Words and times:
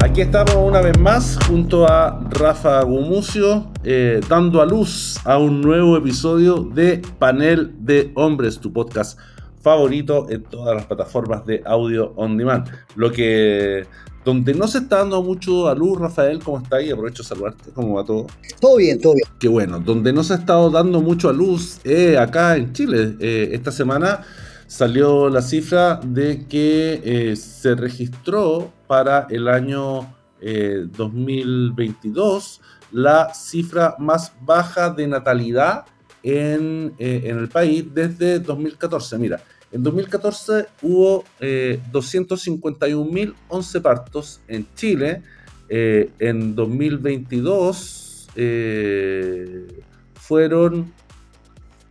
Aquí 0.00 0.22
estamos 0.22 0.56
una 0.56 0.80
vez 0.80 0.98
más 0.98 1.38
junto 1.46 1.86
a 1.86 2.20
Rafa 2.30 2.82
Gumucio, 2.82 3.70
eh, 3.84 4.20
dando 4.28 4.60
a 4.60 4.66
luz 4.66 5.18
a 5.24 5.38
un 5.38 5.60
nuevo 5.60 5.96
episodio 5.96 6.56
de 6.62 7.00
Panel 7.18 7.72
de 7.78 8.10
Hombres, 8.16 8.58
tu 8.58 8.72
podcast 8.72 9.18
favorito 9.60 10.26
en 10.30 10.42
todas 10.44 10.74
las 10.74 10.86
plataformas 10.86 11.44
de 11.46 11.62
audio 11.64 12.12
on 12.16 12.36
demand. 12.36 12.68
Lo 12.96 13.12
que 13.12 13.86
donde 14.24 14.54
no 14.54 14.66
se 14.66 14.78
está 14.78 14.98
dando 14.98 15.22
mucho 15.22 15.68
a 15.68 15.74
luz, 15.74 15.98
Rafael, 15.98 16.38
¿cómo 16.42 16.58
está 16.58 16.76
ahí? 16.76 16.90
Aprovecho 16.90 17.22
de 17.22 17.28
saludarte, 17.28 17.70
¿cómo 17.72 17.94
va 17.94 18.04
todo? 18.04 18.26
Todo 18.60 18.76
bien, 18.76 19.00
todo 19.00 19.14
bien. 19.14 19.26
Qué 19.38 19.48
bueno, 19.48 19.78
donde 19.78 20.12
no 20.12 20.22
se 20.22 20.34
ha 20.34 20.36
estado 20.36 20.70
dando 20.70 21.00
mucho 21.00 21.28
a 21.28 21.32
luz 21.32 21.78
eh, 21.84 22.18
acá 22.18 22.56
en 22.56 22.72
Chile. 22.72 23.16
Eh, 23.20 23.50
esta 23.52 23.70
semana 23.70 24.22
salió 24.68 25.28
la 25.28 25.42
cifra 25.42 25.96
de 25.96 26.46
que 26.46 27.00
eh, 27.02 27.34
se 27.34 27.74
registró 27.74 28.72
para 28.86 29.26
el 29.30 29.48
año 29.48 30.14
2022 30.40 32.60
la 32.92 33.34
cifra 33.34 33.96
más 33.98 34.32
baja 34.40 34.90
de 34.90 35.08
natalidad 35.08 35.84
en, 36.22 36.94
en 36.96 37.38
el 37.38 37.48
país 37.48 37.84
desde 37.92 38.38
2014. 38.38 39.18
Mira, 39.18 39.42
en 39.70 39.82
2014 39.82 40.66
hubo 40.82 41.24
eh, 41.40 41.78
251.011 41.92 43.82
partos 43.82 44.40
en 44.48 44.66
Chile. 44.74 45.22
Eh, 45.68 46.10
en 46.18 46.54
2022 46.54 48.28
eh, 48.34 49.66
fueron... 50.14 50.92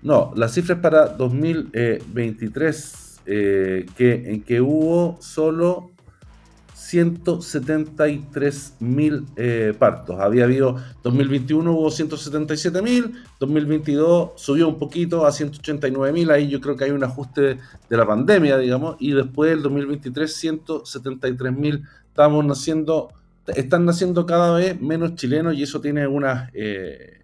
No, 0.01 0.31
las 0.35 0.53
cifras 0.53 0.79
para 0.79 1.07
2023, 1.07 3.19
eh, 3.25 3.85
que, 3.97 4.31
en 4.31 4.43
que 4.43 4.61
hubo 4.61 5.17
solo 5.21 5.91
173 6.87 8.75
mil 8.79 9.25
eh, 9.35 9.73
partos. 9.77 10.21
Había 10.21 10.45
habido 10.45 10.77
2021 11.03 11.73
hubo 11.73 11.91
177 11.91 12.81
mil, 12.81 13.13
2022 13.41 14.31
subió 14.35 14.69
un 14.69 14.79
poquito 14.79 15.25
a 15.25 15.33
189 15.33 16.13
mil. 16.13 16.31
Ahí 16.31 16.47
yo 16.47 16.61
creo 16.61 16.77
que 16.77 16.85
hay 16.85 16.91
un 16.91 17.03
ajuste 17.03 17.57
de 17.89 17.97
la 17.97 18.05
pandemia, 18.05 18.57
digamos, 18.57 18.95
y 18.99 19.11
después 19.11 19.51
el 19.51 19.63
2023 19.63 20.33
173 20.33 21.57
mil. 21.57 21.83
Estamos 22.07 22.45
naciendo, 22.45 23.09
están 23.47 23.83
naciendo 23.83 24.25
cada 24.25 24.55
vez 24.55 24.79
menos 24.79 25.15
chilenos 25.15 25.55
y 25.55 25.63
eso 25.63 25.81
tiene 25.81 26.07
unas 26.07 26.49
eh, 26.53 27.19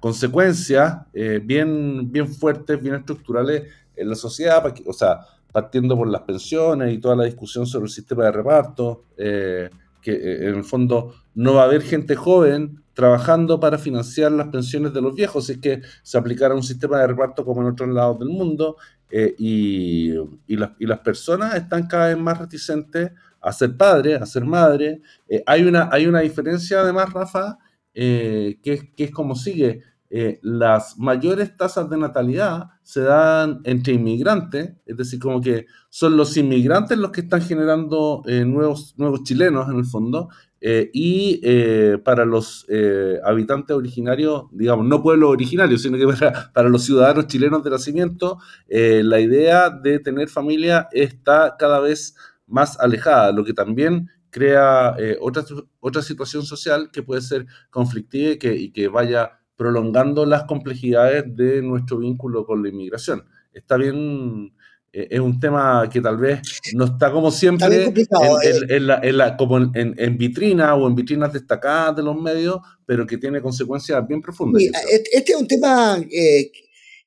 consecuencias 0.00 0.98
eh, 1.12 1.40
bien, 1.42 2.10
bien 2.10 2.28
fuertes, 2.28 2.80
bien 2.80 2.96
estructurales 2.96 3.64
en 3.96 4.08
la 4.08 4.14
sociedad. 4.14 4.62
o 4.86 4.92
sea, 4.92 5.20
partiendo 5.56 5.96
por 5.96 6.08
las 6.08 6.20
pensiones 6.20 6.92
y 6.92 6.98
toda 6.98 7.16
la 7.16 7.24
discusión 7.24 7.66
sobre 7.66 7.86
el 7.86 7.90
sistema 7.90 8.24
de 8.24 8.32
reparto, 8.32 9.04
eh, 9.16 9.70
que 10.02 10.12
eh, 10.12 10.48
en 10.48 10.54
el 10.56 10.64
fondo 10.64 11.14
no 11.34 11.54
va 11.54 11.62
a 11.62 11.64
haber 11.64 11.80
gente 11.80 12.14
joven 12.14 12.82
trabajando 12.92 13.58
para 13.58 13.78
financiar 13.78 14.32
las 14.32 14.48
pensiones 14.48 14.92
de 14.92 15.00
los 15.00 15.14
viejos, 15.14 15.46
si 15.46 15.52
es 15.52 15.58
que 15.58 15.80
se 16.02 16.18
aplicara 16.18 16.54
un 16.54 16.62
sistema 16.62 16.98
de 16.98 17.06
reparto 17.06 17.42
como 17.42 17.62
en 17.62 17.68
otros 17.68 17.88
lados 17.88 18.18
del 18.18 18.28
mundo, 18.28 18.76
eh, 19.10 19.34
y, 19.38 20.12
y, 20.46 20.56
las, 20.56 20.72
y, 20.78 20.84
las, 20.84 20.98
personas 20.98 21.54
están 21.54 21.86
cada 21.86 22.08
vez 22.08 22.18
más 22.18 22.38
reticentes 22.38 23.12
a 23.40 23.50
ser 23.50 23.76
padres, 23.78 24.20
a 24.20 24.26
ser 24.26 24.44
madres. 24.44 25.00
hay, 25.46 25.62
una, 25.62 25.88
hay 25.90 26.06
una 26.06 26.20
diferencia 26.20 26.80
además, 26.80 27.14
Rafa, 27.14 27.56
que, 27.96 28.92
que 28.96 29.04
es 29.04 29.10
como 29.10 29.34
sigue. 29.34 29.82
Eh, 30.08 30.38
las 30.42 30.98
mayores 30.98 31.56
tasas 31.56 31.90
de 31.90 31.98
natalidad 31.98 32.68
se 32.84 33.00
dan 33.00 33.60
entre 33.64 33.94
inmigrantes, 33.94 34.74
es 34.86 34.96
decir, 34.96 35.18
como 35.18 35.40
que 35.40 35.66
son 35.90 36.16
los 36.16 36.36
inmigrantes 36.36 36.96
los 36.96 37.10
que 37.10 37.22
están 37.22 37.42
generando 37.42 38.22
eh, 38.26 38.44
nuevos, 38.44 38.94
nuevos 38.96 39.24
chilenos 39.24 39.68
en 39.68 39.78
el 39.78 39.84
fondo, 39.84 40.28
eh, 40.60 40.90
y 40.92 41.40
eh, 41.42 41.98
para 42.02 42.24
los 42.24 42.64
eh, 42.68 43.18
habitantes 43.24 43.76
originarios, 43.76 44.44
digamos, 44.52 44.86
no 44.86 45.02
pueblos 45.02 45.30
originarios, 45.30 45.82
sino 45.82 45.98
que 45.98 46.06
para 46.54 46.68
los 46.68 46.84
ciudadanos 46.84 47.26
chilenos 47.26 47.62
de 47.62 47.70
nacimiento, 47.70 48.38
la 48.68 49.20
idea 49.20 49.70
de 49.70 49.98
tener 49.98 50.28
familia 50.28 50.88
está 50.92 51.56
cada 51.58 51.80
vez 51.80 52.16
más 52.46 52.78
alejada, 52.78 53.32
lo 53.32 53.44
que 53.44 53.52
también 53.52 54.08
crea 54.36 54.94
otra, 55.20 55.42
otra 55.80 56.02
situación 56.02 56.44
social 56.44 56.90
que 56.92 57.02
puede 57.02 57.22
ser 57.22 57.46
conflictiva 57.70 58.32
y 58.32 58.38
que, 58.38 58.54
y 58.54 58.70
que 58.70 58.88
vaya 58.88 59.40
prolongando 59.56 60.26
las 60.26 60.44
complejidades 60.44 61.24
de 61.34 61.62
nuestro 61.62 61.98
vínculo 61.98 62.44
con 62.44 62.62
la 62.62 62.68
inmigración. 62.68 63.24
Está 63.54 63.78
bien, 63.78 64.52
eh, 64.92 65.08
es 65.10 65.20
un 65.20 65.40
tema 65.40 65.88
que 65.90 66.02
tal 66.02 66.18
vez 66.18 66.40
no 66.74 66.84
está 66.84 67.10
como 67.10 67.30
siempre 67.30 67.84
en, 67.84 67.96
en, 67.96 68.70
en, 68.70 68.86
la, 68.86 69.00
la, 69.02 69.36
como 69.38 69.56
en, 69.56 70.18
vitrina 70.18 70.74
o 70.74 70.86
en 70.86 70.94
vitrinas 70.94 71.32
destacadas 71.32 71.96
de 71.96 72.02
los 72.02 72.20
medios, 72.20 72.60
pero 72.84 73.06
que 73.06 73.16
tiene 73.16 73.40
consecuencias 73.40 74.06
bien 74.06 74.20
profundas. 74.20 74.62
Sí, 74.62 74.70
este 75.12 75.32
es 75.32 75.40
un 75.40 75.48
tema 75.48 75.98
eh, 76.10 76.52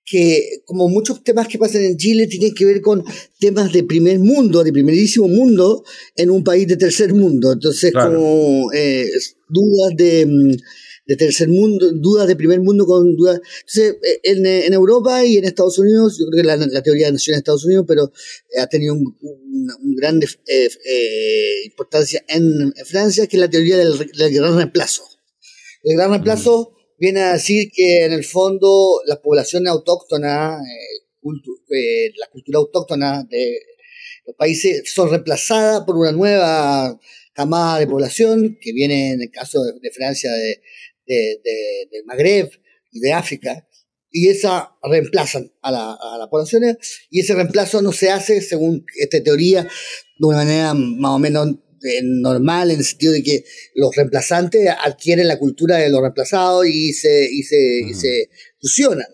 que, 0.10 0.62
como 0.66 0.90
muchos 0.90 1.24
temas 1.24 1.48
que 1.48 1.60
pasan 1.60 1.84
en 1.84 1.98
Chile, 1.98 2.28
tienen 2.28 2.54
que 2.54 2.66
ver 2.66 2.82
con 2.82 3.04
temas 3.40 3.72
de 3.72 3.84
primer 3.84 4.20
mundo, 4.20 4.64
de 4.64 4.74
primerísimo 4.74 5.28
mundo, 5.28 5.84
en 6.16 6.32
un 6.32 6.44
país 6.44 6.68
de 6.68 6.78
tercer 6.78 7.14
mundo. 7.14 7.52
Entonces, 7.54 7.92
claro. 7.92 8.16
como 8.16 8.74
eh, 8.74 9.08
dudas 9.50 9.96
de 9.96 10.26
mm, 10.26 10.58
de 11.10 11.16
tercer 11.16 11.50
mundo, 11.50 11.92
dudas 11.92 12.28
de 12.28 12.36
primer 12.36 12.62
mundo 12.62 12.86
con 12.86 13.16
dudas. 13.16 13.42
Entonces, 13.62 13.98
eh, 14.04 14.20
en, 14.24 14.46
en 14.46 14.74
Europa 14.74 15.26
y 15.26 15.38
en 15.38 15.46
Estados 15.46 15.80
Unidos, 15.80 16.20
yo 16.20 16.28
creo 16.30 16.44
que 16.44 16.48
la, 16.48 16.56
la 16.56 16.84
teoría 16.84 17.08
de 17.08 17.14
nación 17.14 17.34
en 17.34 17.40
Estados 17.40 17.66
Unidos, 17.66 17.86
pero 17.88 18.12
ha 18.60 18.68
tenido 18.68 18.94
un, 18.94 19.18
una 19.22 19.76
un 19.78 19.96
gran 19.96 20.22
eh, 20.22 20.70
eh, 20.86 21.66
importancia 21.66 22.24
en, 22.28 22.74
en, 22.76 22.86
Francia, 22.86 23.26
que 23.26 23.38
es 23.38 23.42
la 23.42 23.50
teoría 23.50 23.78
del, 23.78 23.98
del 23.98 24.34
gran 24.36 24.56
reemplazo. 24.56 25.04
El 25.84 25.98
gran 25.98 26.12
reemplazo 26.12 26.74
mm. 26.76 26.79
Viene 27.00 27.22
a 27.22 27.34
decir 27.34 27.72
que 27.74 28.06
en 28.06 28.14
el 28.14 28.24
fondo 28.24 29.02
las 29.06 29.20
poblaciones 29.20 29.72
autóctonas, 29.72 30.62
eh, 30.62 31.06
cultu 31.22 31.52
la 32.18 32.28
cultura 32.32 32.60
autóctona 32.60 33.24
de 33.24 33.60
los 34.26 34.36
países 34.36 34.94
son 34.94 35.10
reemplazadas 35.10 35.84
por 35.86 35.98
una 35.98 36.12
nueva 36.12 37.00
camada 37.34 37.80
de 37.80 37.88
población 37.88 38.58
que 38.62 38.74
viene 38.74 39.12
en 39.12 39.22
el 39.22 39.32
caso 39.32 39.64
de, 39.64 39.92
Francia 39.92 40.32
de, 40.34 42.04
Magreb 42.06 42.52
y 42.92 43.00
de 43.00 43.14
África, 43.14 43.68
y 44.12 44.28
esa 44.28 44.76
reemplazan 44.84 45.52
a 45.62 45.72
la, 45.72 45.94
a 45.94 46.18
la 46.18 46.30
población, 46.30 46.78
y 47.10 47.20
ese 47.22 47.36
reemplazo 47.36 47.82
no 47.82 47.92
se 47.92 48.10
hace, 48.10 48.42
según 48.42 48.86
esta 49.00 49.22
teoría, 49.24 49.64
de 49.64 50.26
una 50.26 50.38
manera 50.38 50.74
más 50.74 51.12
o 51.12 51.20
menos 51.20 51.48
eh, 51.48 51.69
normal, 52.04 52.72
en 52.72 52.80
el 52.80 52.86
sentido 52.86 53.14
de 53.14 53.24
que 53.24 53.44
los 53.76 53.96
reemplazantes 53.96 54.70
adquieren 54.84 55.28
la 55.28 55.40
cultura 55.40 55.78
de 55.78 55.90
los 55.90 56.02
reemplazados 56.02 56.68
y 56.68 56.94
se, 56.94 57.30
y 57.32 57.44
se, 57.44 57.82
y 57.90 57.94
se 57.94 58.30
fusionan. 58.60 59.08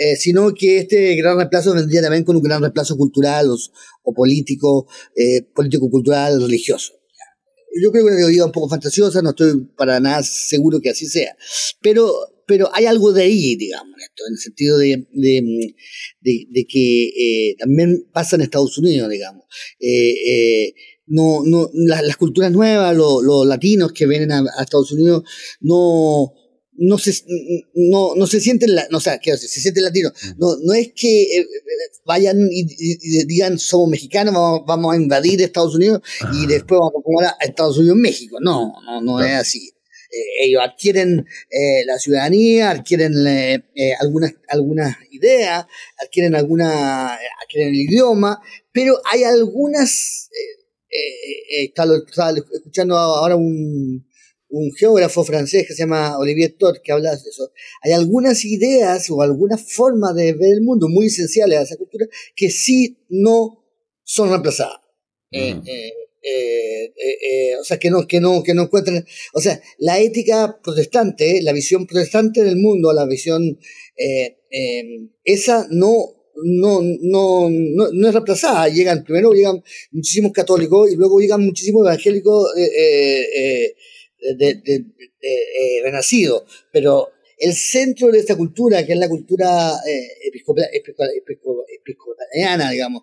Eh, 0.00 0.14
sino 0.14 0.54
que 0.54 0.78
este 0.78 1.16
gran 1.16 1.36
reemplazo 1.36 1.74
vendría 1.74 2.00
también 2.02 2.22
con 2.22 2.36
un 2.36 2.42
gran 2.42 2.60
reemplazo 2.60 2.96
cultural 2.96 3.50
o, 3.50 3.56
o 4.04 4.14
político, 4.14 4.86
eh, 5.16 5.42
político-cultural, 5.54 6.40
religioso 6.40 6.98
yo 7.80 7.90
creo 7.90 8.04
que 8.04 8.10
una 8.10 8.18
teoría 8.18 8.44
un 8.44 8.52
poco 8.52 8.68
fantasiosa, 8.68 9.22
no 9.22 9.30
estoy 9.30 9.66
para 9.76 10.00
nada 10.00 10.22
seguro 10.22 10.80
que 10.80 10.90
así 10.90 11.06
sea, 11.06 11.36
pero, 11.80 12.12
pero 12.46 12.70
hay 12.74 12.86
algo 12.86 13.12
de 13.12 13.22
ahí, 13.22 13.56
digamos, 13.56 13.94
esto, 14.00 14.24
en 14.26 14.32
el 14.32 14.38
sentido 14.38 14.78
de, 14.78 15.06
de, 15.12 15.74
de, 16.20 16.46
de 16.50 16.66
que 16.66 17.04
eh, 17.50 17.56
también 17.58 18.06
pasa 18.12 18.36
en 18.36 18.42
Estados 18.42 18.76
Unidos, 18.78 19.08
digamos. 19.10 19.44
Eh, 21.08 21.14
eh, 21.14 21.14
no, 21.14 21.42
no, 21.44 21.70
las, 21.72 22.02
las 22.02 22.16
culturas 22.16 22.50
nuevas, 22.52 22.96
los, 22.96 23.22
los 23.22 23.46
latinos 23.46 23.92
que 23.92 24.06
vienen 24.06 24.32
a, 24.32 24.44
a 24.56 24.62
Estados 24.62 24.92
Unidos, 24.92 25.24
no, 25.60 26.32
no 26.72 26.98
se, 26.98 27.12
no, 27.74 28.14
no 28.14 28.26
se 28.26 28.40
sienten, 28.40 28.74
la, 28.74 28.86
no, 28.90 28.98
o 28.98 29.00
sea, 29.00 29.18
que 29.18 29.36
se, 29.36 29.48
se 29.48 29.60
sienten 29.60 29.84
latinos. 29.84 30.12
No, 30.38 30.56
no 30.62 30.72
es 30.72 30.92
que 30.94 31.22
eh, 31.22 31.46
vayan 32.04 32.38
y, 32.50 32.66
y, 32.78 33.24
digan 33.26 33.58
somos 33.58 33.88
mexicanos, 33.88 34.34
vamos, 34.34 34.62
vamos, 34.66 34.94
a 34.94 34.96
invadir 34.96 35.42
Estados 35.42 35.74
Unidos 35.74 36.02
y 36.34 36.46
después 36.46 36.78
vamos 36.78 36.94
a 36.98 37.02
poner 37.02 37.30
a 37.30 37.44
Estados 37.44 37.78
Unidos 37.78 37.96
México. 37.96 38.38
No, 38.40 38.72
no, 38.84 39.00
no 39.00 39.20
es 39.20 39.34
así. 39.34 39.72
Eh, 40.10 40.46
ellos 40.46 40.62
adquieren 40.64 41.26
eh, 41.50 41.84
la 41.84 41.98
ciudadanía, 41.98 42.70
adquieren 42.70 43.12
eh, 43.26 43.62
algunas, 44.00 44.32
algunas 44.48 44.96
ideas, 45.10 45.66
adquieren 46.02 46.34
alguna, 46.34 47.14
adquieren 47.42 47.74
el 47.74 47.80
idioma, 47.82 48.40
pero 48.72 49.00
hay 49.04 49.24
algunas, 49.24 50.30
estaba, 51.50 51.96
estaba 51.96 52.38
escuchando 52.38 52.96
ahora 52.96 53.36
un, 53.36 54.06
un 54.50 54.72
geógrafo 54.72 55.24
francés 55.24 55.66
que 55.66 55.74
se 55.74 55.82
llama 55.82 56.18
Olivier 56.18 56.56
Todd, 56.58 56.76
que 56.82 56.92
habla 56.92 57.10
de 57.10 57.16
eso, 57.16 57.52
hay 57.82 57.92
algunas 57.92 58.44
ideas 58.44 59.08
o 59.10 59.20
algunas 59.20 59.72
formas 59.72 60.14
de 60.14 60.32
ver 60.32 60.52
el 60.52 60.62
mundo 60.62 60.88
muy 60.88 61.06
esenciales 61.06 61.58
a 61.58 61.62
esa 61.62 61.76
cultura 61.76 62.06
que 62.34 62.50
sí 62.50 62.98
no 63.08 63.64
son 64.04 64.30
reemplazadas. 64.30 64.80
Mm. 65.30 65.60
Eh, 65.66 65.92
eh, 66.22 66.92
eh, 66.96 67.18
eh, 67.22 67.56
o 67.60 67.64
sea, 67.64 67.78
que 67.78 67.90
no, 67.90 68.06
que, 68.06 68.20
no, 68.20 68.42
que 68.42 68.54
no 68.54 68.62
encuentran. 68.62 69.06
O 69.34 69.40
sea, 69.40 69.60
la 69.78 69.98
ética 69.98 70.58
protestante, 70.62 71.40
la 71.42 71.52
visión 71.52 71.86
protestante 71.86 72.42
del 72.42 72.56
mundo, 72.56 72.92
la 72.92 73.06
visión 73.06 73.58
esa 75.24 75.66
no 75.70 76.17
no, 76.44 76.80
no, 76.82 77.48
no, 77.50 78.08
es 78.08 78.14
reemplazada. 78.14 78.68
Llegan, 78.68 79.04
primero 79.04 79.32
llegan 79.32 79.62
muchísimos 79.90 80.32
católicos 80.32 80.90
y 80.92 80.96
luego 80.96 81.20
llegan 81.20 81.44
muchísimos 81.44 81.86
evangélicos 81.86 82.52
eh, 82.56 83.74
de, 84.36 84.84
renacidos. 85.82 86.44
Pero 86.72 87.10
el 87.38 87.54
centro 87.54 88.08
de 88.08 88.18
esta 88.18 88.36
cultura, 88.36 88.84
que 88.84 88.92
es 88.92 88.98
la 88.98 89.08
cultura 89.08 89.72
episcopaliana, 90.72 92.70
digamos, 92.70 93.02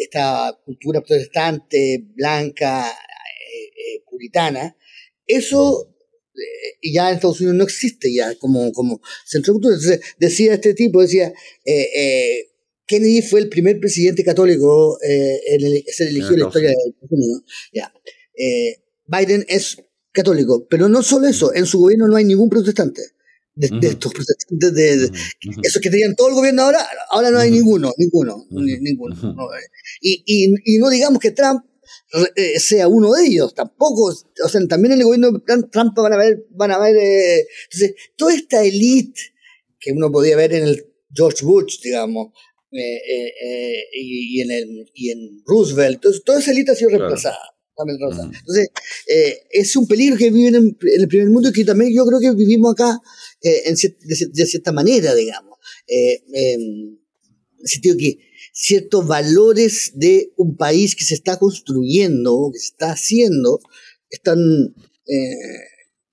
esta 0.00 0.58
cultura 0.64 1.00
protestante, 1.00 2.04
blanca, 2.14 2.92
puritana, 4.08 4.76
eso 5.26 5.92
ya 6.82 7.08
en 7.08 7.16
Estados 7.16 7.40
Unidos 7.40 7.56
no 7.56 7.64
existe 7.64 8.12
ya 8.12 8.34
como, 8.36 8.72
como 8.72 9.00
centro 9.24 9.52
de 9.52 9.54
cultura. 9.54 9.74
Entonces, 9.74 10.14
decía 10.18 10.54
este 10.54 10.74
tipo, 10.74 11.00
decía, 11.00 11.32
eh, 11.64 11.88
eh, 11.94 12.51
Kennedy 12.92 13.22
fue 13.22 13.40
el 13.40 13.48
primer 13.48 13.80
presidente 13.80 14.22
católico 14.22 14.98
eh, 15.02 15.40
en 15.48 15.64
el, 15.64 15.84
se 15.86 16.04
eligió 16.04 16.32
en 16.32 16.40
la 16.40 16.46
historia 16.46 16.68
de 16.68 16.74
Estados 16.74 17.10
Unidos. 17.10 17.42
Ya. 17.72 17.92
Biden 19.06 19.44
es 19.48 19.76
católico, 20.12 20.66
pero 20.68 20.88
no 20.88 21.02
solo 21.02 21.26
eso, 21.26 21.54
en 21.54 21.66
su 21.66 21.78
gobierno 21.78 22.08
no 22.08 22.16
hay 22.16 22.24
ningún 22.24 22.48
protestante. 22.48 23.02
De, 23.54 23.68
estos 23.86 24.14
protestantes, 24.14 24.72
de, 24.72 25.10
esos 25.62 25.82
que 25.82 25.90
tenían 25.90 26.16
todo 26.16 26.28
el 26.28 26.34
gobierno 26.34 26.62
ahora, 26.62 26.78
ahora 27.10 27.30
no 27.30 27.38
hay 27.38 27.50
ninguno, 27.50 27.92
ninguno, 27.98 28.46
ninguno. 28.50 29.14
y, 30.00 30.22
y, 30.24 30.54
y 30.64 30.78
no 30.78 30.88
digamos 30.88 31.20
que 31.20 31.32
Trump 31.32 31.62
eh, 32.36 32.60
sea 32.60 32.88
uno 32.88 33.12
de 33.12 33.24
ellos, 33.26 33.54
tampoco, 33.54 34.04
o 34.04 34.48
sea, 34.48 34.66
también 34.66 34.92
en 34.92 35.00
el 35.00 35.04
gobierno 35.04 35.32
de 35.32 35.62
Trump 35.70 35.94
van 35.96 36.12
a 36.12 36.16
ver, 36.16 36.46
van 36.50 36.70
a 36.70 36.78
ver, 36.78 36.96
eh, 36.96 37.46
entonces, 37.64 37.94
toda 38.16 38.34
esta 38.34 38.62
élite 38.62 39.20
que 39.78 39.92
uno 39.92 40.12
podía 40.12 40.36
ver 40.36 40.52
en 40.52 40.64
el 40.64 40.86
George 41.14 41.44
Bush, 41.44 41.80
digamos, 41.82 42.32
eh, 42.72 43.84
y, 43.92 44.40
en 44.40 44.50
el, 44.50 44.90
y 44.94 45.10
en 45.10 45.42
Roosevelt, 45.44 45.96
entonces, 45.96 46.22
toda 46.24 46.40
esa 46.40 46.52
élite 46.52 46.72
ha 46.72 46.74
sido 46.74 46.90
reemplazada. 46.90 47.38
Entonces, 47.78 48.68
es 49.50 49.74
un 49.76 49.88
peligro 49.88 50.16
que 50.16 50.30
viven 50.30 50.54
en, 50.54 50.78
el 50.98 51.08
primer 51.08 51.30
mundo 51.30 51.48
y 51.48 51.52
que 51.52 51.64
también 51.64 51.92
yo 51.94 52.04
creo 52.04 52.20
que 52.20 52.32
vivimos 52.32 52.72
acá 52.72 53.00
en, 53.40 53.74
de, 53.74 54.46
cierta 54.46 54.72
manera, 54.72 55.14
digamos. 55.14 55.58
en 55.86 56.98
el 57.58 57.68
sentido 57.68 57.96
que 57.96 58.18
ciertos 58.52 59.06
valores 59.06 59.92
de 59.94 60.32
un 60.36 60.56
país 60.56 60.94
que 60.94 61.04
se 61.04 61.14
está 61.14 61.38
construyendo, 61.38 62.50
que 62.52 62.58
se 62.58 62.66
está 62.66 62.92
haciendo, 62.92 63.60
están, 64.10 64.38
eh, 65.06 65.36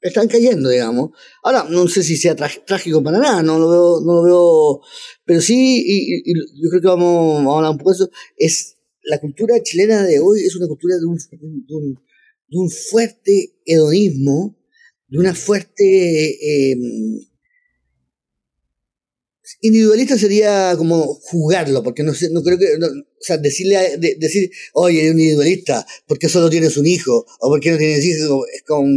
están 0.01 0.27
cayendo, 0.27 0.69
digamos. 0.69 1.11
Ahora, 1.43 1.65
no 1.69 1.87
sé 1.87 2.03
si 2.03 2.17
sea 2.17 2.35
trágico 2.35 3.03
para 3.03 3.19
nada, 3.19 3.43
no 3.43 3.59
lo 3.59 3.69
veo, 3.69 4.01
no 4.01 4.13
lo 4.15 4.23
veo, 4.23 4.81
pero 5.25 5.41
sí, 5.41 5.83
y, 5.85 6.33
yo 6.33 6.69
creo 6.69 6.81
que 6.81 6.87
vamos, 6.87 7.45
a 7.45 7.57
hablar 7.57 7.71
un 7.71 7.77
poco 7.77 7.91
de 7.91 7.95
eso, 7.95 8.11
es 8.37 8.77
la 9.03 9.19
cultura 9.19 9.61
chilena 9.63 10.03
de 10.03 10.19
hoy 10.19 10.41
es 10.41 10.55
una 10.55 10.67
cultura 10.67 10.95
de 10.97 11.05
un, 11.05 11.17
de 12.47 12.57
un, 12.57 12.69
fuerte 12.69 13.55
hedonismo, 13.65 14.57
de 15.07 15.19
una 15.19 15.33
fuerte 15.33 15.83
eh, 15.83 16.77
individualista 19.61 20.17
sería 20.17 20.75
como 20.77 21.05
jugarlo, 21.15 21.83
porque 21.83 22.03
no 22.03 22.13
sé, 22.13 22.29
no 22.29 22.43
creo 22.43 22.57
que, 22.57 22.65
o 22.75 22.89
sea, 23.19 23.37
decirle, 23.37 23.97
decir, 23.97 24.51
oye, 24.73 24.99
eres 25.01 25.13
un 25.13 25.19
individualista, 25.19 25.85
porque 26.07 26.29
solo 26.29 26.49
tienes 26.49 26.77
un 26.77 26.85
hijo, 26.85 27.25
o 27.39 27.49
porque 27.49 27.71
no 27.71 27.77
tienes 27.77 28.05
hijos, 28.05 28.45
es 28.53 28.63
como 28.63 28.87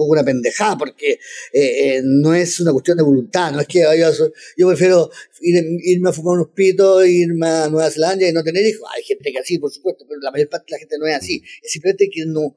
poco 0.00 0.12
una 0.12 0.24
pendejada, 0.24 0.78
porque 0.78 1.12
eh, 1.12 1.18
eh, 1.52 2.00
no 2.02 2.34
es 2.34 2.58
una 2.60 2.72
cuestión 2.72 2.96
de 2.96 3.02
voluntad, 3.02 3.52
no 3.52 3.60
es 3.60 3.66
que 3.66 3.80
yo, 3.80 4.10
yo 4.56 4.68
prefiero 4.68 5.10
irme 5.40 6.08
a 6.08 6.12
fumar 6.12 6.36
unos 6.36 6.48
pitos, 6.54 7.06
irme 7.06 7.46
a 7.46 7.68
Nueva 7.68 7.90
Zelanda 7.90 8.26
y 8.26 8.32
no 8.32 8.42
tener 8.42 8.66
hijos. 8.66 8.88
Hay 8.96 9.02
gente 9.02 9.30
que 9.30 9.38
así, 9.38 9.58
por 9.58 9.70
supuesto, 9.70 10.04
pero 10.08 10.20
la 10.20 10.30
mayor 10.30 10.48
parte 10.48 10.66
de 10.68 10.72
la 10.72 10.78
gente 10.78 10.96
no 10.98 11.06
es 11.06 11.14
así. 11.16 11.42
Es 11.62 11.72
simplemente 11.72 12.08
que 12.10 12.24
no 12.26 12.56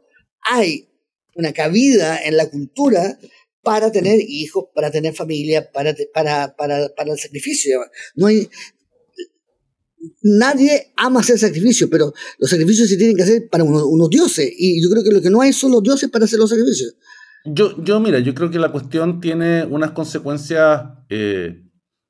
hay 0.50 0.88
una 1.36 1.52
cabida 1.52 2.24
en 2.24 2.38
la 2.38 2.50
cultura 2.50 3.20
para 3.62 3.92
tener 3.92 4.20
hijos, 4.22 4.66
para 4.74 4.92
tener 4.92 5.14
familia, 5.14 5.70
para, 5.72 5.96
para, 6.14 6.56
para, 6.56 7.12
el 7.12 7.20
sacrificio. 7.20 7.82
No 8.16 8.28
hay, 8.28 8.50
nadie 10.22 10.92
ama 10.96 11.22
hacer 11.22 11.40
sacrificio, 11.40 11.90
pero 11.90 12.14
los 12.38 12.50
sacrificios 12.50 12.90
se 12.90 12.98
tienen 12.98 13.16
que 13.16 13.24
hacer 13.24 13.48
para 13.50 13.64
unos, 13.64 14.10
dioses. 14.10 14.52
Y 14.56 14.82
yo 14.84 14.90
creo 14.90 15.04
que 15.04 15.12
lo 15.12 15.22
que 15.22 15.30
no 15.30 15.42
hay 15.42 15.54
son 15.54 15.72
los 15.72 15.84
dioses 15.84 16.10
para 16.10 16.26
hacer 16.26 16.40
los 16.40 16.50
sacrificios. 16.50 16.96
Yo, 17.46 17.76
yo 17.84 18.00
mira, 18.00 18.20
yo 18.20 18.34
creo 18.34 18.50
que 18.50 18.60
la 18.60 18.72
cuestión 18.72 19.20
tiene 19.20 19.66
unas 19.66 19.92
consecuencias 19.92 20.86
eh, 21.10 21.64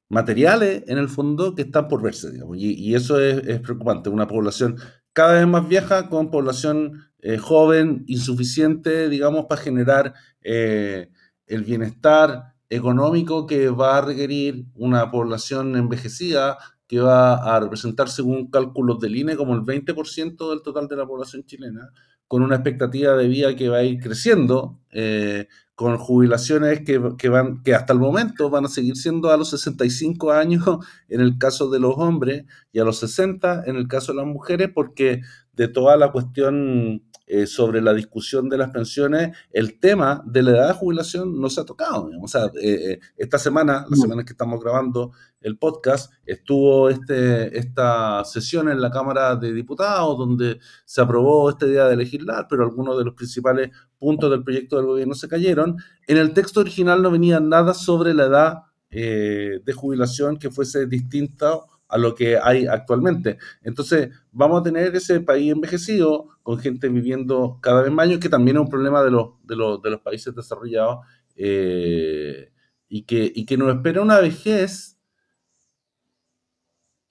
materiales 0.09 0.83
en 0.87 0.99
el 0.99 1.09
fondo 1.09 1.55
que 1.55 1.63
están 1.63 1.87
por 1.87 2.03
verse, 2.03 2.31
digamos, 2.31 2.57
y, 2.59 2.93
eso 2.93 3.19
es, 3.19 3.59
preocupante. 3.61 4.09
Una 4.09 4.27
población 4.27 4.77
cada 5.11 5.33
vez 5.33 5.47
más 5.47 5.67
vieja 5.67 6.09
con 6.09 6.29
población 6.29 7.09
eh, 7.19 7.37
joven, 7.37 8.03
insuficiente, 8.07 9.09
digamos, 9.09 9.45
para 9.47 9.61
generar 9.61 10.13
eh, 10.41 11.09
el 11.47 11.63
bienestar 11.63 12.53
económico 12.69 13.47
que 13.47 13.69
va 13.69 13.97
a 13.97 14.01
requerir 14.01 14.65
una 14.75 15.09
población 15.09 15.75
envejecida 15.75 16.57
que 16.87 16.99
va 16.99 17.55
a 17.55 17.59
representar, 17.59 18.07
según 18.09 18.51
cálculos 18.51 18.99
del 18.99 19.15
INE, 19.15 19.35
como 19.35 19.55
el 19.55 19.61
20% 19.61 20.49
del 20.49 20.61
total 20.61 20.87
de 20.87 20.95
la 20.95 21.07
población 21.07 21.43
chilena, 21.43 21.91
con 22.33 22.41
una 22.41 22.55
expectativa 22.55 23.15
de 23.15 23.27
vida 23.27 23.55
que 23.55 23.69
va 23.69 23.77
a 23.77 23.83
ir 23.83 23.99
creciendo, 23.99 24.79
eh, 24.89 25.47
con 25.75 25.99
jubilaciones 25.99 26.81
que, 26.81 26.97
van, 27.29 27.61
que 27.61 27.75
hasta 27.75 27.93
el 27.93 27.99
momento 27.99 28.49
van 28.49 28.65
a 28.65 28.69
seguir 28.69 28.97
siendo 28.97 29.29
a 29.29 29.37
los 29.37 29.51
65 29.51 30.31
años 30.31 30.65
en 31.09 31.21
el 31.21 31.37
caso 31.37 31.69
de 31.69 31.79
los 31.79 31.93
hombres 31.95 32.45
y 32.71 32.79
a 32.79 32.85
los 32.85 32.97
60 32.97 33.65
en 33.67 33.75
el 33.75 33.87
caso 33.87 34.13
de 34.13 34.17
las 34.17 34.25
mujeres, 34.25 34.71
porque 34.73 35.21
de 35.51 35.67
toda 35.67 35.95
la 35.95 36.11
cuestión 36.11 37.03
eh, 37.27 37.45
sobre 37.45 37.81
la 37.81 37.93
discusión 37.93 38.49
de 38.49 38.57
las 38.57 38.71
pensiones, 38.71 39.37
el 39.51 39.79
tema 39.79 40.23
de 40.25 40.41
la 40.41 40.51
edad 40.53 40.67
de 40.69 40.73
jubilación 40.73 41.39
no 41.39 41.51
se 41.51 41.61
ha 41.61 41.65
tocado. 41.65 42.09
O 42.19 42.27
sea, 42.27 42.49
eh, 42.59 42.99
esta 43.15 43.37
semana, 43.37 43.85
la 43.87 43.95
semana 43.95 44.25
que 44.25 44.33
estamos 44.33 44.59
grabando 44.59 45.11
el 45.43 45.57
podcast, 45.57 46.11
estuvo 46.25 46.89
este, 46.89 47.57
esta 47.57 48.23
sesión 48.25 48.69
en 48.69 48.81
la 48.81 48.89
Cámara 48.89 49.35
de 49.35 49.53
Diputados 49.53 50.17
donde 50.17 50.59
se 50.85 51.01
aprobó 51.01 51.49
esta 51.49 51.67
idea 51.67 51.87
de 51.87 51.97
legislar, 51.97 52.47
pero 52.49 52.63
algunos 52.63 52.97
de 52.97 53.05
los 53.05 53.13
principales 53.13 53.69
puntos 53.99 54.31
del 54.31 54.43
proyecto 54.43 54.77
del 54.77 54.87
gobierno 54.87 55.13
se 55.13 55.27
cayeron. 55.27 55.77
En 56.07 56.17
el 56.17 56.33
texto 56.33 56.61
original 56.61 57.01
no 57.01 57.11
venía 57.11 57.39
nada 57.39 57.73
sobre 57.73 58.13
la 58.13 58.25
edad 58.25 58.57
de 58.89 59.73
jubilación 59.75 60.37
que 60.37 60.51
fuese 60.51 60.85
distinta 60.85 61.59
a 61.93 61.97
lo 61.97 62.15
que 62.15 62.37
hay 62.41 62.65
actualmente. 62.65 63.37
Entonces, 63.61 64.09
vamos 64.31 64.61
a 64.61 64.63
tener 64.63 64.95
ese 64.95 65.19
país 65.19 65.51
envejecido, 65.51 66.27
con 66.41 66.57
gente 66.57 66.89
viviendo 66.89 67.59
cada 67.61 67.83
vez 67.83 67.91
más 67.91 68.07
años, 68.07 68.19
que 68.19 68.29
también 68.29 68.57
es 68.57 68.61
un 68.61 68.69
problema 68.69 69.03
de 69.03 69.11
los, 69.11 69.33
de 69.43 69.55
los, 69.55 69.81
de 69.81 69.91
los 69.91 70.01
países 70.01 70.33
desarrollados, 70.33 71.05
eh, 71.35 72.51
y, 72.89 73.03
que, 73.03 73.31
y 73.33 73.45
que 73.45 73.57
nos 73.57 73.73
espera 73.75 74.01
una 74.01 74.19
vejez 74.19 74.92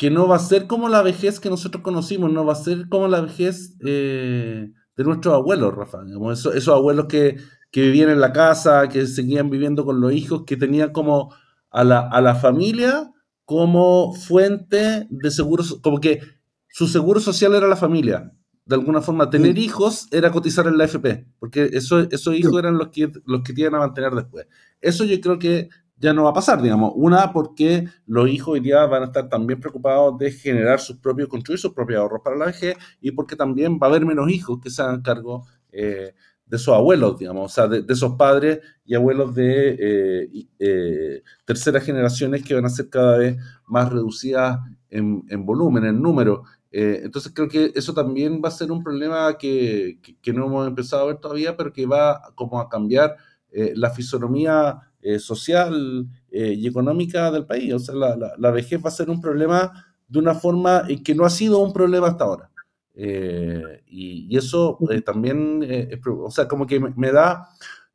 que 0.03 0.11
no 0.11 0.27
va 0.27 0.35
a 0.35 0.41
ser 0.41 0.67
como 0.67 0.89
la 0.89 1.01
vejez 1.01 1.39
que 1.39 1.49
nosotros 1.49 1.81
conocimos, 1.81 2.33
no 2.33 2.45
va 2.45 2.55
a 2.55 2.57
ser 2.57 2.89
como 2.89 3.07
la 3.07 3.21
vejez 3.21 3.77
eh, 3.87 4.69
de 4.97 5.05
nuestros 5.05 5.33
abuelos, 5.33 5.73
Rafa. 5.73 6.01
esos, 6.33 6.57
esos 6.57 6.75
abuelos 6.75 7.07
que, 7.07 7.37
que, 7.71 7.83
vivían 7.83 8.11
en 8.11 8.21
la 8.21 8.33
casa, 8.33 8.89
que 8.89 9.07
seguían 9.07 9.49
viviendo 9.49 9.85
con 9.85 10.01
los 10.01 10.13
hijos, 10.13 10.43
que 10.45 10.57
tenían 10.57 10.91
como 10.91 11.33
a 11.71 11.85
la, 11.85 12.01
a 12.01 12.21
la 12.21 12.35
familia 12.35 13.13
como 13.45 14.13
fuente 14.13 15.07
de 15.09 15.31
seguros, 15.31 15.79
como 15.85 16.01
que 16.01 16.21
su 16.69 16.89
seguro 16.89 17.21
social 17.21 17.55
era 17.55 17.69
la 17.69 17.77
familia. 17.77 18.33
De 18.65 18.75
alguna 18.75 19.03
forma, 19.03 19.31
tener 19.31 19.57
hijos 19.57 20.09
era 20.11 20.33
cotizar 20.33 20.67
en 20.67 20.79
la 20.79 20.87
FP, 20.87 21.29
porque 21.39 21.71
eso, 21.75 22.01
esos 22.11 22.35
hijos 22.35 22.59
eran 22.59 22.77
los 22.77 22.89
que, 22.89 23.09
los 23.25 23.43
que 23.43 23.53
tienen 23.53 23.77
a 23.77 23.87
mantener 23.87 24.15
después. 24.15 24.49
Eso 24.81 25.05
yo 25.05 25.21
creo 25.21 25.39
que 25.39 25.69
ya 26.03 26.13
no 26.13 26.25
va 26.25 26.31
a 26.31 26.35
pasar, 26.35 26.61
digamos. 26.61 26.93
Una, 26.97 27.33
porque 27.33 27.87
los 28.07 28.29
hijos 28.29 28.55
hoy 28.55 28.61
día 28.61 28.85
van 28.87 29.03
a 29.03 29.07
estar 29.07 29.29
también 29.29 29.61
preocupados 29.61 30.19
de 30.19 30.33
generar 30.33 30.81
sus 30.81 30.97
propios, 30.97 31.29
construir 31.29 31.61
sus 31.61 31.73
propios 31.73 32.01
ahorros 32.01 32.23
para 32.25 32.37
la 32.37 32.47
vejez, 32.47 32.77
y 33.01 33.13
porque 33.13 33.37
también 33.37 33.79
va 33.81 33.87
a 33.87 33.91
haber 33.91 34.05
menos 34.05 34.29
hijos 34.29 34.59
que 34.61 34.69
se 34.69 34.83
hagan 34.83 35.01
cargo 35.01 35.47
eh, 35.71 36.13
de 36.45 36.57
esos 36.57 36.75
abuelos, 36.75 37.19
digamos, 37.19 37.53
o 37.53 37.55
sea, 37.55 37.69
de, 37.69 37.85
esos 37.89 38.15
padres 38.15 38.59
y 38.85 38.97
abuelos 38.97 39.33
de 39.35 39.77
eh, 39.79 40.47
eh, 40.59 41.23
terceras 41.45 41.85
generaciones 41.85 42.43
que 42.43 42.55
van 42.55 42.67
a 42.67 42.69
ser 42.69 42.91
cada 42.91 43.19
vez 43.19 43.37
más 43.67 43.91
reducidas 43.91 44.59
en, 44.91 45.47
volumen, 45.47 45.85
en 45.85 46.03
número. 46.03 46.43
Entonces 46.71 47.33
creo 47.35 47.49
que 47.49 47.73
eso 47.75 47.95
también 47.95 48.43
va 48.45 48.49
a 48.49 48.53
ser 48.53 48.73
un 48.73 48.83
problema 48.83 49.39
que, 49.39 49.99
no 50.35 50.47
hemos 50.47 50.67
empezado 50.67 51.05
a 51.05 51.07
ver 51.07 51.19
todavía, 51.19 51.57
pero 51.57 51.73
que 51.73 51.87
va 51.87 52.21
como 52.35 52.61
a 52.61 52.69
cambiar 52.69 53.17
la 53.51 53.91
fisonomía 53.91 54.92
social 55.19 56.07
y 56.31 56.67
económica 56.67 57.31
del 57.31 57.47
país. 57.47 57.75
O 57.75 57.79
sea, 57.79 57.95
la, 57.95 58.35
la, 58.39 58.51
vejez 58.51 58.83
va 58.85 58.89
a 58.89 58.93
ser 58.93 59.11
un 59.11 59.21
problema 59.21 59.73
de 60.09 60.19
una 60.19 60.35
forma 60.35 60.85
en 60.89 61.03
que 61.03 61.15
no 61.15 61.25
ha 61.25 61.31
sido 61.31 61.59
un 61.59 61.73
problema 61.73 62.09
hasta 62.09 62.25
ahora. 62.25 62.51
Eh, 62.95 63.83
y, 63.87 64.37
eso 64.37 64.79
eh, 64.91 65.01
también, 65.01 65.63
eh, 65.63 65.99
o 66.07 66.31
sea, 66.31 66.47
como 66.47 66.67
que 66.67 66.79
me, 66.79 67.11
da, 67.11 67.49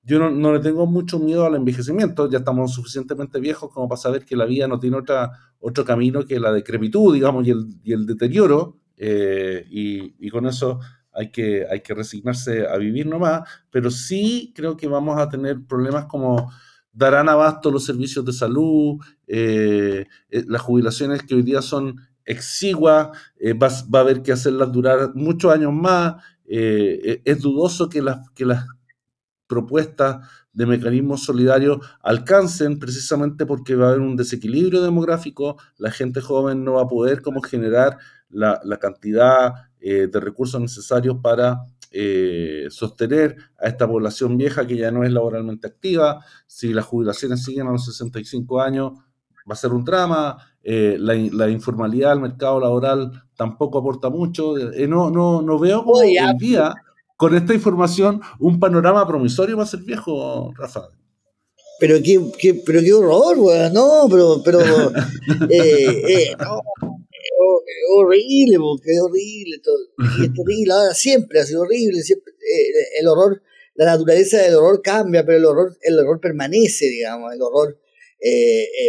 yo 0.04 0.30
no, 0.30 0.54
le 0.54 0.60
tengo 0.60 0.88
mucho 0.88 1.20
miedo 1.20 1.46
al 1.46 1.56
envejecimiento, 1.56 2.30
ya 2.30 2.40
estamos 2.40 2.74
suficientemente 2.74 3.40
viejos 3.40 3.72
como 3.72 3.88
para 3.88 4.02
saber 4.02 4.26
que 4.26 4.36
la 4.36 4.46
vida 4.46 4.68
no 4.68 4.80
tiene 4.80 4.98
otra, 4.98 5.32
otro 5.60 5.86
camino 5.86 6.26
que 6.26 6.40
la 6.40 6.52
decrepitud, 6.52 7.14
digamos, 7.14 7.46
y 7.46 7.52
el, 7.52 7.68
y 7.84 7.94
el 7.94 8.06
deterioro, 8.06 8.78
eh, 8.98 9.66
y, 9.70 10.30
con 10.30 10.48
eso 10.48 10.80
hay 11.14 11.32
que, 11.32 11.66
hay 11.70 11.82
que 11.82 11.94
resignarse 11.94 12.68
a 12.68 12.78
vivir 12.78 13.06
nomás, 13.06 13.48
pero 13.70 13.92
sí 13.92 14.54
creo 14.56 14.76
que 14.76 14.88
vamos 14.88 15.20
a 15.20 15.30
tener 15.30 15.64
problemas 15.68 16.06
como 16.06 16.52
darán 16.98 17.30
abasto 17.30 17.72
los 17.72 17.86
servicios 17.86 18.26
de 18.26 18.34
salud, 18.34 18.98
eh, 19.28 20.06
eh, 20.30 20.44
las 20.48 20.62
jubilaciones 20.62 21.24
que 21.24 21.36
hoy 21.36 21.44
día 21.44 21.62
son 21.62 21.98
exiguas, 22.26 23.10
va, 23.62 23.68
va, 23.94 24.00
a 24.00 24.02
haber 24.02 24.22
que 24.22 24.34
hacerlas 24.34 24.72
durar 24.72 25.12
muchos 25.16 25.54
años 25.54 25.72
más, 25.72 26.16
es 26.46 27.42
dudoso 27.42 27.88
que 27.90 28.02
las, 28.02 28.30
que 28.32 28.46
las 28.46 28.66
propuestas 29.48 30.28
de 30.58 30.66
mecanismos 30.66 31.24
solidarios 31.24 31.80
alcancen 32.02 32.80
precisamente 32.80 33.46
porque 33.46 33.76
va 33.76 33.86
a 33.86 33.90
haber 33.90 34.02
un 34.02 34.16
desequilibrio 34.16 34.82
demográfico, 34.82 35.58
la 35.78 35.92
gente 35.92 36.20
joven 36.20 36.64
no 36.64 36.74
va 36.74 36.84
a 36.84 36.88
poder 36.88 37.22
como 37.22 37.42
generar 37.42 37.98
la, 38.30 38.60
cantidad 38.80 39.54
eh, 39.80 40.08
de 40.12 40.20
recursos 40.20 40.60
necesarios 40.60 41.18
para 41.22 41.60
eh, 41.92 42.68
sostener 42.70 43.36
a 43.60 43.68
esta 43.68 43.88
población 43.88 44.38
vieja 44.38 44.66
que 44.66 44.78
ya 44.78 44.92
no 44.92 45.04
es 45.04 45.12
laboralmente 45.12 45.68
activa. 45.68 46.24
Si 46.46 46.74
las 46.74 46.86
jubilaciones 46.86 47.44
siguen 47.44 47.68
a 47.68 47.72
los 47.72 47.86
65 47.86 48.62
años, 48.62 48.94
va 49.50 49.54
a 49.54 49.56
ser 49.56 49.72
un 49.72 49.84
drama. 49.84 50.38
Eh, 50.64 50.98
la, 51.00 51.50
informalidad 51.50 52.12
al 52.12 52.22
mercado 52.22 52.60
laboral 52.60 53.24
tampoco 53.36 53.80
aporta 53.80 54.10
mucho. 54.10 54.56
no, 54.88 55.10
no, 55.10 55.42
no 55.42 55.60
veo 55.60 55.84
hoy 55.86 56.18
día 56.38 56.74
con 57.18 57.36
esta 57.36 57.54
información 57.54 58.22
un 58.40 58.60
panorama 58.60 59.06
promisorio 59.06 59.58
va 59.58 59.64
a 59.64 59.68
ser 59.68 59.82
viejo, 59.82 60.54
Rafa. 60.56 60.90
Pero 61.80 61.98
qué, 62.04 62.32
qué, 62.40 62.62
pero 62.66 62.80
qué 62.82 62.94
horror, 62.94 63.38
weón. 63.38 63.74
No, 63.74 64.08
pero, 64.10 64.42
pero 64.44 64.60
eh, 65.50 66.04
eh, 66.08 66.36
no, 66.40 66.62
horrible, 67.96 68.58
porque 68.58 68.92
es 68.92 69.02
horrible 69.02 69.58
todo. 69.64 69.78
Y 70.22 70.26
es 70.26 70.34
terrible, 70.34 70.74
ahora 70.74 70.94
siempre 70.94 71.40
ha 71.40 71.44
sido 71.44 71.62
horrible, 71.62 72.02
siempre, 72.02 72.34
eh, 72.34 73.00
el 73.00 73.08
horror, 73.08 73.42
la 73.76 73.86
naturaleza 73.86 74.42
del 74.42 74.56
horror 74.56 74.82
cambia, 74.82 75.26
pero 75.26 75.38
el 75.38 75.46
horror, 75.46 75.78
el 75.82 76.00
horror 76.00 76.20
permanece, 76.20 76.88
digamos, 76.88 77.34
el 77.34 77.42
horror 77.42 77.80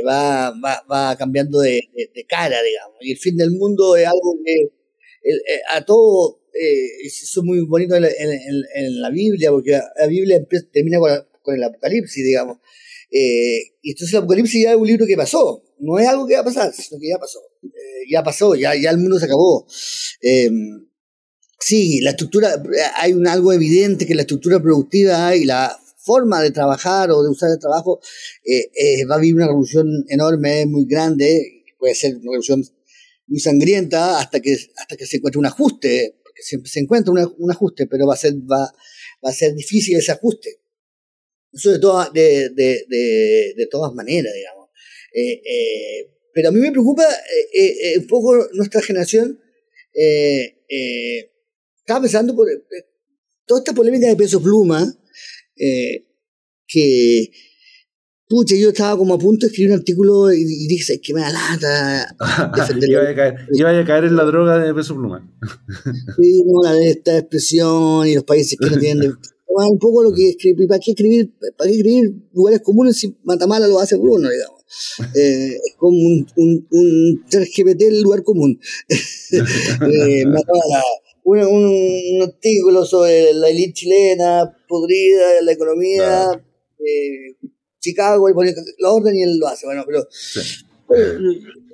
va, 0.07 0.51
va, 0.65 0.83
va, 0.91 1.17
cambiando 1.17 1.61
de, 1.61 1.83
de, 1.95 2.25
cara, 2.25 2.63
digamos. 2.63 2.97
Y 3.01 3.13
el 3.13 3.19
fin 3.19 3.37
del 3.37 3.51
mundo 3.51 3.97
es 3.97 4.07
algo 4.07 4.39
que 4.45 4.71
a 5.75 5.85
todo 5.85 6.39
eh, 6.59 7.07
eso 7.07 7.41
es 7.41 7.45
muy 7.45 7.61
bonito 7.61 7.95
en 7.95 8.03
la, 9.01 9.11
Biblia, 9.11 9.51
porque 9.51 9.71
la, 9.71 10.07
Biblia 10.09 10.45
termina 10.73 10.99
con, 10.99 11.55
el 11.55 11.65
Apocalipsis, 11.65 12.25
digamos. 12.25 12.59
Eh, 13.11 13.75
y 13.83 13.91
entonces 13.91 14.13
el 14.13 14.19
Apocalipsis 14.21 14.65
ya 14.65 14.71
es 14.73 14.77
un 14.77 14.87
libro 14.87 15.07
que 15.07 15.17
pasó, 15.17 15.63
no 15.81 15.99
es 15.99 16.09
algo 16.09 16.27
que 16.27 16.35
va 16.35 16.41
a 16.41 16.45
pasar, 16.45 16.73
sino 16.73 16.99
que 17.01 17.09
ya 17.09 17.19
pasó. 17.19 17.41
Eh, 17.63 18.11
ya 18.11 18.23
pasó, 18.23 18.55
ya, 18.55 18.75
ya 18.75 18.91
el 18.91 18.99
mundo 18.99 19.19
se 19.19 19.27
acabó. 19.27 19.67
Em, 20.21 20.87
sí, 21.59 22.01
la 22.01 22.11
estructura, 22.11 22.63
hay 22.97 23.13
un, 23.13 23.27
algo 23.27 23.53
evidente 23.53 24.07
que 24.07 24.15
la 24.15 24.23
estructura 24.23 24.61
productiva 24.61 25.37
y 25.37 25.45
la 25.45 25.79
forma 25.97 26.41
de 26.41 26.51
trabajar 26.51 27.11
o 27.11 27.23
de 27.23 27.31
usar 27.31 27.51
el 27.51 27.59
trabajo 27.59 28.01
va 29.11 29.17
a 29.17 29.19
vivir 29.19 29.35
una 29.35 29.47
revolución 29.47 29.87
enorme, 30.09 30.65
muy 30.67 30.87
grande, 30.87 31.65
puede 31.79 31.95
ser 31.95 32.15
una 32.15 32.23
revolución 32.23 32.65
muy 33.27 33.41
sangrienta 33.41 34.19
hasta 34.19 34.41
que, 34.41 34.57
hasta 34.77 34.97
que 34.97 35.05
se 35.05 35.19
encuentre 35.19 35.39
un 35.39 35.47
ajuste 35.47 36.19
siempre 36.43 36.71
se 36.71 36.81
encuentra 36.81 37.13
un 37.13 37.51
ajuste, 37.51 37.87
pero 37.87 38.07
va 38.07 38.15
a 38.15 38.17
ser, 38.17 38.35
va, 38.35 38.73
va 39.25 39.31
a 39.31 39.33
ser 39.33 39.55
difícil 39.55 39.97
ese 39.97 40.13
ajuste. 40.13 40.61
Eso 41.53 41.71
de, 41.71 41.79
toda, 41.79 42.11
de, 42.11 42.51
de, 42.51 42.85
de, 43.57 43.67
todas 43.71 43.95
maneras, 43.95 44.33
digamos. 44.35 44.58
Eh, 45.15 45.43
eh, 45.45 46.11
pero 46.33 46.49
a 46.49 46.53
mí 46.53 46.61
me 46.61 46.71
preocupa 46.71 47.05
eh, 47.55 47.99
un 47.99 48.07
poco 48.07 48.49
nuestra 48.55 48.81
generación. 48.83 49.41
estaba 51.79 52.01
pensando 52.01 52.35
por 52.35 52.49
toda 53.47 53.61
esta 53.61 53.73
polémica 53.73 54.07
de 54.09 54.17
peso 54.17 54.41
pluma, 54.41 54.85
que 56.67 57.31
Pucha, 58.29 58.57
yo 58.57 58.69
estaba 58.69 58.99
como 58.99 59.15
a 59.15 59.19
punto 59.19 59.47
de 59.47 59.51
escribir 59.51 59.73
un 59.73 59.79
artículo 59.79 60.31
y, 60.31 60.45
dije, 60.45 61.01
que 61.01 61.15
me 61.15 61.23
da 61.23 61.31
lata. 61.31 62.15
a 63.09 63.15
caer, 63.15 63.35
iba 63.53 63.71
a 63.71 63.85
caer 63.87 64.05
en 64.05 64.17
la 64.17 64.25
droga 64.25 64.59
de 64.59 64.75
peso 64.75 64.95
pluma. 64.95 65.27
sí, 66.21 66.45
no, 66.45 66.63
la 66.63 66.75
de 66.75 66.91
esta 66.91 67.17
expresión 67.17 68.07
y 68.07 68.15
los 68.15 68.25
países 68.25 68.59
que 68.61 68.69
no 68.69 68.79
tienen. 68.79 69.15
un 69.49 69.79
poco 69.79 70.03
lo 70.03 70.13
que. 70.13 70.35
¿Para 70.69 70.79
qué 70.79 70.91
escribir, 70.91 71.33
para 71.57 71.71
qué 71.71 71.77
escribir 71.77 72.29
lugares 72.35 72.61
comunes 72.61 72.99
si 72.99 73.17
Matamala 73.25 73.67
lo 73.67 73.81
hace 73.81 73.97
Bruno, 73.97 74.29
digamos? 74.29 74.58
Eh, 75.15 75.55
es 75.55 75.75
como 75.77 75.97
un, 75.97 76.27
un, 76.37 76.67
un 76.71 77.25
3GPT 77.31 77.83
el 77.89 78.03
lugar 78.03 78.23
común. 78.23 78.61
eh. 78.89 80.25
Un, 81.25 81.39
un, 81.41 82.23
artículo 82.23 82.85
sobre 82.85 83.33
la 83.35 83.49
élite 83.49 83.73
chilena, 83.75 84.51
podrida, 84.67 85.43
la 85.43 85.53
economía. 85.53 86.31
Eh, 86.79 87.37
Chicago 87.81 88.29
y 88.29 88.35
pone 88.35 88.55
la 88.79 88.91
orden 88.91 89.17
y 89.17 89.23
él 89.23 89.39
lo 89.39 89.49
hace. 89.49 89.67
Bueno, 89.67 89.85
pero. 89.87 90.07
Sí. 90.11 90.41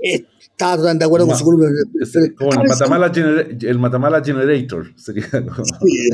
Eh, 0.03 0.25
estaba 0.41 0.77
totalmente 0.77 1.05
de 1.05 1.07
acuerdo 1.07 1.27
con 1.27 1.39
su 1.39 1.45
grupo. 1.45 1.65
Como 2.37 2.53
el 2.53 2.69
Matamala, 2.69 3.13
el 3.15 3.79
Matamala 3.79 4.25
Generator 4.25 4.93
sería. 4.97 5.25
Sí, 5.31 6.11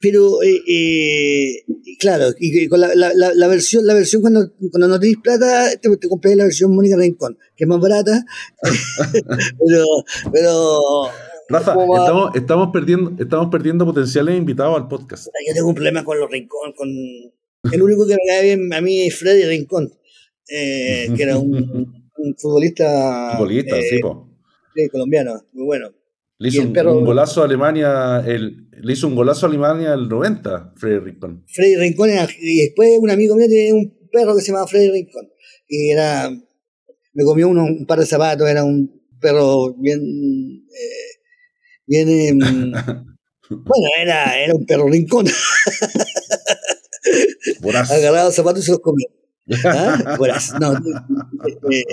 pero, 0.00 0.42
eh, 0.42 0.60
eh, 0.68 1.64
claro, 1.98 2.26
y, 2.38 2.68
con 2.68 2.80
la, 2.80 2.94
la, 2.94 3.12
la, 3.14 3.48
versión, 3.48 3.86
la 3.86 3.94
versión 3.94 4.20
cuando, 4.20 4.52
cuando 4.70 4.88
no 4.88 5.00
tenéis 5.00 5.18
plata, 5.22 5.70
te, 5.80 5.96
te 5.96 6.08
compré 6.08 6.36
la 6.36 6.44
versión 6.44 6.74
Mónica 6.74 6.96
Rincón, 6.96 7.38
que 7.56 7.64
es 7.64 7.68
más 7.68 7.80
barata. 7.80 8.24
pero, 9.66 9.84
pero 10.32 10.78
Rafa, 11.48 11.72
estamos, 11.72 12.34
estamos, 12.34 12.68
perdiendo, 12.72 13.22
estamos 13.22 13.48
perdiendo 13.50 13.86
potenciales 13.86 14.36
invitados 14.36 14.76
al 14.76 14.88
podcast. 14.88 15.28
Yo 15.46 15.54
tengo 15.54 15.68
un 15.68 15.74
problema 15.74 16.04
con 16.04 16.18
los 16.18 16.30
Rincón, 16.30 16.72
con, 16.76 16.88
el 17.72 17.82
único 17.82 18.06
que 18.06 18.14
me 18.14 18.26
cae 18.28 18.44
bien 18.44 18.72
a 18.74 18.80
mí 18.80 19.06
es 19.06 19.16
Freddy 19.16 19.44
Rincón, 19.44 19.90
eh, 20.48 21.08
que 21.16 21.22
era 21.22 21.38
un, 21.38 22.10
futbolista. 22.38 23.32
Futbolista, 23.36 23.76
sí, 23.80 24.00
sí, 24.74 24.88
colombiano, 24.88 25.42
muy 25.52 25.64
bueno. 25.64 25.95
Le 26.38 26.48
hizo 26.48 26.62
un, 26.62 27.04
golazo 27.04 27.40
a 27.40 27.46
Alemania, 27.46 28.22
el, 28.26 28.68
le 28.70 28.92
hizo 28.92 29.08
un 29.08 29.14
golazo 29.14 29.46
a 29.46 29.48
Alemania 29.48 29.94
el 29.94 30.06
90, 30.06 30.74
Freddy 30.76 30.98
Rincón. 30.98 31.44
Freddy 31.48 31.76
Rincón, 31.76 32.10
y 32.40 32.62
después 32.62 32.90
un 33.00 33.10
amigo 33.10 33.36
mío 33.36 33.46
tiene 33.48 33.72
un 33.72 34.08
perro 34.12 34.34
que 34.36 34.42
se 34.42 34.52
llama 34.52 34.66
Freddy 34.66 34.90
Rincón. 34.90 35.28
Y 35.66 35.90
era, 35.90 36.30
me 36.30 37.24
comió 37.24 37.48
uno, 37.48 37.64
un 37.64 37.86
par 37.86 38.00
de 38.00 38.06
zapatos, 38.06 38.46
era 38.48 38.64
un 38.64 39.02
perro 39.18 39.74
bien, 39.78 39.98
eh, 39.98 41.20
bien, 41.86 42.08
em, 42.08 42.38
bueno, 43.50 43.86
era, 43.98 44.38
era 44.38 44.54
un 44.54 44.66
perro 44.66 44.88
rincón. 44.88 45.26
Agarraba 47.88 48.30
zapatos 48.30 48.62
y 48.62 48.66
se 48.66 48.72
los 48.72 48.80
comía. 48.80 49.08
¿Ah? 49.64 50.18
No, 50.60 50.74
eh, 51.70 51.84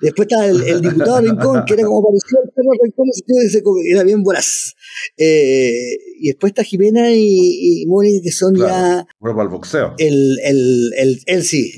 después 0.00 0.28
estaba 0.28 0.46
el, 0.46 0.80
diputado 0.80 1.20
Rincón, 1.20 1.64
que 1.66 1.74
era 1.74 1.84
como 1.84 2.02
parecía 2.02 2.38
el 2.44 2.50
perro 2.50 2.70
Rincón, 2.82 3.76
era 3.86 4.02
bien 4.02 4.22
voraz. 4.22 4.74
Eh, 5.16 5.96
y 6.20 6.28
después 6.28 6.50
está 6.50 6.64
Jimena 6.64 7.12
y, 7.12 7.84
Mónica, 7.86 8.22
que 8.22 8.32
son 8.32 8.56
ya. 8.56 9.06
Bueno, 9.18 9.36
para 9.36 9.44
el 9.44 9.52
boxeo. 9.52 9.94
El, 9.98 10.38
el, 10.42 10.92
el, 10.96 11.20
el 11.26 11.42
sí. 11.44 11.72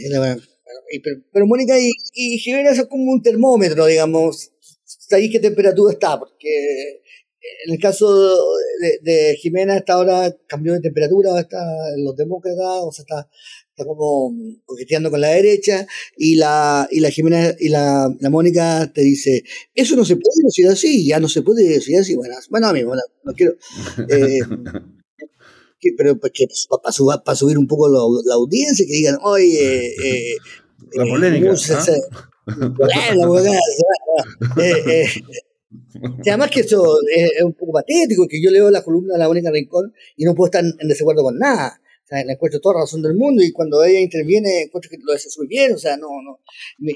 pero, 1.32 1.46
Mónica 1.46 1.78
y, 1.78 1.90
y, 2.14 2.38
Jimena 2.38 2.74
son 2.74 2.86
como 2.86 3.12
un 3.12 3.22
termómetro, 3.22 3.86
digamos. 3.86 4.52
Ahí 5.12 5.30
qué 5.30 5.38
temperatura 5.38 5.92
está, 5.92 6.18
porque 6.18 7.00
en 7.66 7.74
el 7.74 7.80
caso 7.80 8.36
de, 9.02 9.36
Jimena, 9.40 9.74
hasta 9.74 9.94
ahora 9.94 10.36
cambió 10.46 10.72
de 10.72 10.80
temperatura, 10.80 11.38
está 11.40 11.58
en 11.94 12.04
los 12.04 12.16
demócratas, 12.16 12.82
o 12.82 12.92
sea, 12.92 13.02
está, 13.02 13.28
está 13.76 13.84
como 13.84 14.32
coqueteando 14.64 15.10
con 15.10 15.20
la 15.20 15.28
derecha, 15.28 15.86
y 16.16 16.36
la, 16.36 16.88
y 16.90 17.00
la 17.00 17.10
Jimena 17.10 17.54
y 17.58 17.68
la, 17.68 18.10
la 18.20 18.30
Mónica 18.30 18.90
te 18.92 19.02
dice, 19.02 19.44
eso 19.74 19.96
no 19.96 20.04
se 20.06 20.16
puede 20.16 20.44
decir 20.44 20.66
así, 20.68 21.06
ya 21.06 21.20
no 21.20 21.28
se 21.28 21.42
puede 21.42 21.62
decir 21.68 21.98
así, 21.98 22.14
bueno, 22.16 22.34
bueno, 22.48 22.68
a 22.68 22.72
mí, 22.72 22.82
bueno, 22.84 23.02
no 23.22 23.34
quiero. 23.34 23.52
Eh, 24.08 24.40
pero 25.98 26.18
pues, 26.18 26.32
para, 27.22 27.36
subir 27.36 27.58
un 27.58 27.66
poco 27.66 27.88
la, 27.88 28.34
audiencia, 28.34 28.86
que 28.86 28.94
digan, 28.94 29.18
oye, 29.22 29.88
eh, 29.88 30.36
la 30.94 31.04
polémica. 31.04 31.54
eh, 34.58 35.06
y 36.24 36.28
además 36.30 36.50
que 36.50 36.60
eso 36.60 36.98
es, 37.14 37.42
un 37.42 37.52
poco 37.52 37.72
patético, 37.72 38.26
que 38.26 38.42
yo 38.42 38.50
leo 38.50 38.70
la 38.70 38.82
columna 38.82 39.14
de 39.14 39.18
la 39.18 39.28
única 39.28 39.50
Rincón 39.50 39.92
y 40.16 40.24
no 40.24 40.34
puedo 40.34 40.46
estar 40.46 40.64
en 40.64 40.88
desacuerdo 40.88 41.22
con 41.22 41.38
nada. 41.38 41.78
O 42.06 42.08
sea, 42.08 42.24
le 42.24 42.34
encuentro 42.34 42.60
toda 42.60 42.82
razón 42.82 43.02
del 43.02 43.16
mundo 43.16 43.42
y 43.42 43.50
cuando 43.50 43.82
ella 43.82 43.98
interviene 43.98 44.62
encuentro 44.62 44.88
que 44.88 44.96
lo 45.02 45.12
hace 45.12 45.28
muy 45.38 45.48
bien. 45.48 45.72
O 45.72 45.78
sea, 45.78 45.96
no, 45.96 46.06
no. 46.22 46.38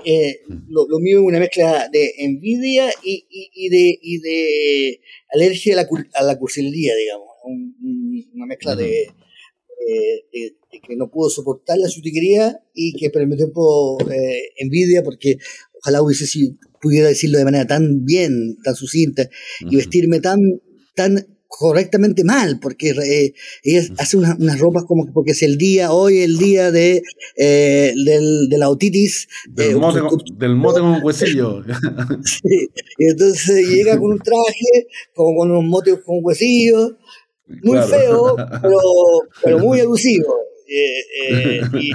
Eh, 0.04 0.42
lo, 0.68 0.86
mío 1.00 1.18
es 1.18 1.24
una 1.24 1.40
mezcla 1.40 1.88
de 1.90 2.14
envidia 2.18 2.88
y, 3.02 3.26
y, 3.28 3.68
de, 3.70 3.98
y 4.00 4.18
de 4.20 5.00
alergia 5.32 5.74
a 5.74 5.82
la, 5.82 5.88
a 6.14 6.22
la 6.22 6.38
cursilería, 6.38 6.94
digamos. 6.94 7.26
una 7.42 8.46
mezcla 8.46 8.76
de, 8.76 9.08
de, 10.32 10.56
que 10.86 10.94
no 10.94 11.10
pudo 11.10 11.28
soportar 11.28 11.76
la 11.78 11.88
sutiquería 11.88 12.62
y 12.72 12.92
que 12.92 13.10
por 13.10 13.22
el 13.22 13.26
mismo 13.26 13.38
tiempo 13.38 13.98
envidia 14.58 15.02
porque 15.02 15.38
ojalá 15.80 16.02
hubiese 16.02 16.28
si 16.28 16.56
pudiera 16.80 17.08
decirlo 17.08 17.38
de 17.38 17.44
manera 17.44 17.66
tan 17.66 18.04
bien, 18.04 18.58
tan 18.62 18.76
sucinta 18.76 19.28
y 19.68 19.74
vestirme 19.74 20.20
tan, 20.20 20.38
tan 20.94 21.26
correctamente 21.50 22.22
mal, 22.22 22.60
porque 22.60 22.90
eh, 22.90 23.34
ella 23.64 23.82
hace 23.98 24.16
unas 24.16 24.60
ropas 24.60 24.84
como 24.84 25.04
que 25.04 25.10
porque 25.12 25.32
es 25.32 25.42
el 25.42 25.58
día, 25.58 25.92
hoy 25.92 26.20
el 26.20 26.38
día 26.38 26.70
de, 26.70 27.02
eh, 27.36 27.92
del, 28.04 28.48
de 28.48 28.56
la 28.56 28.70
otitis. 28.70 29.26
Del, 29.48 29.76
mote, 29.76 29.98
con, 30.00 30.20
un 30.88 31.00
huesillo. 31.02 31.64
y 32.98 33.10
entonces 33.10 33.68
llega 33.68 33.98
con 33.98 34.12
un 34.12 34.20
traje, 34.20 34.86
como 35.12 35.40
con 35.40 35.50
unos 35.50 35.64
motes 35.64 35.98
con 36.06 36.20
huesillos, 36.22 36.92
muy 37.64 37.78
feo, 37.78 38.36
pero, 38.62 38.78
pero 39.42 39.58
muy 39.58 39.80
alusivo. 39.80 40.36
Eh, 40.68 41.62
y, 41.80 41.90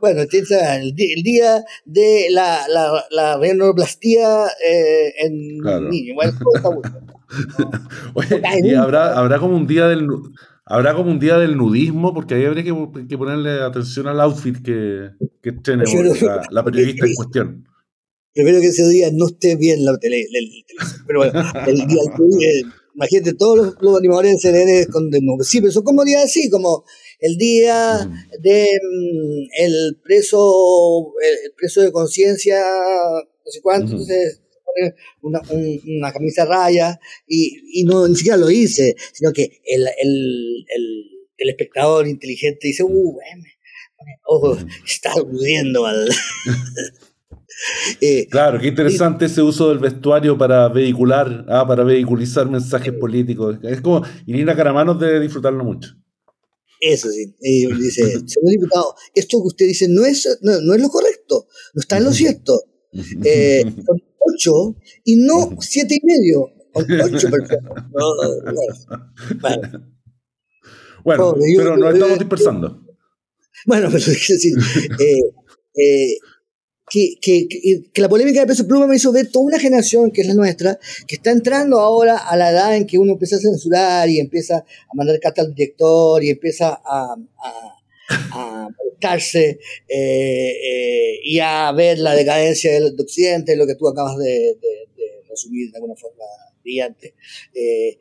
bueno, 0.00 0.22
el, 0.22 0.94
el, 0.96 1.22
día 1.22 1.64
de 1.84 2.28
la, 2.30 2.68
la, 2.68 3.04
la 3.10 3.40
en 3.44 3.58
claro. 5.58 5.88
niños. 5.88 6.14
Bueno, 6.14 6.38
Oye, 8.14 8.42
y 8.62 8.74
habrá, 8.74 9.18
habrá 9.18 9.38
como 9.38 9.56
un 9.56 9.66
día 9.66 9.88
del 9.88 10.08
habrá 10.66 10.94
como 10.94 11.10
un 11.10 11.18
día 11.18 11.38
del 11.38 11.56
nudismo, 11.56 12.14
porque 12.14 12.34
ahí 12.34 12.44
habría 12.44 12.64
que, 12.64 12.74
que 13.08 13.18
ponerle 13.18 13.62
atención 13.62 14.06
al 14.06 14.20
outfit 14.20 14.56
que, 14.62 15.10
que 15.42 15.52
tiene 15.52 15.84
la, 16.50 16.64
periodista 16.64 17.06
en 17.06 17.14
cuestión. 17.14 17.68
Primero 18.32 18.60
que 18.60 18.68
ese 18.68 18.88
día 18.88 19.10
no 19.12 19.26
esté 19.26 19.56
bien 19.56 19.84
la 19.84 19.96
tele, 19.98 20.26
pero 21.06 21.20
bueno, 21.20 21.40
el 21.66 21.86
día 21.86 22.02
del 22.18 22.72
imagínate, 22.94 23.34
todos 23.34 23.74
los, 23.80 23.98
animadores 23.98 24.32
de 24.32 24.38
CNN 24.38 24.86
con 24.86 25.10
Sí, 25.42 25.60
pero 25.60 25.72
son 25.72 25.84
como 25.84 26.04
días 26.04 26.24
así, 26.24 26.48
como 26.48 26.84
el 27.20 27.36
día 27.36 28.08
de 28.40 28.64
mm, 28.64 29.62
el 29.62 30.00
preso, 30.02 31.12
el, 31.44 31.52
preso 31.56 31.80
de 31.80 31.92
conciencia, 31.92 32.60
no 32.60 33.50
sé 33.50 33.60
cuánto, 33.60 33.92
entonces 33.92 34.40
una, 35.22 35.40
una 35.50 36.12
camisa 36.12 36.44
raya 36.44 36.98
y, 37.26 37.80
y, 37.80 37.84
no 37.84 38.06
ni 38.08 38.16
siquiera 38.16 38.36
lo 38.36 38.50
hice, 38.50 38.94
sino 39.12 39.32
que 39.32 39.60
el, 39.64 39.86
el, 40.02 40.66
el, 41.38 41.48
espectador 41.48 42.06
inteligente 42.06 42.68
dice, 42.68 42.82
uh, 42.84 43.18
ojo, 44.26 44.56
está 44.86 45.12
aludiendo 45.12 45.86
al... 45.86 46.08
Eh, 48.00 48.26
claro, 48.28 48.58
qué 48.58 48.66
interesante 48.66 49.26
ese 49.26 49.40
uso 49.40 49.68
del 49.68 49.78
vestuario 49.78 50.36
para 50.36 50.68
vehicular, 50.68 51.46
ah, 51.48 51.64
para 51.66 51.84
vehiculizar 51.84 52.50
mensajes 52.50 52.92
políticos. 52.92 53.58
Es 53.62 53.80
como 53.80 54.02
Irina 54.26 54.56
Caramanos 54.56 54.98
debe 54.98 55.20
disfrutarlo 55.20 55.64
mucho. 55.64 55.94
Eso 56.80 57.08
sí. 57.10 57.34
dice, 57.40 58.02
señor 58.26 58.50
diputado, 58.50 58.94
esto 59.14 59.40
que 59.40 59.46
usted 59.46 59.66
dice 59.66 59.86
no 59.88 60.04
es, 60.04 60.38
no, 60.42 60.60
no 60.60 60.74
es 60.74 60.80
lo 60.82 60.88
correcto, 60.88 61.46
no 61.74 61.80
está 61.80 61.98
en 61.98 62.04
lo 62.04 62.12
cierto. 62.12 62.60
Eh, 63.24 63.64
son 63.84 64.02
ocho 64.34 64.76
y 65.04 65.16
no 65.16 65.56
siete 65.60 65.96
y 65.96 66.06
medio. 66.06 66.50
Ocho 66.72 67.30
personas. 67.30 67.68
bueno, 71.04 71.34
pero 71.56 71.76
nos 71.76 71.94
estamos 71.94 72.18
dispersando. 72.18 72.84
Bueno, 73.66 73.86
pero 73.86 73.98
es 73.98 74.28
decir, 74.28 74.54
eh, 75.00 75.20
eh, 75.74 76.16
que, 76.90 77.14
que, 77.20 77.48
que, 77.92 78.00
la 78.02 78.08
polémica 78.08 78.40
de 78.40 78.46
Peso 78.46 78.66
Pluma 78.66 78.86
me 78.86 78.96
hizo 78.96 79.10
ver 79.12 79.30
toda 79.30 79.46
una 79.46 79.58
generación, 79.58 80.10
que 80.10 80.20
es 80.20 80.26
la 80.26 80.34
nuestra, 80.34 80.78
que 81.06 81.16
está 81.16 81.30
entrando 81.30 81.80
ahora 81.80 82.18
a 82.18 82.36
la 82.36 82.50
edad 82.50 82.76
en 82.76 82.86
que 82.86 82.98
uno 82.98 83.12
empieza 83.12 83.36
a 83.36 83.40
censurar 83.40 84.08
y 84.08 84.20
empieza 84.20 84.58
a 84.58 84.94
mandar 84.94 85.18
cartas 85.20 85.46
al 85.46 85.54
director 85.54 86.22
y 86.22 86.30
empieza 86.30 86.68
a, 86.84 87.14
a, 87.14 87.73
a 88.08 88.68
molestarse 88.76 89.58
eh, 89.88 90.50
eh, 90.62 91.20
y 91.24 91.38
a 91.40 91.72
ver 91.72 91.98
la 91.98 92.14
decadencia 92.14 92.72
del 92.72 92.94
Occidente, 92.98 93.56
lo 93.56 93.66
que 93.66 93.74
tú 93.74 93.88
acabas 93.88 94.16
de, 94.18 94.30
de, 94.30 94.88
de 94.96 95.22
resumir 95.28 95.70
de 95.70 95.76
alguna 95.78 95.96
forma 95.96 96.24
brillante. 96.62 97.14
Eh, 97.54 97.98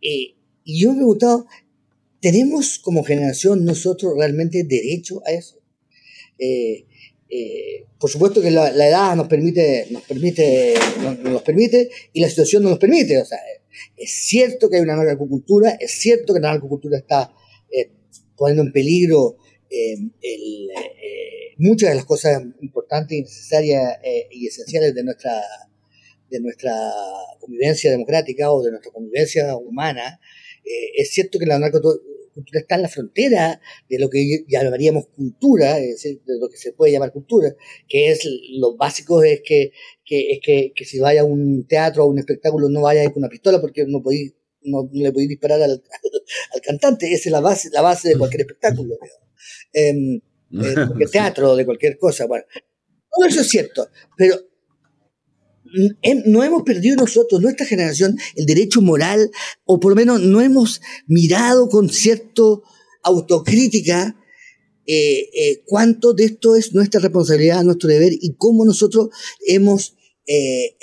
y, 0.00 0.36
y 0.64 0.80
yo 0.80 0.90
me 0.90 0.94
he 0.94 0.98
preguntado, 0.98 1.46
¿tenemos 2.20 2.78
como 2.78 3.04
generación 3.04 3.64
nosotros 3.64 4.14
realmente 4.16 4.64
derecho 4.64 5.22
a 5.26 5.32
eso? 5.32 5.62
Eh, 6.38 6.86
eh, 7.34 7.86
por 7.98 8.10
supuesto 8.10 8.42
que 8.42 8.50
la, 8.50 8.68
edad 8.68 9.16
nos 9.16 9.28
permite, 9.28 9.86
nos 9.90 10.02
permite, 10.02 10.74
nos, 11.22 11.42
permite 11.42 11.88
y 12.12 12.20
la 12.20 12.28
situación 12.28 12.62
no 12.62 12.70
nos 12.70 12.78
permite. 12.78 13.18
O 13.20 13.24
sea, 13.24 13.38
es 13.96 14.10
cierto 14.10 14.68
que 14.68 14.76
hay 14.76 14.82
una 14.82 14.96
narcocultura, 14.96 15.70
es 15.80 15.92
cierto 15.92 16.34
que 16.34 16.40
la 16.40 16.50
narcocultura 16.52 16.98
está 16.98 17.22
eh, 17.22 17.41
poniendo 18.42 18.64
en 18.64 18.72
peligro 18.72 19.36
eh, 19.70 19.96
muchas 21.58 21.90
de 21.90 21.96
las 21.96 22.04
cosas 22.04 22.42
importantes 22.60 23.16
y 23.16 23.22
necesarias 23.22 24.00
y 24.30 24.48
esenciales 24.48 24.94
de 24.94 25.04
nuestra, 25.04 25.40
de 26.28 26.40
nuestra 26.40 26.74
convivencia 27.38 27.90
democrática 27.92 28.52
o 28.52 28.62
de 28.62 28.72
nuestra 28.72 28.90
convivencia 28.90 29.56
humana. 29.56 30.20
es 30.96 31.10
cierto 31.10 31.38
que 31.38 31.46
la 31.46 31.60
narcocultura 31.60 32.12
cultura 32.32 32.60
está 32.60 32.74
en 32.76 32.82
la 32.82 32.88
frontera 32.88 33.60
de 33.88 33.98
lo 33.98 34.08
que 34.08 34.44
llamaríamos 34.48 35.06
cultura, 35.08 35.78
es 35.78 36.02
decir, 36.02 36.22
de 36.24 36.38
lo 36.40 36.48
que 36.48 36.56
se 36.56 36.72
puede 36.72 36.92
llamar 36.92 37.12
cultura, 37.12 37.54
que 37.88 38.10
es 38.10 38.26
lo 38.52 38.76
básico 38.76 39.22
es 39.22 39.42
que, 39.44 39.72
que, 40.04 40.32
es 40.32 40.40
que, 40.42 40.72
que 40.74 40.84
si 40.84 40.98
vaya 40.98 41.22
a 41.22 41.24
un 41.24 41.66
teatro 41.66 42.04
o 42.04 42.08
un 42.08 42.18
espectáculo 42.18 42.68
no 42.68 42.82
vaya 42.82 43.04
con 43.10 43.22
una 43.22 43.28
pistola 43.28 43.60
porque 43.60 43.84
no 43.86 44.02
podéis 44.02 44.34
no, 44.64 44.88
le 44.92 45.12
podéis 45.12 45.30
disparar 45.30 45.62
al, 45.62 45.82
al, 46.54 46.60
cantante, 46.60 47.12
esa 47.12 47.28
es 47.28 47.32
la 47.32 47.40
base, 47.40 47.70
la 47.72 47.82
base 47.82 48.10
de 48.10 48.16
cualquier 48.16 48.42
espectáculo, 48.42 48.96
eh, 49.72 49.92
de 50.50 50.74
cualquier 50.74 51.10
teatro, 51.12 51.56
de 51.56 51.64
cualquier 51.64 51.98
cosa. 51.98 52.26
Bueno, 52.26 52.44
todo 53.10 53.26
eso 53.26 53.40
es 53.40 53.48
cierto, 53.48 53.88
pero 54.16 54.36
no 56.26 56.42
hemos 56.42 56.62
perdido 56.64 56.96
nosotros, 56.96 57.40
nuestra 57.40 57.66
generación, 57.66 58.16
el 58.36 58.46
derecho 58.46 58.82
moral, 58.82 59.30
o 59.64 59.80
por 59.80 59.92
lo 59.92 59.96
menos 59.96 60.20
no 60.20 60.40
hemos 60.40 60.80
mirado 61.06 61.68
con 61.68 61.88
cierto 61.88 62.62
autocrítica 63.02 64.16
eh, 64.86 65.30
eh, 65.32 65.62
cuánto 65.64 66.12
de 66.12 66.24
esto 66.24 66.56
es 66.56 66.74
nuestra 66.74 67.00
responsabilidad, 67.00 67.62
nuestro 67.62 67.88
deber 67.88 68.12
y 68.12 68.34
cómo 68.36 68.64
nosotros 68.64 69.10
hemos 69.46 69.96
eh, 70.26 70.76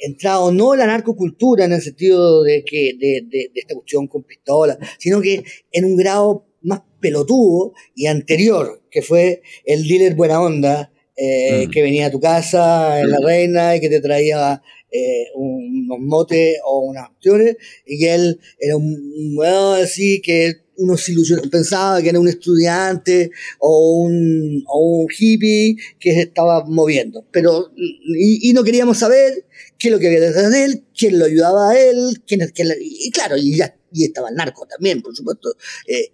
entrado 0.00 0.52
no 0.52 0.74
la 0.74 0.86
narcocultura 0.86 1.64
en 1.64 1.72
el 1.72 1.82
sentido 1.82 2.42
de 2.42 2.64
que 2.64 2.94
de, 2.98 3.22
de, 3.28 3.50
esta 3.54 3.74
cuestión 3.74 4.06
con 4.06 4.22
pistola, 4.22 4.78
sino 4.98 5.20
que 5.20 5.44
en 5.72 5.84
un 5.84 5.96
grado 5.96 6.46
más 6.60 6.82
pelotudo 7.00 7.72
y 7.94 8.06
anterior, 8.06 8.82
que 8.90 9.02
fue 9.02 9.42
el 9.64 9.86
dealer 9.86 10.14
buena 10.14 10.40
onda, 10.40 10.92
eh, 11.16 11.66
mm. 11.66 11.70
que 11.70 11.82
venía 11.82 12.06
a 12.06 12.10
tu 12.10 12.20
casa 12.20 13.00
en 13.00 13.10
La 13.10 13.18
Reina 13.22 13.76
y 13.76 13.80
que 13.80 13.88
te 13.88 14.00
traía 14.00 14.62
eh, 14.90 15.26
unos 15.34 15.98
motes 16.00 16.58
o 16.64 16.80
unas 16.80 17.10
opciones 17.10 17.56
y 17.86 18.06
él 18.06 18.40
era 18.58 18.76
un 18.76 19.34
bueno 19.34 19.72
así 19.72 20.20
que 20.22 20.52
uno 20.82 20.96
se 20.96 21.14
pensaba 21.50 22.02
que 22.02 22.08
era 22.08 22.20
un 22.20 22.28
estudiante 22.28 23.30
o 23.58 24.02
un, 24.02 24.64
o 24.66 25.02
un 25.02 25.06
hippie 25.16 25.76
que 25.98 26.12
se 26.12 26.20
estaba 26.22 26.64
moviendo, 26.66 27.26
pero 27.30 27.72
y, 27.76 28.52
no 28.52 28.64
queríamos 28.64 28.98
saber 28.98 29.46
qué 29.78 29.88
es 29.88 29.92
lo 29.92 29.98
que 29.98 30.08
había 30.08 30.20
detrás 30.20 30.50
de 30.50 30.64
él, 30.64 30.84
quién 30.96 31.18
lo 31.18 31.24
ayudaba 31.24 31.70
a 31.70 31.78
él, 31.78 32.22
quién, 32.26 32.40
quién 32.54 32.68
y 32.80 33.10
claro, 33.10 33.36
y 33.36 33.56
ya 33.56 33.76
y 33.92 34.04
estaba 34.04 34.30
el 34.30 34.34
narco 34.34 34.66
también, 34.66 35.02
por 35.02 35.14
supuesto. 35.14 35.56
Eh, 35.86 36.12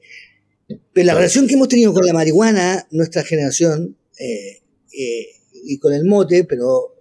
pero 0.92 1.07
la 1.07 1.14
relación 1.14 1.46
que 1.46 1.54
hemos 1.54 1.68
tenido 1.68 1.94
con 1.94 2.04
la 2.04 2.12
marihuana, 2.12 2.87
nuestra 2.90 3.22
generación, 3.22 3.96
eh, 4.18 4.62
eh, 4.92 5.26
y 5.64 5.78
con 5.78 5.94
el 5.94 6.04
mote, 6.04 6.44
pero 6.44 6.96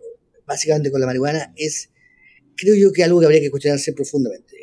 básicamente 0.46 0.92
con 0.92 1.02
la 1.02 1.08
marihuana, 1.08 1.54
es, 1.58 1.90
creo 2.56 2.76
yo 2.76 2.94
que 2.94 3.04
algo 3.04 3.20
que 3.20 3.26
habría 3.26 3.42
que 3.42 3.52
cuestionarse 3.52 3.94
profundamente. 3.94 4.56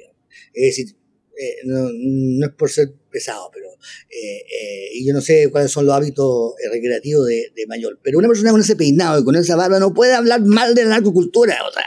Es 0.55 0.77
decir, 0.77 0.97
eh, 1.39 1.57
no, 1.65 1.89
no, 1.93 2.47
es 2.47 2.53
por 2.53 2.71
ser 2.71 2.93
pesado, 3.11 3.51
pero 3.53 3.67
eh, 4.11 4.89
y 4.95 5.07
yo 5.07 5.13
no 5.13 5.21
sé 5.21 5.49
cuáles 5.51 5.71
son 5.71 5.87
los 5.87 5.95
hábitos 5.95 6.55
recreativos 6.73 7.27
de, 7.27 7.53
de 7.55 7.67
Mayol, 7.67 7.99
pero 8.03 8.19
una 8.19 8.29
persona 8.29 8.51
con 8.51 8.61
ese 8.61 8.77
peinado 8.77 9.21
y 9.21 9.25
con 9.25 9.37
esa 9.37 9.57
barba 9.57 9.79
no 9.79 9.93
puede 9.95 10.15
hablar 10.15 10.41
mal 10.43 10.75
de 10.75 10.85
la 10.85 10.91
narcocultura, 10.91 11.59
o 11.67 11.73
sea, 11.73 11.85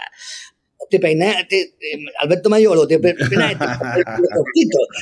te 0.89 0.99
peinaste, 0.99 1.75
Alberto 2.19 2.49
Mayolo, 2.49 2.87
te 2.87 2.99
peinaste, 2.99 3.65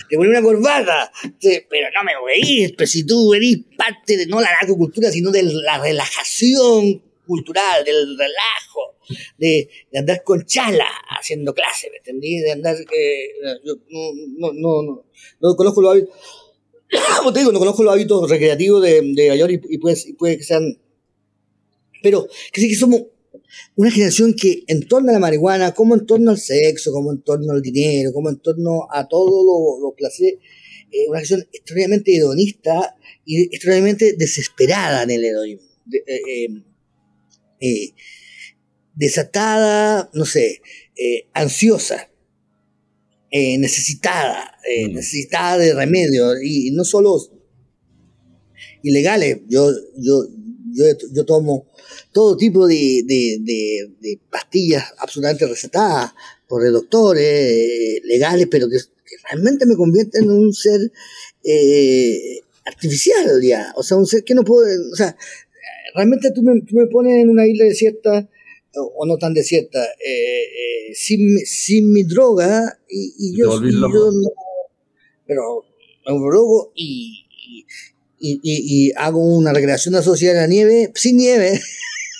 te 0.10 0.18
pones 0.18 0.30
una 0.30 0.42
corbata, 0.42 1.12
pero 1.42 1.88
no 1.94 2.04
me 2.04 2.14
veis, 2.26 2.74
pero 2.78 2.88
si 2.88 3.06
tú 3.06 3.34
eres 3.34 3.58
parte 3.78 4.18
de 4.18 4.26
no 4.26 4.42
la 4.42 4.52
narcocultura, 4.52 5.12
sino 5.12 5.32
de 5.32 5.44
la 5.44 5.80
relajación 5.80 7.02
cultural, 7.26 7.84
del 7.84 8.18
relajo, 8.18 8.95
de, 9.38 9.70
andar 9.94 10.24
con 10.24 10.46
chala 10.46 10.88
haciendo 11.18 11.54
clase, 11.54 11.90
¿me 11.92 11.98
entendí? 11.98 12.38
De 12.40 12.52
andar, 12.52 12.76
eh, 12.76 13.30
yo 13.64 13.76
no, 13.90 14.54
no, 14.54 14.84
no, 14.84 15.06
no, 15.42 15.56
conozco 15.56 15.82
los 15.82 15.92
hábitos, 15.92 16.16
como 17.18 17.34
te 17.34 17.40
digo, 17.40 17.52
no 17.52 17.60
conozco 17.60 17.84
los 17.84 17.94
hábitos 17.94 18.30
recreativos 18.30 18.82
de, 18.82 19.02
de 19.14 19.30
Mayor 19.30 19.52
y, 19.52 19.62
y, 19.70 19.78
puede, 19.78 19.98
y 20.06 20.14
puede 20.14 20.38
que 20.38 20.44
sean, 20.44 20.80
pero 22.02 22.28
que 22.52 22.62
sí 22.62 22.70
que 22.70 22.76
somos 22.76 23.04
una 23.76 23.92
generación 23.92 24.34
que 24.34 24.64
en 24.68 24.88
torno 24.88 25.10
a 25.10 25.14
la 25.14 25.20
marihuana, 25.20 25.74
como 25.74 25.96
en 25.96 26.06
torno 26.06 26.32
al 26.32 26.38
sexo, 26.38 26.92
como 26.92 27.12
en 27.12 27.22
torno 27.22 27.54
al 27.54 27.62
dinero, 27.62 28.12
como 28.14 28.30
en 28.30 28.40
torno 28.40 28.88
a 28.92 29.08
todos 29.08 29.30
los 29.30 29.82
lo 29.82 29.96
placeres, 29.96 30.40
eh, 30.92 31.08
una 31.10 31.20
generación 31.20 31.48
extraordinariamente 31.52 32.16
hedonista 32.16 32.96
y 33.26 33.44
extraordinariamente 33.44 34.14
desesperada 34.18 35.04
en 35.04 35.12
el 35.12 35.26
hedonismo. 35.26 35.68
Desatada, 38.96 40.10
no 40.14 40.26
sé, 40.26 40.62
ansiosa, 41.34 42.10
necesitada, 43.32 44.58
mm. 44.88 44.94
necesitada 44.94 45.58
de 45.58 45.74
remedio, 45.74 46.42
y 46.42 46.72
no 46.72 46.84
solo 46.84 47.20
ilegales, 48.84 49.40
yo, 49.48 49.72
yo, 49.98 50.26
yo, 50.72 50.86
yo 51.14 51.26
tomo 51.26 51.68
todo 52.12 52.38
tipo 52.38 52.68
de, 52.68 53.04
pastillas 54.30 54.86
absolutamente 55.00 55.48
recetadas 55.48 56.12
por 56.48 56.64
doctores, 56.72 57.24
eh, 57.24 58.02
legales, 58.06 58.48
pero 58.50 58.70
que, 58.70 58.78
realmente 59.30 59.66
me 59.66 59.76
convierten 59.76 60.24
en 60.24 60.32
un 60.32 60.54
ser 60.54 60.80
eh, 61.44 62.40
artificial, 62.66 63.42
ya. 63.42 63.74
O 63.76 63.84
sea, 63.84 63.98
un 63.98 64.06
ser 64.06 64.24
que 64.24 64.36
no 64.36 64.44
puede, 64.44 64.78
o 64.92 64.96
sea, 64.96 65.16
realmente 65.96 66.32
tú 66.32 66.42
me, 66.44 66.62
tú 66.62 66.76
me 66.76 66.88
pones 66.88 67.22
en 67.22 67.30
una 67.30 67.48
isla 67.48 67.66
desierta 67.66 68.30
o, 68.78 69.06
no 69.06 69.18
tan 69.18 69.34
desierta, 69.34 69.84
eh, 69.84 70.94
sin, 70.94 71.40
sin 71.40 71.92
mi 71.92 72.04
droga 72.04 72.80
y, 72.90 73.38
yo, 73.38 73.62
y 73.64 73.72
yo 73.72 74.12
no, 74.12 74.32
pero 75.26 75.64
me 76.08 76.14
drogo 76.14 76.72
y, 76.76 77.26
y, 78.20 78.92
hago 78.96 79.20
una 79.20 79.54
recreación 79.54 79.96
asociada 79.96 80.40
a 80.40 80.42
la 80.44 80.48
nieve, 80.48 80.92
sin 80.96 81.18
nieve. 81.18 81.60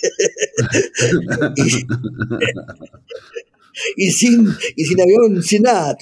y, 3.96 4.10
sin, 4.10 4.46
y 4.76 4.84
sin 4.84 5.00
avión, 5.00 5.42
sin 5.42 5.62
nada. 5.62 5.96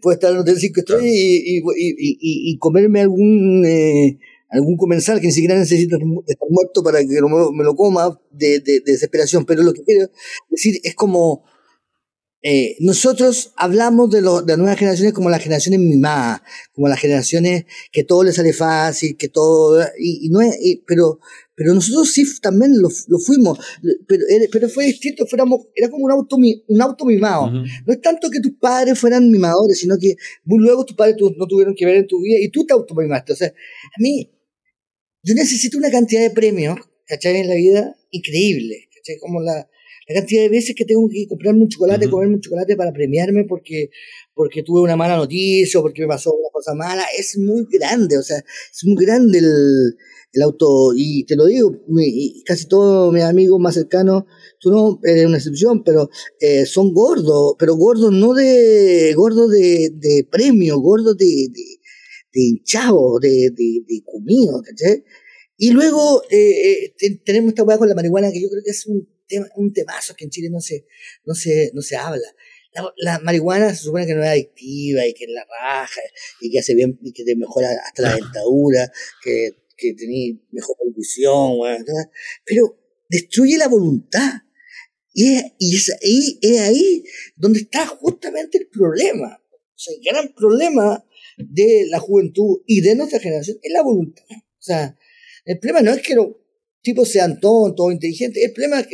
puedo 0.00 0.14
estar 0.14 0.30
en 0.30 0.36
un 0.36 0.42
hotel 0.42 0.58
5 0.58 0.80
estrellas 0.80 1.04
y, 1.04 1.62
y, 2.52 2.58
comerme 2.58 3.00
algún, 3.00 3.64
eh, 3.64 4.18
algún 4.50 4.76
comensal 4.76 5.20
que 5.20 5.28
ni 5.28 5.32
siquiera 5.32 5.56
necesita 5.56 5.96
estar 6.26 6.48
muerto 6.48 6.82
para 6.82 7.00
que 7.00 7.20
me, 7.52 7.64
lo 7.64 7.74
coma 7.74 8.20
de, 8.30 8.60
de, 8.60 8.80
desesperación. 8.84 9.44
Pero 9.44 9.62
lo 9.62 9.72
que 9.72 9.82
quiero 9.84 10.10
decir 10.50 10.80
es 10.82 10.94
como 10.94 11.44
eh, 12.42 12.76
nosotros 12.80 13.52
hablamos 13.56 14.10
de, 14.10 14.22
lo, 14.22 14.40
de 14.40 14.52
las 14.52 14.58
nuevas 14.58 14.78
generaciones 14.78 15.12
como 15.12 15.28
las 15.28 15.42
generaciones 15.42 15.78
mimadas, 15.78 16.40
como 16.72 16.88
las 16.88 16.98
generaciones 16.98 17.66
que 17.92 18.02
todo 18.02 18.24
les 18.24 18.36
sale 18.36 18.54
fácil, 18.54 19.16
que 19.18 19.28
todo, 19.28 19.84
y, 19.98 20.30
no 20.30 20.40
es, 20.40 20.56
pero, 20.86 21.20
pero 21.54 21.74
nosotros 21.74 22.10
sí 22.10 22.24
también 22.40 22.80
lo, 22.80 22.88
lo 23.08 23.18
fuimos, 23.18 23.58
pero, 24.08 24.24
pero 24.50 24.68
fue 24.70 24.86
distinto, 24.86 25.26
fuéramos, 25.26 25.66
era 25.74 25.90
como 25.90 26.06
un 26.06 26.12
auto, 26.12 26.36
un 26.36 26.80
auto 26.80 27.04
mimado. 27.04 27.50
No 27.50 27.92
es 27.92 28.00
tanto 28.00 28.30
que 28.30 28.40
tus 28.40 28.52
padres 28.58 28.98
fueran 28.98 29.30
mimadores, 29.30 29.78
sino 29.78 29.98
que 29.98 30.16
muy 30.44 30.64
luego 30.64 30.86
tus 30.86 30.96
padres 30.96 31.16
no 31.36 31.46
tuvieron 31.46 31.74
que 31.74 31.84
ver 31.84 31.96
en 31.96 32.06
tu 32.06 32.22
vida 32.22 32.38
y 32.40 32.48
tú 32.48 32.64
te 32.64 32.72
automimaste. 32.72 33.34
O 33.34 33.36
sea, 33.36 33.48
a 33.48 34.00
mí, 34.00 34.30
yo 35.22 35.34
necesito 35.34 35.78
una 35.78 35.90
cantidad 35.90 36.22
de 36.22 36.30
premios, 36.30 36.78
¿cachai? 37.06 37.36
En 37.36 37.48
la 37.48 37.54
vida 37.54 37.96
increíble, 38.10 38.88
¿cachai? 38.94 39.16
Como 39.18 39.40
la, 39.40 39.68
la 40.08 40.14
cantidad 40.14 40.42
de 40.42 40.48
veces 40.48 40.74
que 40.74 40.84
tengo 40.84 41.08
que 41.08 41.26
comprarme 41.28 41.62
un 41.62 41.68
chocolate, 41.68 42.10
comerme 42.10 42.34
un 42.34 42.40
chocolate 42.40 42.76
para 42.76 42.92
premiarme 42.92 43.44
porque, 43.44 43.90
porque 44.34 44.62
tuve 44.62 44.80
una 44.80 44.96
mala 44.96 45.16
noticia 45.16 45.78
o 45.78 45.82
porque 45.82 46.02
me 46.02 46.08
pasó 46.08 46.32
una 46.32 46.48
cosa 46.52 46.74
mala, 46.74 47.04
es 47.16 47.38
muy 47.38 47.66
grande, 47.70 48.18
o 48.18 48.22
sea, 48.22 48.38
es 48.38 48.84
muy 48.84 49.04
grande 49.04 49.38
el, 49.38 49.96
el 50.32 50.42
auto, 50.42 50.92
y 50.94 51.24
te 51.26 51.36
lo 51.36 51.46
digo, 51.46 51.72
casi 52.44 52.66
todos 52.66 53.12
mis 53.12 53.22
amigos 53.22 53.60
más 53.60 53.74
cercanos, 53.74 54.24
tú 54.60 54.70
no 54.70 55.00
eres 55.04 55.26
una 55.26 55.38
excepción, 55.38 55.82
pero 55.84 56.08
eh, 56.40 56.66
son 56.66 56.92
gordos, 56.92 57.54
pero 57.58 57.74
gordos 57.74 58.12
no 58.12 58.34
de, 58.34 59.12
gordos 59.14 59.50
de, 59.50 59.90
de 59.94 60.26
premio, 60.30 60.78
gordos 60.78 61.16
de, 61.16 61.26
de, 61.26 61.79
de 62.32 62.40
hinchado, 62.40 63.18
de, 63.20 63.50
de, 63.50 63.82
de 63.86 64.02
comido, 64.04 64.62
¿cachai? 64.62 65.04
Y 65.56 65.70
luego 65.70 66.22
eh, 66.30 66.94
eh, 67.00 67.20
tenemos 67.24 67.50
esta 67.50 67.64
hueá 67.64 67.78
con 67.78 67.88
la 67.88 67.94
marihuana 67.94 68.32
que 68.32 68.40
yo 68.40 68.48
creo 68.48 68.62
que 68.64 68.70
es 68.70 68.86
un 68.86 69.06
un 69.56 69.72
temazo 69.72 70.14
que 70.16 70.24
en 70.24 70.30
Chile 70.30 70.48
no 70.50 70.60
se, 70.60 70.86
no 71.24 71.34
se, 71.34 71.70
no 71.74 71.82
se 71.82 71.96
habla. 71.96 72.34
La, 72.96 73.18
marihuana 73.18 73.74
se 73.74 73.84
supone 73.84 74.06
que 74.06 74.14
no 74.14 74.22
es 74.22 74.28
adictiva 74.28 75.06
y 75.06 75.12
que 75.12 75.24
es 75.24 75.30
la 75.30 75.44
raja 75.44 76.00
y 76.40 76.50
que 76.50 76.60
hace 76.60 76.74
bien 76.74 76.98
y 77.02 77.12
que 77.12 77.24
te 77.24 77.34
mejora 77.34 77.68
hasta 77.84 78.02
la 78.02 78.14
dentadura, 78.14 78.92
que, 79.22 79.50
que 79.76 79.94
tenés 79.94 80.36
mejor 80.52 80.76
visión, 80.96 81.58
pero 82.44 82.78
destruye 83.08 83.58
la 83.58 83.68
voluntad. 83.68 84.42
Y 85.12 85.34
es, 85.34 85.44
y 85.58 85.76
es 85.76 85.90
ahí, 86.00 86.38
es 86.40 86.60
ahí 86.60 87.04
donde 87.34 87.60
está 87.60 87.86
justamente 87.86 88.58
el 88.58 88.68
problema. 88.68 89.42
O 89.52 89.82
sea, 89.82 89.94
el 89.94 90.02
gran 90.04 90.32
problema 90.34 91.04
de 91.48 91.86
la 91.88 91.98
juventud 91.98 92.62
y 92.66 92.80
de 92.80 92.94
nuestra 92.94 93.20
generación 93.20 93.58
es 93.62 93.72
la 93.72 93.82
voluntad. 93.82 94.24
O 94.30 94.62
sea, 94.62 94.96
el 95.44 95.58
problema 95.58 95.82
no 95.82 95.92
es 95.92 96.02
que 96.02 96.14
no, 96.14 96.36
tipos 96.82 97.08
sean 97.08 97.40
tontos 97.40 97.86
o 97.86 97.92
inteligentes. 97.92 98.42
El 98.42 98.52
problema 98.52 98.80
es 98.80 98.88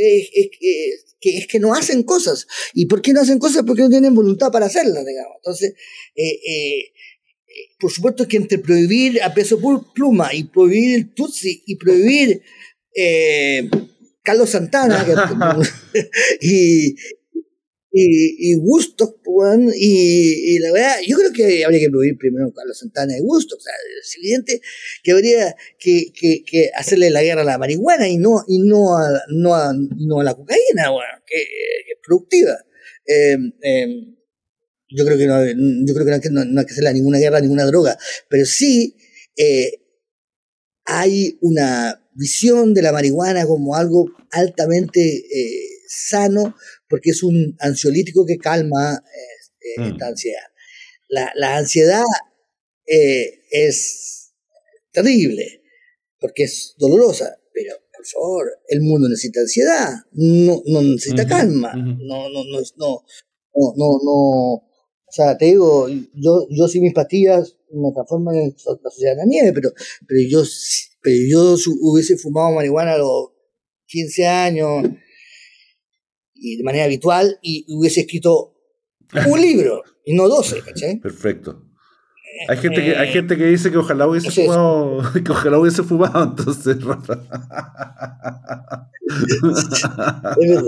que, 1.20 1.38
es 1.38 1.46
que 1.46 1.58
no 1.58 1.74
hacen 1.74 2.02
cosas. 2.02 2.46
¿Y 2.74 2.86
por 2.86 3.02
qué 3.02 3.12
no 3.12 3.20
hacen 3.20 3.38
cosas? 3.38 3.64
Porque 3.66 3.82
no 3.82 3.90
tienen 3.90 4.14
voluntad 4.14 4.50
para 4.50 4.66
hacerlas, 4.66 5.04
digamos. 5.04 5.36
Entonces, 5.38 5.74
eh, 6.14 6.28
eh, 6.28 6.78
eh, 6.78 6.92
por 7.78 7.90
supuesto 7.90 8.28
que 8.28 8.36
entre 8.36 8.58
prohibir 8.58 9.22
a 9.22 9.32
peso 9.34 9.58
pluma 9.94 10.34
y 10.34 10.44
prohibir 10.44 10.94
el 10.94 11.14
Tutsi 11.14 11.62
y 11.66 11.76
prohibir 11.76 12.42
Carlos 14.22 14.50
Santana 14.50 15.06
y, 16.40 16.96
y, 17.98 18.52
y 18.52 18.54
gustos, 18.56 19.14
y, 19.74 20.58
la 20.60 20.72
verdad, 20.72 20.96
yo 21.06 21.16
creo 21.16 21.32
que 21.32 21.64
habría 21.64 21.80
que 21.80 21.90
prohibir 21.90 22.18
primero 22.18 22.52
Carlos 22.52 22.78
Santana 22.78 23.14
de 23.14 23.20
gusto, 23.20 23.56
o 23.56 23.60
sea, 23.60 23.72
es 24.00 24.16
evidente 24.16 24.60
que 25.02 25.12
habría 25.12 25.56
que, 25.78 26.12
que, 26.14 26.70
hacerle 26.74 27.10
la 27.10 27.22
guerra 27.22 27.42
a 27.42 27.44
la 27.44 27.58
marihuana 27.58 28.08
y 28.08 28.16
no, 28.16 28.44
y 28.46 28.58
no, 28.60 28.96
a, 28.96 29.08
no, 29.28 29.54
a, 29.54 29.72
no 29.74 30.20
a 30.20 30.24
la 30.24 30.34
cocaína, 30.34 30.90
bueno, 30.90 31.10
que, 31.26 31.40
es 31.40 31.98
productiva. 32.02 32.56
Em, 33.06 33.52
em, 33.62 34.16
yo 34.88 35.04
creo 35.04 35.18
que 35.18 35.26
no, 35.26 35.44
yo 35.44 35.94
creo 35.94 36.20
que 36.20 36.30
no, 36.30 36.44
no, 36.44 36.64
que 36.64 36.72
hacerle 36.72 36.94
ninguna 36.94 37.18
guerra 37.18 37.38
a 37.38 37.40
ninguna 37.40 37.64
droga, 37.64 37.98
pero 38.28 38.44
sí 38.44 38.96
eh, 39.36 39.80
hay 40.84 41.38
una 41.40 42.00
visión 42.14 42.72
de 42.72 42.82
la 42.82 42.92
marihuana 42.92 43.44
como 43.46 43.76
algo 43.76 44.06
altamente 44.30 45.00
eh, 45.00 45.75
sano 45.86 46.56
porque 46.88 47.10
es 47.10 47.22
un 47.22 47.56
ansiolítico 47.60 48.24
que 48.26 48.38
calma 48.38 49.02
mm. 49.76 49.82
esta 49.82 50.08
ansiedad. 50.08 50.46
La, 51.08 51.32
la 51.36 51.56
ansiedad 51.56 52.04
eh, 52.86 53.40
es 53.50 54.32
terrible, 54.92 55.62
porque 56.20 56.44
es 56.44 56.74
dolorosa, 56.78 57.38
pero 57.52 57.74
por 57.94 58.06
favor, 58.06 58.50
el 58.68 58.82
mundo 58.82 59.08
necesita 59.08 59.40
ansiedad, 59.40 59.94
no, 60.12 60.62
no 60.66 60.82
necesita 60.82 61.26
calma, 61.26 61.74
no, 61.74 62.28
no, 62.28 62.44
no, 62.44 62.60
no, 62.76 63.02
no, 63.54 63.74
no, 63.76 63.98
no, 64.02 64.66
o 65.08 65.12
sea, 65.12 65.36
te 65.36 65.46
digo, 65.46 65.88
yo, 65.88 66.46
yo 66.50 66.68
si 66.68 66.80
mis 66.80 66.92
pastillas 66.92 67.56
me 67.72 67.92
transforman 67.92 68.36
en 68.36 68.56
la 68.82 68.90
sociedad 68.90 69.12
de 69.12 69.18
la 69.18 69.24
nieve, 69.26 69.52
pero, 69.52 69.72
pero 70.06 70.20
yo, 70.28 70.42
pero 71.02 71.16
yo 71.28 71.54
hubiese 71.80 72.16
fumado 72.16 72.52
marihuana 72.52 72.94
a 72.94 72.98
los 72.98 73.30
15 73.86 74.26
años, 74.26 74.84
y 76.38 76.56
de 76.56 76.62
manera 76.62 76.84
habitual 76.84 77.38
y 77.42 77.64
hubiese 77.68 78.00
escrito 78.02 78.54
un 79.28 79.40
libro 79.40 79.82
y 80.04 80.14
no 80.14 80.28
doce, 80.28 80.60
¿cachai? 80.60 81.00
Perfecto. 81.00 81.62
Hay 82.48 82.58
gente, 82.58 82.84
que, 82.84 82.96
hay 82.96 83.08
gente 83.08 83.36
que 83.36 83.46
dice 83.46 83.70
que 83.70 83.78
ojalá 83.78 84.06
hubiese 84.06 84.30
fumado, 84.30 85.00
que 85.24 85.32
ojalá 85.32 85.58
hubiese 85.58 85.82
fumado, 85.82 86.22
entonces, 86.22 86.82
Rafa. 86.84 87.14
es 90.40 90.50
verdad. 90.50 90.62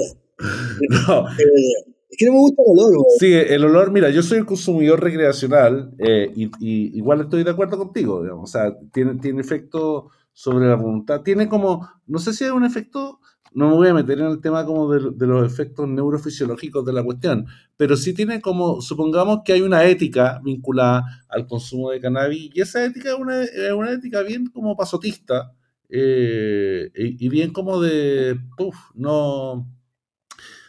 No. 0.89 1.29
Es 1.29 1.37
verdad. 1.37 1.95
Es 2.11 2.17
que 2.17 2.25
no 2.25 2.33
me 2.33 2.39
gusta 2.39 2.63
el 2.63 2.79
olor. 2.79 3.07
Sí, 3.19 3.35
el 3.35 3.65
olor, 3.65 3.93
mira, 3.93 4.09
yo 4.09 4.23
soy 4.23 4.39
un 4.39 4.47
consumidor 4.47 5.03
recreacional 5.03 5.93
eh, 5.99 6.33
y, 6.35 6.47
y, 6.59 6.97
igual 6.97 7.21
estoy 7.21 7.45
de 7.45 7.51
acuerdo 7.51 7.77
contigo, 7.77 8.23
digamos, 8.23 8.49
o 8.49 8.53
sea, 8.53 8.75
tiene, 8.93 9.17
tiene 9.17 9.43
efecto 9.43 10.09
sobre 10.33 10.69
la 10.69 10.77
voluntad, 10.77 11.21
tiene 11.21 11.49
como, 11.49 11.87
no 12.07 12.19
sé 12.19 12.33
si 12.33 12.45
es 12.45 12.51
un 12.51 12.65
efecto 12.65 13.21
no 13.59 13.71
me 13.71 13.75
voy 13.75 13.89
a 13.89 13.95
meter 13.95 14.21
en 14.21 14.27
el 14.27 14.41
tema 14.41 14.65
como 14.65 14.93
de, 14.93 15.27
los 15.27 15.45
efectos 15.45 15.89
neurofisiológicos 15.89 16.85
de 16.85 16.93
la 16.93 17.03
cuestión, 17.03 17.47
pero 17.77 17.97
sí 17.97 18.15
tiene 18.15 18.41
como, 18.41 18.81
supongamos 18.81 19.41
que 19.45 19.53
hay 19.53 19.63
una 19.63 19.85
ética 19.85 20.41
vinculada 20.45 21.25
al 21.29 21.47
consumo 21.47 21.91
de 21.91 22.01
cannabis, 22.01 22.51
y 22.55 22.61
esa 22.61 22.85
ética 22.85 23.11
es 23.11 23.17
una, 23.19 23.43
es 23.43 23.73
una 23.73 23.91
ética 23.91 24.23
bien 24.23 24.47
como 24.47 24.77
pasotista, 24.77 25.53
eh, 25.89 26.89
y, 26.95 27.29
bien 27.29 27.53
como 27.53 27.81
de, 27.81 28.39
puff, 28.57 28.77
no, 28.95 29.69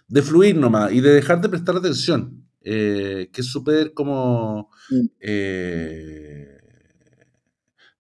de 0.08 0.22
fluir 0.24 0.56
nomás, 0.56 0.92
y 0.92 1.02
de 1.02 1.12
dejar 1.12 1.42
de 1.42 1.50
prestar 1.50 1.76
atención, 1.76 2.44
eh, 2.62 3.30
que 3.32 3.42
es 3.42 3.48
súper 3.48 3.94
como... 3.94 4.72
Eh, 5.20 6.56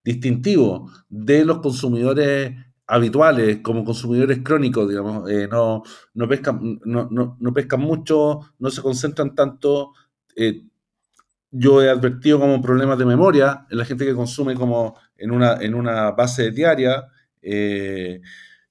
distintivo 0.03 0.89
de 1.09 1.45
los 1.45 1.59
consumidores 1.59 2.55
habituales, 2.89 3.59
como 3.61 3.85
consumidores 3.85 4.39
crónicos, 4.43 4.89
digamos, 4.89 5.29
eh, 5.29 5.47
no, 5.47 5.83
no, 6.15 6.27
pescan, 6.27 6.79
no, 6.85 7.07
no, 7.11 7.37
mucho, 7.77 8.39
no 8.57 8.71
se 8.71 8.81
concentran 8.81 9.35
tanto, 9.35 9.93
eh, 10.35 10.63
yo 11.51 11.83
he 11.83 11.89
advertido 11.89 12.39
como 12.39 12.61
problemas 12.61 12.97
de 12.97 13.05
memoria 13.05 13.67
en 13.69 13.77
la 13.77 13.85
gente 13.85 14.05
que 14.05 14.15
consume 14.15 14.55
como 14.55 14.95
en 15.17 15.31
una, 15.31 15.57
en 15.61 15.75
una 15.75 16.11
base 16.11 16.49
diaria. 16.51 17.05
Eh, 17.41 18.21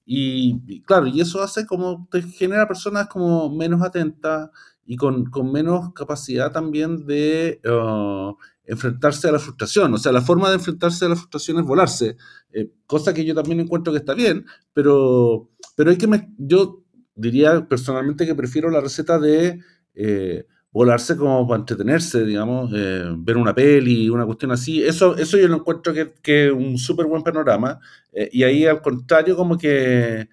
y, 0.05 0.81
claro, 0.81 1.07
y 1.07 1.21
eso 1.21 1.41
hace 1.41 1.65
como, 1.65 2.07
te 2.11 2.21
genera 2.21 2.67
personas 2.67 3.07
como 3.07 3.49
menos 3.49 3.81
atentas 3.81 4.49
y 4.85 4.97
con, 4.97 5.29
menos 5.51 5.93
capacidad 5.93 6.51
también 6.51 7.05
de 7.05 7.61
uh, 7.63 8.35
enfrentarse 8.69 9.27
a 9.27 9.31
la 9.31 9.39
frustración. 9.39 9.93
O 9.93 9.97
sea, 9.97 10.11
la 10.11 10.21
forma 10.21 10.49
de 10.49 10.55
enfrentarse 10.55 11.05
a 11.05 11.09
la 11.09 11.15
frustración 11.15 11.57
es 11.59 11.65
volarse, 11.65 12.15
eh, 12.51 12.71
cosa 12.85 13.13
que 13.13 13.25
yo 13.25 13.35
también 13.35 13.59
encuentro 13.59 13.91
que 13.91 13.99
está 13.99 14.13
bien, 14.13 14.45
pero, 14.73 15.49
pero 15.75 15.89
hay 15.89 15.97
que, 15.97 16.07
yo 16.37 16.83
diría 17.15 17.67
personalmente 17.67 18.25
que 18.25 18.35
prefiero 18.35 18.69
la 18.69 18.81
receta 18.81 19.19
de... 19.19 19.59
Eh, 19.95 20.45
volarse 20.71 21.17
como 21.17 21.47
para 21.47 21.61
entretenerse, 21.61 22.23
digamos, 22.23 22.71
eh, 22.75 23.03
ver 23.17 23.37
una 23.37 23.55
peli, 23.55 24.07
una 24.07 24.23
cuestión 24.27 24.51
así. 24.51 24.83
Eso, 24.83 25.17
eso 25.17 25.35
yo 25.35 25.47
lo 25.47 25.55
encuentro 25.55 25.91
que 26.21 26.45
es 26.45 26.51
un 26.53 26.77
súper 26.77 27.07
buen 27.07 27.23
panorama. 27.23 27.79
Y 28.31 28.43
ahí, 28.43 28.67
al 28.67 28.79
contrario, 28.79 29.35
como 29.35 29.57
que 29.57 30.29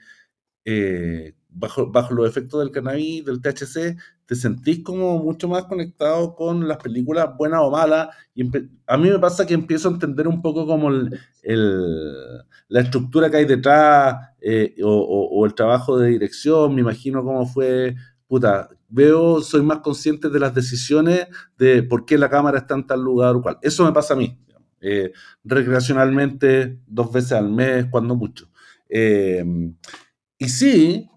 bajo, 1.57 1.91
bajo 1.91 2.15
los 2.15 2.29
efectos 2.29 2.61
del 2.61 2.71
cannabis, 2.71 3.25
del 3.25 3.41
THC, 3.41 3.97
te 4.27 4.35
sentís 4.35 4.83
como 4.83 5.19
mucho 5.19 5.49
más 5.49 5.65
conectado 5.65 6.35
con 6.35 6.67
las 6.69 6.79
películas, 6.79 7.37
buenas 7.37 7.61
o 7.63 7.71
malas. 7.71 8.09
Y 8.35 8.49
a 8.87 8.97
mí 8.97 9.11
me 9.11 9.19
pasa 9.19 9.47
que 9.47 9.55
empiezo 9.55 9.89
a 9.89 9.93
entender 9.93 10.29
un 10.29 10.43
poco 10.43 10.67
como 10.67 10.91
el, 10.91 11.19
la 12.69 12.81
estructura 12.81 13.31
que 13.31 13.39
hay 13.39 13.45
detrás 13.45 14.17
o, 14.83 15.29
o 15.33 15.47
el 15.47 15.55
trabajo 15.55 15.99
de 15.99 16.11
dirección. 16.11 16.75
Me 16.75 16.81
imagino 16.81 17.25
cómo 17.25 17.47
fue 17.47 17.95
puta, 18.27 18.69
veo, 18.89 19.41
soy 19.41 19.63
más 19.63 19.79
consciente 19.79 20.29
de 20.29 20.41
las 20.41 20.55
decisiones 20.55 21.29
de 21.59 21.83
por 21.83 22.05
qué 22.05 22.19
la 22.19 22.31
cámara 22.31 22.59
está 22.59 22.75
en 22.75 22.87
tal 22.87 23.03
lugar 23.03 23.37
o 23.37 23.43
cual. 23.43 23.59
Eso 23.63 23.85
me 23.85 23.93
pasa 23.93 24.15
a 24.15 24.17
mí, 24.17 24.39
eh, 24.81 25.13
recreacionalmente, 25.45 26.81
dos 26.87 27.13
veces 27.13 27.33
al 27.33 27.51
mes, 27.51 27.87
cuando 27.91 28.15
mucho. 28.15 28.49
Eh, 28.89 29.45
y 30.39 30.49
sí, 30.49 31.09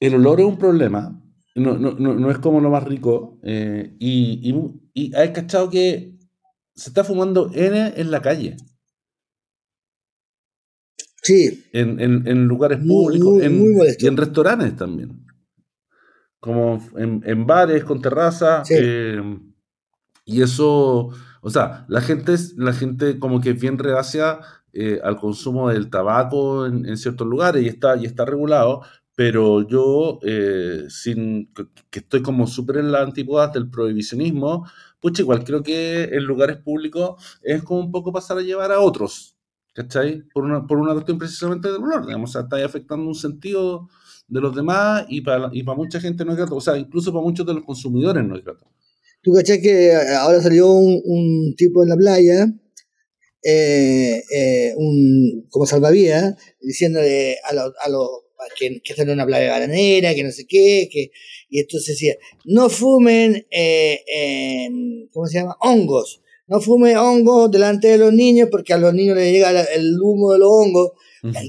el 0.00 0.14
olor 0.14 0.40
es 0.40 0.46
un 0.46 0.58
problema, 0.58 1.22
no, 1.54 2.30
es 2.30 2.38
como 2.38 2.60
lo 2.60 2.70
más 2.70 2.84
rico, 2.84 3.38
eh, 3.42 3.96
y, 3.98 4.54
y, 4.94 5.14
hay 5.14 5.32
cachado 5.32 5.70
que 5.70 6.18
se 6.74 6.90
está 6.90 7.04
fumando 7.04 7.50
N 7.54 7.94
en 7.96 8.10
la 8.10 8.20
calle. 8.20 8.56
Sí. 11.22 11.64
En, 11.72 12.44
lugares 12.44 12.78
públicos 12.78 13.42
y 13.42 14.06
en 14.06 14.16
restaurantes 14.16 14.76
también 14.76 15.26
como 16.46 16.80
en, 16.96 17.44
bares 17.44 17.82
con 17.82 18.00
terraza. 18.00 18.62
Eh, 18.70 19.20
y 20.24 20.42
eso, 20.42 21.10
o 21.40 21.50
sea, 21.50 21.84
la 21.88 22.00
gente, 22.00 22.36
la 22.56 22.72
gente 22.72 23.18
como 23.18 23.40
que 23.40 23.50
es 23.50 23.60
bien 23.60 23.78
reacia 23.78 24.38
eh, 24.72 25.00
al 25.02 25.16
consumo 25.16 25.70
del 25.70 25.90
tabaco 25.90 26.66
en, 26.66 26.96
ciertos 26.96 27.26
lugares 27.26 27.64
y 27.64 27.68
está, 27.68 27.96
y 27.96 28.04
está 28.04 28.24
regulado, 28.24 28.82
pero 29.16 29.66
yo, 29.66 30.20
eh, 30.22 30.84
sin, 30.90 31.50
que 31.90 32.00
estoy 32.00 32.20
como 32.20 32.46
súper 32.46 32.76
en 32.76 32.92
la 32.92 33.00
antípoda 33.00 33.48
del 33.48 33.70
prohibicionismo, 33.70 34.66
pues 35.00 35.18
igual 35.18 35.42
creo 35.42 35.62
que 35.62 36.04
en 36.04 36.22
lugares 36.24 36.58
públicos 36.58 37.38
es 37.42 37.62
como 37.62 37.80
un 37.80 37.90
poco 37.90 38.12
pasar 38.12 38.36
a 38.36 38.42
llevar 38.42 38.70
a 38.72 38.80
otros, 38.80 39.34
¿cachai? 39.72 40.22
Por 40.34 40.44
una, 40.44 40.66
por 40.66 40.78
una 40.78 40.92
cuestión 40.92 41.16
precisamente 41.18 41.72
del 41.72 41.82
olor, 41.82 42.06
digamos, 42.06 42.30
o 42.30 42.32
sea, 42.34 42.42
está 42.42 42.62
afectando 42.62 43.08
un 43.08 43.14
sentido 43.14 43.88
de 44.28 44.40
los 44.40 44.54
demás 44.54 45.06
y 45.08 45.22
para, 45.22 45.48
y 45.50 45.62
para 45.62 45.78
mucha 45.78 45.98
gente 45.98 46.22
no 46.24 46.32
es 46.32 46.36
grato. 46.36 46.56
O 46.56 46.60
sea, 46.60 46.76
incluso 46.76 47.10
para 47.10 47.24
muchos 47.24 47.46
de 47.46 47.54
los 47.54 47.64
consumidores 47.64 48.22
no 48.22 48.36
es 48.36 48.44
grato. 48.44 48.70
Tú 49.22 49.32
caché 49.32 49.62
que 49.62 49.94
ahora 50.18 50.42
salió 50.42 50.70
un, 50.70 51.54
tipo 51.56 51.82
en 51.82 51.88
la 51.88 51.96
playa, 51.96 52.52
eh, 53.42 54.22
eh, 54.30 54.74
un, 54.76 55.46
como 55.48 55.64
salvavidas, 55.64 56.36
diciéndole 56.60 57.36
a 57.42 57.88
los 57.88 58.25
que, 58.58 58.80
que 58.82 58.92
están 58.92 59.08
en 59.08 59.14
una 59.14 59.26
playa 59.26 59.52
bananera, 59.52 60.14
que 60.14 60.22
no 60.22 60.30
sé 60.30 60.46
qué, 60.46 60.88
que, 60.90 61.10
y 61.48 61.60
entonces 61.60 61.94
decía, 61.94 62.16
no 62.44 62.68
fumen, 62.68 63.46
eh, 63.50 64.68
¿cómo 65.12 65.26
se 65.26 65.38
llama? 65.38 65.56
Hongos. 65.60 66.22
No 66.48 66.60
fumen 66.60 66.96
hongos 66.96 67.50
delante 67.50 67.88
de 67.88 67.98
los 67.98 68.12
niños 68.12 68.48
porque 68.50 68.72
a 68.72 68.78
los 68.78 68.94
niños 68.94 69.16
les 69.16 69.32
llega 69.32 69.50
el 69.50 69.96
humo 70.00 70.32
de 70.32 70.38
los 70.38 70.48
hongos 70.48 70.92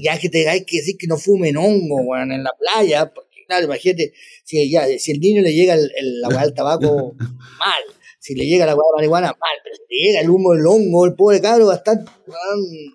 ya 0.02 0.18
que 0.18 0.28
te 0.28 0.48
hay 0.48 0.64
que 0.64 0.78
decir 0.78 0.96
que 0.98 1.06
no 1.06 1.16
fumen 1.16 1.56
hongo, 1.56 1.96
weón, 2.02 2.32
en 2.32 2.42
la 2.42 2.52
playa, 2.58 3.12
porque 3.12 3.44
claro, 3.46 3.66
imagínate, 3.66 4.12
si, 4.44 4.70
ya, 4.70 4.86
si 4.98 5.12
el 5.12 5.20
niño 5.20 5.42
le 5.42 5.52
llega 5.52 5.74
el, 5.74 5.90
el 5.96 6.24
agua 6.24 6.42
del 6.42 6.54
tabaco, 6.54 7.14
mal. 7.58 7.82
Si 8.20 8.34
le 8.34 8.46
llega 8.46 8.66
la 8.66 8.72
agua 8.72 8.84
de 8.88 8.96
marihuana, 8.96 9.26
mal. 9.28 9.56
Pero 9.62 9.76
si 9.76 9.82
le 9.88 10.06
llega 10.06 10.20
el 10.20 10.30
humo 10.30 10.52
del 10.52 10.66
hongo, 10.66 11.06
el 11.06 11.14
pobre 11.14 11.40
cabro 11.40 11.66
va 11.66 11.74
a 11.74 11.76
estar 11.76 11.96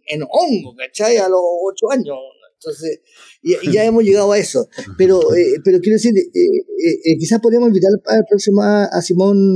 en 0.08 0.24
hongo, 0.30 0.76
¿cachai? 0.76 1.18
A 1.18 1.28
los 1.30 1.42
ocho 1.64 1.90
años. 1.92 2.18
Entonces, 2.64 3.02
y, 3.42 3.72
ya 3.72 3.86
hemos 3.86 4.04
llegado 4.04 4.32
a 4.32 4.38
eso. 4.38 4.68
Pero, 4.98 5.20
eh, 5.36 5.60
pero 5.64 5.80
quiero 5.80 5.96
decir, 5.96 6.14
eh, 6.18 6.22
eh, 6.34 7.18
quizás 7.20 7.40
podríamos 7.40 7.70
invitar 7.70 7.92
al 8.06 8.24
próximo 8.30 8.62
a 8.64 9.02
Simón, 9.02 9.56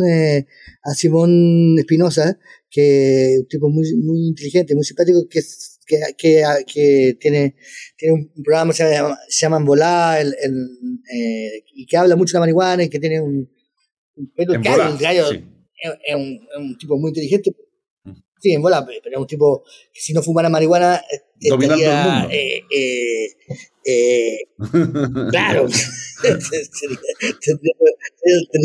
a 0.83 0.93
Simón 0.93 1.75
Espinosa, 1.79 2.37
que 2.69 3.33
es 3.33 3.39
un 3.39 3.47
tipo 3.47 3.69
muy, 3.69 3.95
muy 3.97 4.27
inteligente, 4.27 4.75
muy 4.75 4.83
simpático, 4.83 5.27
que 5.29 5.39
es 5.39 5.77
que, 5.87 5.99
que, 6.17 6.43
que 6.71 7.17
tiene, 7.19 7.55
tiene 7.95 8.13
un 8.13 8.43
programa 8.43 8.71
que 8.71 8.77
se 8.77 8.91
llama, 8.91 9.17
se 9.27 9.45
llama 9.45 9.59
Volá, 9.59 10.19
el, 10.19 10.35
el, 10.41 10.69
eh, 11.13 11.63
y 11.73 11.85
que 11.85 11.97
habla 11.97 12.15
mucho 12.15 12.33
de 12.33 12.35
la 12.35 12.41
marihuana 12.41 12.83
y 12.83 12.89
que 12.89 12.99
tiene 12.99 13.21
un, 13.21 13.49
un 14.15 14.97
gallo 14.99 15.31
es, 15.31 16.15
un, 16.15 16.39
un, 16.57 16.77
tipo 16.77 16.97
muy 16.97 17.09
inteligente. 17.09 17.51
Sí, 18.39 18.51
en 18.51 18.61
bola, 18.61 18.85
pero 18.85 19.01
es 19.03 19.17
un 19.17 19.27
tipo 19.27 19.63
que 19.93 19.99
si 19.99 20.13
no 20.13 20.21
fumara 20.21 20.49
marihuana 20.49 20.97
eh, 21.11 21.21
estaría, 21.39 22.27
eh, 22.29 22.61
eh, 22.71 23.27
eh, 23.85 24.39
claro, 25.29 25.67
sería, 26.21 26.99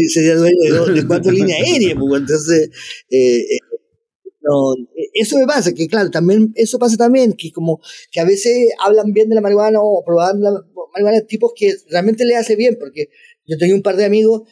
sería, 0.09 0.37
dueño 0.37 0.87
de, 0.87 0.93
de 0.93 1.07
cuatro 1.07 1.33
líneas 1.33 1.61
aéreas, 1.61 1.97
pues, 1.99 2.21
entonces 2.21 2.71
eh, 3.11 3.59
no, 4.43 4.75
e, 4.97 5.11
eso 5.15 5.39
me 5.39 5.47
pasa, 5.47 5.73
que 5.73 5.89
claro, 5.89 6.11
también, 6.11 6.53
eso 6.57 6.79
pasa 6.79 6.97
también, 6.97 7.33
que 7.35 7.53
como 7.53 7.81
que 8.11 8.21
a 8.21 8.25
veces 8.25 8.71
hablan 8.81 9.13
bien 9.13 9.29
de 9.29 9.37
la 9.37 9.41
marihuana 9.41 9.79
o 9.81 10.03
probaban 10.05 10.41
la 10.43 10.53
marihuana 10.93 11.21
tipos 11.27 11.53
que 11.55 11.75
realmente 11.89 12.25
le 12.25 12.37
hace 12.37 12.57
bien, 12.57 12.77
porque 12.79 13.09
yo 13.47 13.57
tenía 13.59 13.75
un 13.75 13.83
par 13.83 13.97
de 13.97 14.05
amigos 14.05 14.43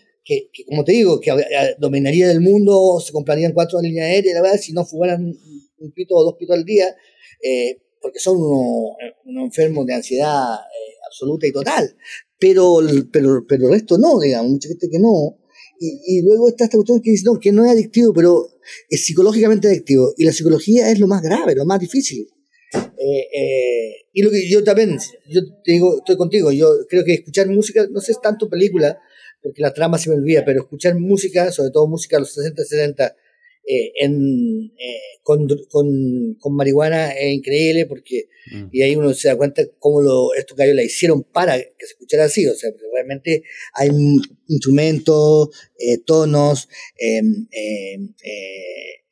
que, 0.53 0.65
como 0.67 0.85
te 0.85 0.93
digo, 0.93 1.21
que 1.21 1.33
dominaría 1.79 2.29
del 2.29 2.41
mundo, 2.41 3.01
se 3.05 3.13
comprarían 3.13 3.53
cuatro 3.53 3.81
líneas 3.81 4.07
aéreas, 4.07 4.35
la 4.37 4.43
verdad, 4.43 4.61
si 4.61 4.73
no 4.73 4.85
fumaran 4.85 5.35
un 5.79 5.93
pito 5.93 6.15
o 6.15 6.25
dos 6.25 6.37
pitos 6.39 6.57
al 6.57 6.65
día, 6.65 6.95
eh, 7.43 7.83
porque 8.01 8.21
son 8.21 8.37
unos 8.37 8.97
uno 9.25 9.45
enfermos 9.45 9.87
de 9.87 9.95
ansiedad 9.95 10.55
eh, 10.55 10.95
absoluta 11.07 11.47
y 11.47 11.53
total. 11.53 11.97
Pero, 12.39 12.79
pero, 13.13 13.45
pero 13.47 13.67
el 13.67 13.73
resto 13.73 13.99
no, 13.99 14.21
digamos, 14.21 14.53
mucha 14.53 14.69
gente 14.69 14.89
que 14.89 14.99
no. 14.99 15.39
Y, 15.81 16.19
y 16.19 16.23
luego 16.23 16.49
está 16.49 16.65
esta 16.65 16.77
cuestión 16.77 17.01
que 17.01 17.11
dice, 17.11 17.25
no, 17.27 17.39
que 17.39 17.53
no 17.53 17.65
es 17.65 17.73
adictivo, 17.73 18.13
pero 18.15 18.47
es 18.89 19.05
psicológicamente 19.05 19.69
adictivo. 19.69 20.15
Y 20.17 20.25
la 20.25 20.33
psicología 20.33 20.91
es 20.91 20.99
lo 21.01 21.07
más 21.07 21.23
grave, 21.23 21.55
lo 21.55 21.65
más 21.65 21.81
difícil. 21.81 22.29
Eh, 22.73 23.27
eh, 23.35 23.95
y 24.13 24.23
lo 24.23 24.31
que 24.31 24.49
yo 24.49 24.63
también, 24.63 24.97
yo 25.29 25.41
te 25.65 25.73
digo, 25.73 25.99
estoy 25.99 26.17
contigo, 26.17 26.53
yo 26.53 26.69
creo 26.89 27.05
que 27.05 27.15
escuchar 27.15 27.49
música, 27.49 27.87
no 27.91 28.01
sé, 28.01 28.13
es 28.13 28.21
tanto 28.21 28.49
película, 28.49 29.01
porque 29.43 29.63
la 29.63 29.73
trama 29.73 29.99
se 29.99 30.11
me 30.11 30.17
olvida, 30.17 30.45
pero 30.45 30.61
escuchar 30.61 30.95
música, 30.99 31.51
sobre 31.53 31.71
todo 31.71 31.87
música 31.87 32.17
de 32.17 32.21
los 32.21 32.33
60, 32.33 32.65
70, 32.65 33.17
eh, 33.67 33.93
en, 34.01 34.73
eh, 34.79 35.21
con, 35.23 35.47
con, 35.71 36.35
con, 36.41 36.57
marihuana 36.57 37.13
es 37.13 37.35
increíble 37.35 37.87
porque 37.87 38.29
mm. 38.51 38.69
y 38.73 38.83
ahí 38.83 38.97
uno 38.97 39.13
se 39.13 39.29
da 39.29 39.37
cuenta 39.37 39.63
cómo 39.79 40.01
lo, 40.01 40.35
estos 40.35 40.57
gallos 40.57 40.75
la 40.75 40.83
hicieron 40.83 41.23
para 41.23 41.59
que 41.59 41.87
se 41.87 41.93
escuchara 41.93 42.25
así, 42.25 42.49
o 42.49 42.55
sea, 42.55 42.71
realmente 42.93 43.45
hay 43.75 43.91
instrumentos, 44.49 45.51
eh, 45.79 45.99
tonos, 45.99 46.69
em, 46.99 47.47
em, 47.53 48.15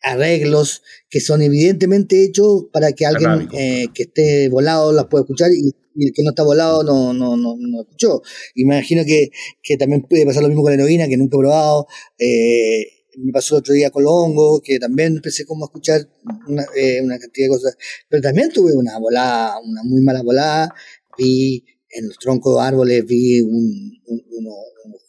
arreglos 0.01 0.83
que 1.11 1.21
son 1.21 1.43
evidentemente 1.43 2.25
hechos 2.25 2.65
para 2.73 2.93
que 2.93 3.05
alguien 3.05 3.49
que 3.49 4.03
esté 4.03 4.49
volado 4.49 4.93
las 4.93 5.07
pueda 5.07 5.23
escuchar 5.23 5.51
y, 5.53 5.75
el 6.07 6.13
que 6.13 6.23
no 6.23 6.31
está 6.31 6.43
volado 6.43 6.83
no, 6.83 7.13
no, 7.13 7.37
no, 7.37 7.57
no 7.59 7.81
escuchó. 7.81 8.23
Imagino 8.55 9.05
que, 9.05 9.31
que 9.63 9.77
también 9.77 10.03
puede 10.03 10.27
pasar 10.27 10.43
lo 10.43 10.49
mismo 10.49 10.63
con 10.63 10.73
la 10.73 10.77
heroína, 10.77 11.09
que 11.09 11.17
nunca 11.17 11.37
he 11.37 11.41
probado. 11.41 11.87
Eh, 12.19 12.99
me 13.19 13.33
pasó 13.33 13.57
el 13.57 13.61
otro 13.61 13.75
día 13.75 13.91
con 13.91 14.05
los 14.05 14.13
hongos, 14.13 14.61
que 14.63 14.79
también 14.79 15.17
empecé 15.17 15.45
como 15.45 15.65
a 15.65 15.69
escuchar 15.69 16.09
una, 16.47 16.65
eh, 16.77 17.01
una, 17.03 17.19
cantidad 17.19 17.47
de 17.47 17.51
cosas, 17.51 17.77
pero 18.09 18.23
también 18.23 18.51
tuve 18.51 18.73
una 18.73 18.99
volada, 18.99 19.59
una 19.61 19.83
muy 19.83 20.01
mala 20.03 20.23
volada, 20.23 20.75
vi 21.17 21.65
en 21.91 22.09
los 22.09 22.19
troncos 22.19 22.57
de 22.57 22.63
árboles, 22.63 23.05
vi 23.07 23.41
un, 23.41 24.01
unos, 24.07 24.55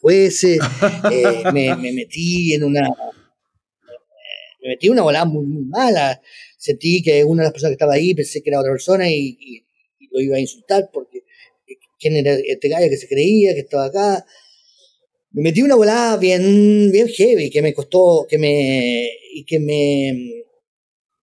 jueces, 0.00 0.58
eh, 1.12 1.42
me, 1.52 1.76
me, 1.76 1.92
metí 1.92 2.54
en 2.54 2.64
una... 2.64 2.88
Me 4.62 4.70
metí 4.70 4.88
en 4.88 4.92
una 4.92 5.02
volada 5.02 5.24
muy, 5.24 5.46
muy 5.46 5.64
mala, 5.64 6.20
sentí 6.58 7.02
que 7.02 7.24
una 7.24 7.42
de 7.42 7.46
las 7.46 7.52
personas 7.52 7.70
que 7.70 7.74
estaba 7.74 7.94
ahí 7.94 8.14
pensé 8.14 8.42
que 8.42 8.50
era 8.50 8.60
otra 8.60 8.72
persona 8.72 9.08
y, 9.08 9.38
y, 9.40 9.64
lo 10.10 10.20
iba 10.20 10.36
a 10.36 10.40
insultar 10.40 10.90
porque 10.92 11.18
eh, 11.66 11.76
quién 11.98 12.16
era 12.16 12.34
este 12.34 12.68
gallo 12.68 12.88
que 12.88 12.96
se 12.96 13.08
creía 13.08 13.54
que 13.54 13.60
estaba 13.60 13.86
acá 13.86 14.24
me 15.32 15.42
metí 15.42 15.62
una 15.62 15.76
volada 15.76 16.16
bien, 16.16 16.90
bien 16.90 17.08
heavy, 17.08 17.50
que 17.50 17.62
me 17.62 17.72
costó, 17.72 18.26
que 18.28 18.36
me, 18.36 19.08
y 19.32 19.44
que 19.44 19.60
me, 19.60 20.44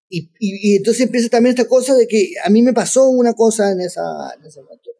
y, 0.10 0.30
y, 0.40 0.76
entonces 0.78 1.04
empieza 1.04 1.30
también 1.30 1.52
esta 1.52 1.68
cosa 1.68 1.96
de 1.96 2.08
que 2.08 2.32
a 2.44 2.50
mí 2.50 2.62
me 2.62 2.74
pasó 2.74 3.10
una 3.10 3.34
cosa 3.34 3.72
en, 3.72 3.82
esa, 3.82 4.02
en 4.40 4.46
ese 4.46 4.62
momento. 4.62 4.92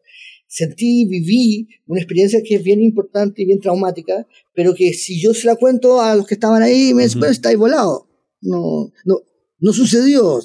Sentí, 0.50 1.06
viví 1.06 1.68
una 1.88 2.00
experiencia 2.00 2.42
que 2.42 2.56
es 2.56 2.64
bien 2.64 2.82
importante 2.82 3.42
y 3.42 3.46
bien 3.46 3.60
traumática, 3.60 4.28
pero 4.54 4.74
que 4.74 4.94
si 4.94 5.20
yo 5.22 5.34
se 5.34 5.46
la 5.46 5.56
cuento 5.56 6.02
a 6.02 6.16
los 6.16 6.26
que 6.26 6.34
estaban 6.34 6.62
ahí, 6.62 6.94
me 6.94 7.04
dicen, 7.04 7.22
uh 7.22 7.26
-huh. 7.26 7.58
volado. 7.58 8.08
No, 8.42 8.92
no, 9.06 9.22
no 9.60 9.74
sucedió. 9.74 10.42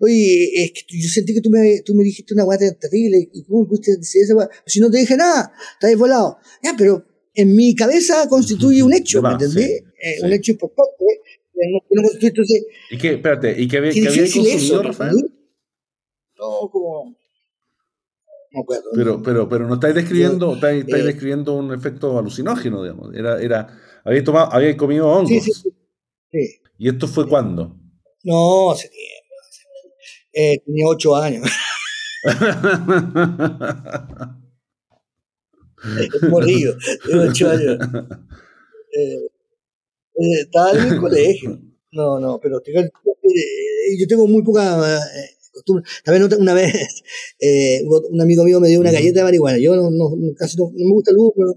Oye, 0.00 0.50
es 0.54 0.72
que 0.72 1.00
yo 1.00 1.08
sentí 1.08 1.34
que 1.34 1.40
tú 1.40 1.50
me, 1.50 1.80
tú 1.84 1.94
me 1.94 2.04
dijiste 2.04 2.34
una 2.34 2.44
guata 2.44 2.64
terrible, 2.74 3.28
y 3.32 3.44
cómo 3.44 3.66
pudiste 3.66 3.96
decir 3.96 4.22
esa 4.22 4.48
Si 4.66 4.80
no 4.80 4.90
te 4.90 4.98
dije 4.98 5.16
nada, 5.16 5.52
estás 5.74 5.96
volado. 5.98 6.38
Ya, 6.62 6.74
pero 6.76 7.04
en 7.34 7.54
mi 7.54 7.74
cabeza 7.74 8.28
constituye 8.28 8.82
un 8.82 8.92
hecho, 8.92 9.22
¿me 9.22 9.30
entendés? 9.32 9.66
Sí, 9.66 9.84
eh, 10.02 10.14
sí. 10.18 10.24
Un 10.24 10.32
hecho 10.32 10.52
importante. 10.52 11.04
No, 11.56 12.02
no 12.02 12.08
entonces, 12.20 12.66
¿Y 12.90 12.98
qué, 12.98 13.14
espérate, 13.14 13.52
¿y 13.52 13.68
qué, 13.68 13.80
qué, 13.80 13.90
qué 14.02 14.08
había 14.08 14.22
consumido, 14.22 14.56
eso, 14.56 14.82
Rafael? 14.82 15.16
No, 16.36 16.68
como... 16.70 17.16
No 18.50 18.60
acuerdo. 18.60 18.90
Pero, 18.94 19.22
pero, 19.22 19.48
pero 19.48 19.66
no 19.66 19.74
estáis 19.74 19.94
describiendo, 19.94 20.54
estáis, 20.54 20.84
estáis 20.84 21.02
eh, 21.02 21.06
describiendo 21.06 21.56
un 21.56 21.72
efecto 21.72 22.18
alucinógeno, 22.18 22.82
digamos. 22.82 23.14
Era, 23.14 23.40
era, 23.40 23.80
habéis 24.04 24.24
tomado, 24.24 24.52
habéis 24.52 24.76
comido 24.76 25.08
hongos. 25.08 25.28
Sí, 25.28 25.40
sí, 25.40 25.52
sí. 25.52 25.70
sí. 26.30 26.60
¿Y 26.78 26.88
esto 26.88 27.08
fue 27.08 27.28
cuándo? 27.28 27.76
No, 28.24 28.72
hace 28.72 28.88
tiempo. 28.88 29.23
Eh, 30.34 30.58
tenía 30.64 30.86
ocho 30.88 31.14
años. 31.14 31.48
Morrido, 36.28 36.76
tenía 37.04 37.30
ocho 37.30 37.50
años. 37.50 37.78
Eh, 38.96 39.28
eh, 40.16 40.40
estaba 40.42 40.72
en 40.72 40.94
el 40.94 41.00
colegio. 41.00 41.60
No, 41.92 42.18
no, 42.18 42.40
pero 42.40 42.60
tengo, 42.60 42.80
eh, 42.80 42.90
yo 43.98 44.06
tengo 44.08 44.26
muy 44.26 44.42
poca 44.42 44.98
costumbre. 45.52 45.84
También 46.02 46.28
una 46.40 46.54
vez 46.54 46.74
un 48.10 48.20
amigo 48.20 48.42
mío 48.44 48.58
me 48.60 48.68
dio 48.68 48.80
una 48.80 48.90
galleta 48.90 49.20
de 49.20 49.24
marihuana. 49.24 49.58
Yo 49.58 49.76
no, 49.76 49.90
no 49.90 50.10
casi 50.36 50.56
no, 50.56 50.64
no, 50.64 50.88
me 50.88 50.94
gusta 50.94 51.12
el 51.12 51.18
humo, 51.18 51.32
pero, 51.36 51.54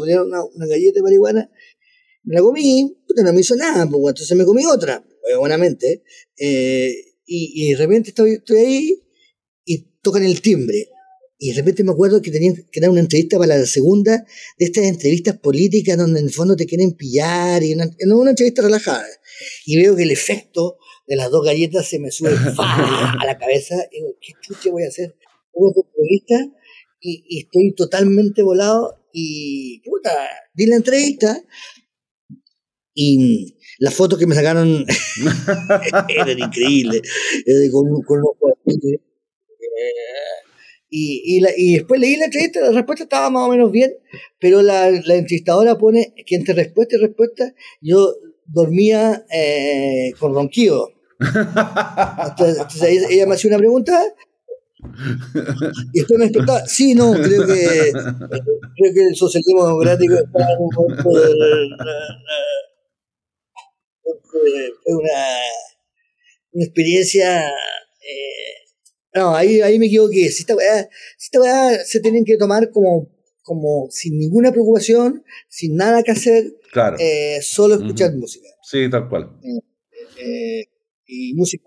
me 0.00 0.06
dieron 0.06 0.28
una, 0.28 0.42
una, 0.44 0.66
galleta 0.66 0.96
de 0.96 1.02
marihuana. 1.02 1.50
Me 2.24 2.34
la 2.34 2.40
comí, 2.40 2.96
pero 3.06 3.26
no 3.26 3.34
me 3.34 3.40
hizo 3.40 3.54
nada, 3.56 3.86
pues, 3.86 4.00
entonces 4.08 4.36
me 4.36 4.44
comí 4.44 4.64
otra, 4.66 5.04
buenamente. 5.38 6.02
Eh, 6.36 7.07
y, 7.28 7.52
y, 7.54 7.70
de 7.72 7.76
repente 7.76 8.08
estoy, 8.08 8.32
estoy 8.32 8.56
ahí 8.56 9.02
y 9.64 9.78
tocan 10.02 10.24
el 10.24 10.40
timbre. 10.40 10.88
Y 11.38 11.50
de 11.50 11.56
repente 11.56 11.84
me 11.84 11.92
acuerdo 11.92 12.20
que 12.20 12.32
tenían 12.32 12.66
que 12.72 12.80
dar 12.80 12.90
una 12.90 13.00
entrevista 13.00 13.38
para 13.38 13.58
la 13.58 13.66
segunda 13.66 14.26
de 14.58 14.64
estas 14.64 14.84
entrevistas 14.84 15.38
políticas 15.38 15.96
donde 15.96 16.18
en 16.18 16.26
el 16.26 16.32
fondo 16.32 16.56
te 16.56 16.66
quieren 16.66 16.92
pillar 16.92 17.62
y 17.62 17.74
una, 17.74 17.88
no 18.06 18.18
una 18.18 18.30
entrevista 18.30 18.62
relajada. 18.62 19.06
Y 19.64 19.76
veo 19.76 19.94
que 19.94 20.02
el 20.02 20.10
efecto 20.10 20.78
de 21.06 21.16
las 21.16 21.30
dos 21.30 21.44
galletas 21.44 21.86
se 21.86 21.98
me 21.98 22.10
sube 22.10 22.30
a 22.58 23.24
la 23.24 23.38
cabeza 23.38 23.76
y 23.92 23.98
digo, 23.98 24.16
¿qué 24.20 24.32
chuche 24.40 24.70
voy 24.70 24.84
a 24.84 24.88
hacer? 24.88 25.14
Una 25.52 25.72
entrevista 25.76 26.58
y, 27.00 27.24
y, 27.28 27.40
estoy 27.40 27.74
totalmente 27.76 28.42
volado 28.42 29.04
y 29.12 29.80
puta, 29.80 30.10
di 30.54 30.66
la 30.66 30.76
entrevista 30.76 31.40
y 32.94 33.57
las 33.78 33.94
fotos 33.94 34.18
que 34.18 34.26
me 34.26 34.34
sacaron 34.34 34.84
eran 36.08 36.38
increíbles. 36.38 37.02
Con 37.72 37.88
unos 37.88 38.04
y, 40.90 41.36
y, 41.36 41.40
la, 41.40 41.50
y, 41.54 41.74
después 41.74 42.00
leí 42.00 42.16
la 42.16 42.24
entrevista, 42.26 42.60
la 42.60 42.70
respuesta 42.70 43.04
estaba 43.04 43.28
más 43.28 43.46
o 43.46 43.50
menos 43.50 43.70
bien, 43.70 43.92
pero 44.40 44.62
la, 44.62 44.90
la 44.90 45.14
entrevistadora 45.16 45.76
pone 45.76 46.14
que 46.26 46.34
entre 46.34 46.54
respuesta 46.54 46.96
y 46.96 47.00
respuesta 47.00 47.52
yo 47.82 48.14
dormía 48.46 49.24
eh, 49.30 50.12
con 50.18 50.34
ronquido. 50.34 50.92
Ella, 53.10 53.26
me 53.26 53.34
hacía 53.34 53.50
una 53.50 53.58
pregunta 53.58 54.02
y 55.92 55.98
después 55.98 56.18
me 56.18 56.24
despertaba. 56.26 56.66
Sí, 56.66 56.94
no, 56.94 57.12
creo 57.12 57.46
que 57.46 57.92
creo 57.92 58.94
que 58.94 59.06
el 59.10 59.16
socialismo 59.16 59.66
democrático 59.66 60.14
está 60.14 60.52
en 60.52 60.58
un 60.58 60.70
momento 60.74 61.10
de, 61.10 61.68
fue 64.84 64.94
una, 64.94 65.38
una 66.52 66.64
experiencia 66.64 67.48
eh, 67.48 68.58
no, 69.14 69.34
ahí, 69.34 69.60
ahí 69.60 69.78
me 69.78 69.86
equivoqué. 69.86 70.28
Si 70.30 70.42
esta 70.42 70.54
weá, 70.54 70.88
si 71.16 71.26
esta 71.26 71.40
weá 71.40 71.84
se 71.84 72.00
tienen 72.00 72.24
que 72.24 72.36
tomar 72.36 72.70
como, 72.70 73.10
como 73.42 73.88
sin 73.90 74.18
ninguna 74.18 74.52
preocupación, 74.52 75.24
sin 75.48 75.76
nada 75.76 76.02
que 76.02 76.12
hacer, 76.12 76.54
claro. 76.72 76.96
eh, 77.00 77.40
solo 77.42 77.74
escuchar 77.74 78.10
uh 78.10 78.14
-huh. 78.14 78.20
música. 78.20 78.48
Sí, 78.62 78.88
tal 78.90 79.08
cual. 79.08 79.30
Eh, 79.42 79.60
eh, 80.22 80.64
y 81.06 81.34
música 81.34 81.64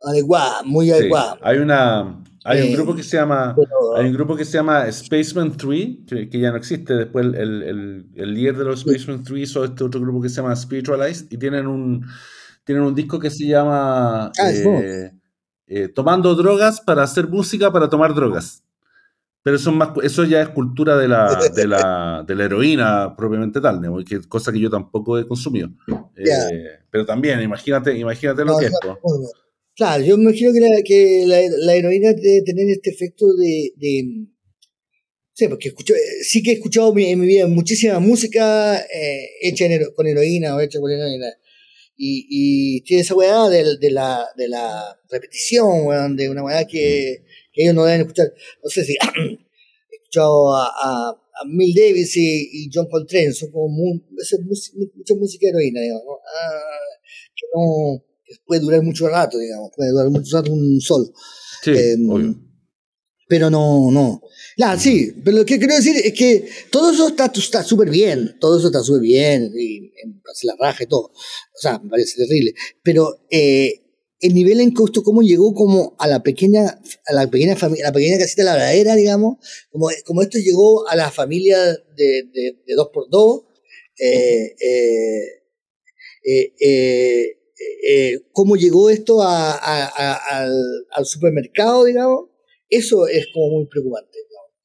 adecuada, 0.00 0.62
muy 0.64 0.90
adecuada. 0.90 1.34
Sí. 1.34 1.40
Hay 1.42 1.58
una 1.58 2.22
hay 2.44 2.68
un 2.68 2.74
grupo 2.74 2.94
que 2.94 3.02
se 3.02 3.16
llama 3.16 3.54
pero, 3.56 3.96
hay 3.96 4.06
un 4.06 4.12
grupo 4.12 4.36
que 4.36 4.44
se 4.44 4.52
llama 4.52 4.90
Spaceman 4.90 5.56
3 5.56 5.88
que, 6.06 6.28
que 6.28 6.40
ya 6.40 6.50
no 6.50 6.56
existe 6.56 6.94
después 6.94 7.26
el, 7.26 7.34
el, 7.34 8.06
el, 8.14 8.34
líder 8.34 8.56
de 8.56 8.64
los 8.64 8.80
Spaceman 8.80 9.22
3 9.22 9.40
hizo 9.40 9.64
este 9.64 9.84
otro 9.84 10.00
grupo 10.00 10.20
que 10.20 10.28
se 10.28 10.36
llama 10.36 10.56
Spiritualized 10.56 11.26
y 11.30 11.38
tienen 11.38 11.66
un 11.66 12.06
tienen 12.64 12.84
un 12.84 12.94
disco 12.94 13.18
que 13.18 13.30
se 13.30 13.46
llama 13.46 14.26
ah, 14.26 14.50
eh, 14.50 15.12
eh, 15.66 15.88
tomando 15.88 16.34
drogas 16.34 16.80
para 16.80 17.02
hacer 17.02 17.28
música 17.28 17.72
para 17.72 17.88
tomar 17.88 18.14
drogas. 18.14 18.62
Pero 19.42 19.56
eso, 19.56 19.72
más, 19.72 19.90
eso 20.04 20.22
ya 20.24 20.40
es 20.40 20.50
cultura 20.50 20.96
de 20.96 21.08
la, 21.08 21.34
de 21.52 21.66
la, 21.66 22.22
de 22.26 22.34
la 22.34 22.44
heroína 22.44 23.16
propiamente 23.16 23.60
tal, 23.60 23.80
¿no? 23.80 23.98
que 24.04 24.20
cosa 24.28 24.52
que 24.52 24.60
yo 24.60 24.70
tampoco 24.70 25.18
he 25.18 25.26
consumido. 25.26 25.70
Yeah. 26.16 26.48
Eh, 26.52 26.80
pero 26.88 27.04
también, 27.04 27.40
imagínate, 27.42 27.96
imagínate 27.96 28.44
lo 28.44 28.52
no, 28.52 28.58
que 28.58 28.66
es. 28.66 28.72
Claro, 29.74 30.04
yo 30.04 30.18
me 30.18 30.24
imagino 30.24 30.52
que 30.52 30.60
la, 30.60 30.82
que 30.84 31.24
la, 31.26 31.40
la 31.48 31.74
heroína 31.74 32.12
debe 32.12 32.42
tener 32.42 32.68
este 32.68 32.90
efecto 32.90 33.34
de... 33.34 33.72
de 33.76 34.26
sí, 35.32 35.48
porque 35.48 35.68
escucho, 35.68 35.94
sí 36.22 36.42
que 36.42 36.50
he 36.50 36.54
escuchado 36.54 36.92
en 36.98 37.20
mi 37.20 37.26
vida 37.26 37.46
muchísima 37.46 37.98
música 37.98 38.78
eh, 38.78 39.30
hecha 39.40 39.64
hero, 39.66 39.94
con 39.96 40.06
heroína 40.06 40.54
o 40.56 40.60
hecha 40.60 40.78
con 40.78 40.90
heroína. 40.90 41.26
Y, 41.96 42.26
y 42.28 42.80
tiene 42.82 43.02
esa 43.02 43.14
weá 43.14 43.48
de, 43.48 43.90
la, 43.90 44.26
de 44.36 44.48
la 44.48 45.00
repetición, 45.10 45.86
weón, 45.86 46.16
de 46.16 46.28
una 46.28 46.42
weá 46.44 46.66
que, 46.66 47.24
que, 47.52 47.62
ellos 47.62 47.74
no 47.74 47.84
deben 47.84 48.02
escuchar. 48.02 48.32
No 48.62 48.68
sé 48.68 48.84
si 48.84 48.92
he 48.92 49.96
escuchado 49.96 50.54
a, 50.54 50.66
a, 50.66 51.10
a 51.10 51.44
Mill 51.46 51.74
Davis 51.74 52.16
y, 52.16 52.68
John 52.72 52.88
Coltrane, 52.90 53.32
son 53.32 53.50
como 53.50 53.68
muy, 53.68 54.04
es 54.18 54.38
mucha 54.94 55.14
música 55.14 55.48
heroína, 55.48 55.80
digamos, 55.80 56.04
¿no? 56.04 56.12
Ah, 56.12 56.60
que 57.34 57.46
no 57.54 58.11
puede 58.44 58.60
durar 58.60 58.82
mucho 58.82 59.08
rato, 59.08 59.38
digamos, 59.38 59.70
puede 59.76 59.90
durar 59.90 60.10
mucho 60.10 60.36
rato 60.36 60.52
un 60.52 60.80
sol. 60.80 61.12
Sí, 61.62 61.70
eh, 61.70 61.96
obvio. 62.08 62.36
Pero 63.28 63.48
no, 63.48 63.90
no. 63.90 64.22
Claro, 64.56 64.78
sí, 64.78 65.14
pero 65.24 65.38
lo 65.38 65.46
que 65.46 65.58
quiero 65.58 65.74
decir 65.74 65.96
es 65.96 66.12
que 66.12 66.46
todo 66.70 66.90
eso 66.90 67.08
está 67.08 67.62
súper 67.64 67.88
bien, 67.88 68.36
todo 68.38 68.58
eso 68.58 68.66
está 68.66 68.82
súper 68.82 69.00
bien, 69.00 69.50
y, 69.58 69.90
hace 70.30 70.46
la 70.46 70.54
raja 70.58 70.84
y 70.84 70.86
todo. 70.86 71.04
O 71.06 71.58
sea, 71.58 71.78
me 71.78 71.88
parece 71.88 72.16
terrible. 72.16 72.52
Pero 72.82 73.24
eh, 73.30 73.82
el 74.20 74.34
nivel 74.34 74.60
en 74.60 74.72
costo, 74.72 75.02
cómo 75.02 75.22
llegó 75.22 75.54
como 75.54 75.96
a 75.98 76.06
la 76.06 76.22
pequeña, 76.22 76.80
a 77.06 77.12
la 77.14 77.30
pequeña 77.30 77.56
familia, 77.56 77.86
la 77.86 77.92
pequeña 77.92 78.18
casita 78.18 78.44
labradera, 78.44 78.94
digamos, 78.96 79.36
como, 79.70 79.88
como 80.04 80.22
esto 80.22 80.38
llegó 80.38 80.88
a 80.88 80.94
la 80.96 81.10
familia 81.10 81.58
de, 81.58 82.22
de, 82.32 82.62
de 82.66 82.74
dos 82.74 82.90
por 82.92 83.08
dos, 83.08 83.44
eh, 83.98 84.54
eh, 86.60 87.38
cómo 88.32 88.56
llegó 88.56 88.90
esto 88.90 89.22
a, 89.22 89.52
a, 89.52 89.84
a, 89.86 90.16
al, 90.38 90.52
al 90.94 91.06
supermercado, 91.06 91.84
digamos, 91.84 92.30
eso 92.68 93.06
es 93.06 93.26
como 93.34 93.58
muy 93.58 93.66
preocupante. 93.66 94.18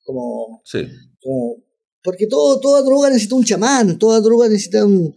Como, 0.05 0.61
sí. 0.63 0.87
como, 1.21 1.63
porque 2.01 2.27
todo, 2.27 2.61
toda 2.61 2.81
droga 2.81 3.09
necesita 3.09 3.35
un 3.35 3.43
chamán, 3.43 3.99
toda 3.99 4.21
droga 4.21 4.47
necesita 4.47 4.85
un, 4.85 5.13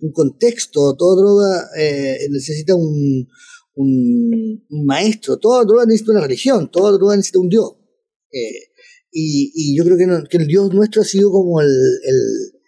un 0.00 0.12
contexto, 0.12 0.94
toda 0.94 1.16
droga 1.16 1.70
eh, 1.78 2.28
necesita 2.30 2.74
un, 2.74 3.26
un, 3.76 4.64
un, 4.68 4.84
maestro, 4.84 5.38
toda 5.38 5.64
droga 5.64 5.86
necesita 5.86 6.12
una 6.12 6.20
religión, 6.20 6.70
toda 6.70 6.92
droga 6.92 7.16
necesita 7.16 7.38
un 7.38 7.48
Dios. 7.48 7.70
Eh, 8.30 8.68
y, 9.10 9.52
y, 9.54 9.76
yo 9.78 9.84
creo 9.84 9.96
que, 9.96 10.06
no, 10.06 10.22
que, 10.24 10.36
el 10.36 10.46
Dios 10.46 10.74
nuestro 10.74 11.00
ha 11.00 11.06
sido 11.06 11.30
como 11.30 11.62
el, 11.62 11.68
el, 11.68 12.60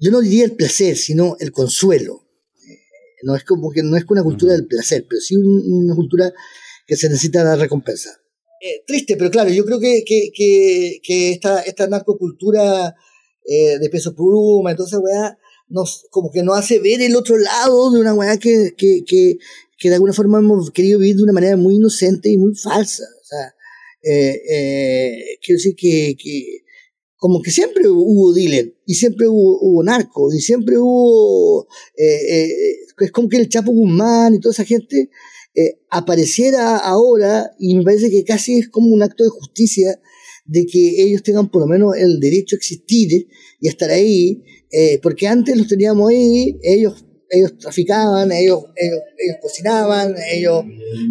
yo 0.00 0.10
no 0.10 0.20
diría 0.20 0.44
el 0.44 0.56
placer, 0.56 0.96
sino 0.96 1.36
el 1.38 1.52
consuelo. 1.52 2.26
No 3.22 3.34
es 3.36 3.44
como 3.44 3.70
que 3.70 3.82
no 3.82 3.96
es 3.96 4.04
una 4.08 4.22
cultura 4.22 4.52
del 4.52 4.66
placer, 4.66 5.06
pero 5.08 5.20
sí 5.20 5.36
una 5.36 5.94
cultura 5.94 6.32
que 6.86 6.96
se 6.96 7.08
necesita 7.08 7.44
la 7.44 7.56
recompensa. 7.56 8.10
Eh, 8.62 8.84
triste, 8.86 9.16
pero 9.16 9.30
claro, 9.30 9.50
yo 9.50 9.64
creo 9.64 9.80
que, 9.80 10.02
que, 10.04 10.30
que, 10.34 11.00
que 11.02 11.32
esta, 11.32 11.62
esta 11.62 11.86
narcocultura 11.86 12.94
eh, 13.46 13.78
de 13.78 13.88
peso 13.88 14.14
pluma, 14.14 14.72
entonces, 14.72 14.98
weá, 15.02 15.38
nos, 15.68 16.06
como 16.10 16.30
que 16.30 16.42
nos 16.42 16.58
hace 16.58 16.78
ver 16.78 17.00
el 17.00 17.16
otro 17.16 17.38
lado 17.38 17.90
de 17.90 18.00
una 18.00 18.12
weá 18.12 18.36
que, 18.38 18.74
que, 18.76 19.02
que, 19.06 19.38
que 19.78 19.88
de 19.88 19.94
alguna 19.94 20.12
forma 20.12 20.38
hemos 20.38 20.70
querido 20.72 20.98
vivir 20.98 21.16
de 21.16 21.22
una 21.22 21.32
manera 21.32 21.56
muy 21.56 21.76
inocente 21.76 22.28
y 22.28 22.36
muy 22.36 22.54
falsa. 22.54 23.04
O 23.04 23.24
sea, 23.24 23.54
eh, 24.02 24.42
eh, 24.50 25.38
quiero 25.42 25.56
decir 25.56 25.74
que, 25.76 26.16
que 26.22 26.64
como 27.20 27.42
que 27.42 27.50
siempre 27.50 27.86
hubo 27.86 28.32
dealer, 28.32 28.74
y 28.86 28.94
siempre 28.94 29.28
hubo, 29.28 29.82
narcos, 29.84 30.34
y 30.34 30.40
siempre 30.40 30.78
hubo, 30.78 31.68
eh, 31.94 32.04
eh, 32.06 32.48
es 32.98 33.12
como 33.12 33.28
que 33.28 33.36
el 33.36 33.50
Chapo 33.50 33.72
Guzmán 33.72 34.34
y 34.34 34.40
toda 34.40 34.54
esa 34.54 34.64
gente 34.64 35.10
eh, 35.54 35.80
apareciera 35.90 36.78
ahora, 36.78 37.50
y 37.58 37.76
me 37.76 37.84
parece 37.84 38.10
que 38.10 38.24
casi 38.24 38.58
es 38.60 38.70
como 38.70 38.88
un 38.88 39.02
acto 39.02 39.22
de 39.22 39.28
justicia 39.28 40.00
de 40.46 40.64
que 40.64 41.02
ellos 41.02 41.22
tengan 41.22 41.50
por 41.50 41.60
lo 41.60 41.66
menos 41.66 41.94
el 41.94 42.20
derecho 42.20 42.56
a 42.56 42.58
existir 42.58 43.28
y 43.60 43.68
a 43.68 43.70
estar 43.70 43.90
ahí, 43.90 44.42
porque 45.02 45.28
antes 45.28 45.58
los 45.58 45.68
teníamos 45.68 46.08
ahí, 46.10 46.58
ellos 46.62 47.04
ellos 47.32 47.58
traficaban, 47.58 48.32
ellos, 48.32 48.64
ellos, 48.76 49.36
cocinaban, 49.40 50.16
ellos 50.32 50.64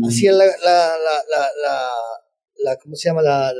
hacían 0.05 0.37
la, 0.37 0.45
la, 0.45 0.97
la, 1.63 1.89
la, 2.63 2.75
¿cómo 2.77 2.95
se 2.95 3.07
llama? 3.07 3.21
La, 3.21 3.53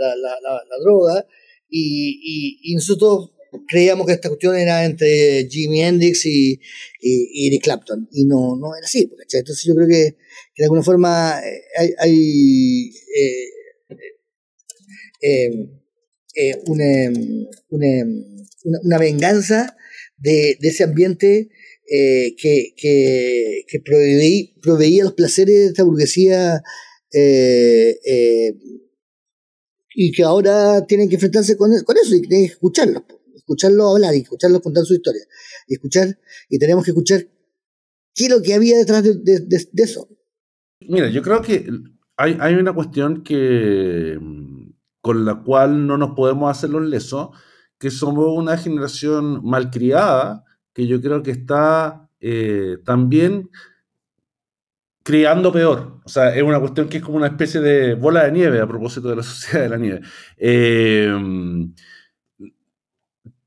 droga, 0.84 1.26
y, 1.70 2.74
nosotros 2.76 3.32
creíamos 3.68 4.06
que 4.06 4.14
esta 4.14 4.30
cuestión 4.30 4.56
era 4.56 4.86
entre 4.86 5.48
Jimi 5.50 5.82
Hendrix 5.82 6.26
y, 6.26 6.60
y, 7.02 7.48
Eric 7.48 7.64
Clapton, 7.64 8.08
y 8.12 8.26
no, 8.26 8.56
no 8.58 8.76
era 8.76 8.86
así, 8.86 9.10
Entonces 9.32 9.64
yo 9.66 9.76
creo 9.76 9.88
que, 9.88 10.18
de 10.58 10.64
alguna 10.66 10.84
forma 10.84 11.42
eh, 11.44 11.62
hay, 11.78 11.94
hay 12.00 12.92
eh, 15.22 15.70
eh, 16.36 16.56
una, 16.68 17.12
una, 17.70 17.88
una, 18.84 18.98
venganza 18.98 19.76
de, 20.18 20.58
de 20.60 20.68
ese 20.68 20.84
ambiente 20.84 21.50
eh, 21.92 22.36
que, 22.38 22.74
que, 22.78 23.64
que 23.68 23.80
proveía, 23.80 25.04
los 25.04 25.14
placeres 25.14 25.56
de 25.56 25.66
esta 25.66 25.84
burguesía 25.84 26.62
eh, 27.12 27.98
eh, 28.06 28.54
y 29.94 30.12
que 30.12 30.24
ahora 30.24 30.86
tienen 30.86 31.10
que 31.10 31.16
enfrentarse 31.16 31.58
con, 31.58 31.72
con 31.84 31.98
eso 31.98 32.16
y 32.16 32.22
tienen 32.22 32.48
que 32.48 32.54
escucharlos, 32.54 33.04
escucharlos 33.36 33.96
hablar 33.96 34.16
y 34.16 34.20
escucharlos 34.20 34.62
contar 34.62 34.86
su 34.86 34.94
historia. 34.94 35.24
Y 35.68 35.76
escuchar, 35.76 36.18
y 36.50 36.60
tenemos 36.60 36.84
que 36.84 36.92
escuchar 36.92 37.26
qué 38.14 38.26
es 38.26 38.30
lo 38.30 38.42
que 38.42 38.54
había 38.54 38.78
detrás 38.78 39.04
de, 39.04 39.16
de, 39.16 39.84
eso. 39.84 40.08
Mira, 40.82 41.10
yo 41.10 41.22
creo 41.22 41.42
que 41.42 41.68
hay, 42.18 42.38
hay, 42.40 42.56
una 42.56 42.74
cuestión 42.74 43.24
que 43.24 44.18
con 45.02 45.26
la 45.26 45.44
cual 45.44 45.88
no 45.88 45.98
nos 45.98 46.12
podemos 46.16 46.52
hacer 46.52 46.70
los 46.70 46.84
lesos, 46.84 47.30
que 47.78 47.90
somos 47.92 48.28
una 48.38 48.58
generación 48.58 49.42
malcriada 49.44 50.44
que 50.74 50.88
yo 50.88 51.02
creo 51.02 51.24
que 51.24 51.32
está 51.32 52.10
eh, 52.20 52.78
también 52.86 53.50
criando 55.10 55.52
peor. 55.52 56.02
O 56.06 56.08
sea, 56.08 56.36
es 56.36 56.44
una 56.44 56.60
cuestión 56.60 56.88
que 56.88 56.98
es 56.98 57.04
como 57.04 57.18
una 57.18 57.26
especie 57.26 57.60
de 57.62 57.96
bola 57.96 58.26
de 58.26 58.32
nieve 58.32 58.62
a 58.62 58.68
propósito 58.68 59.10
de 59.10 59.16
la 59.16 59.24
sociedad 59.32 59.64
de 59.64 59.70
la 59.70 59.78
nieve. 59.78 60.02
Em, 60.38 61.74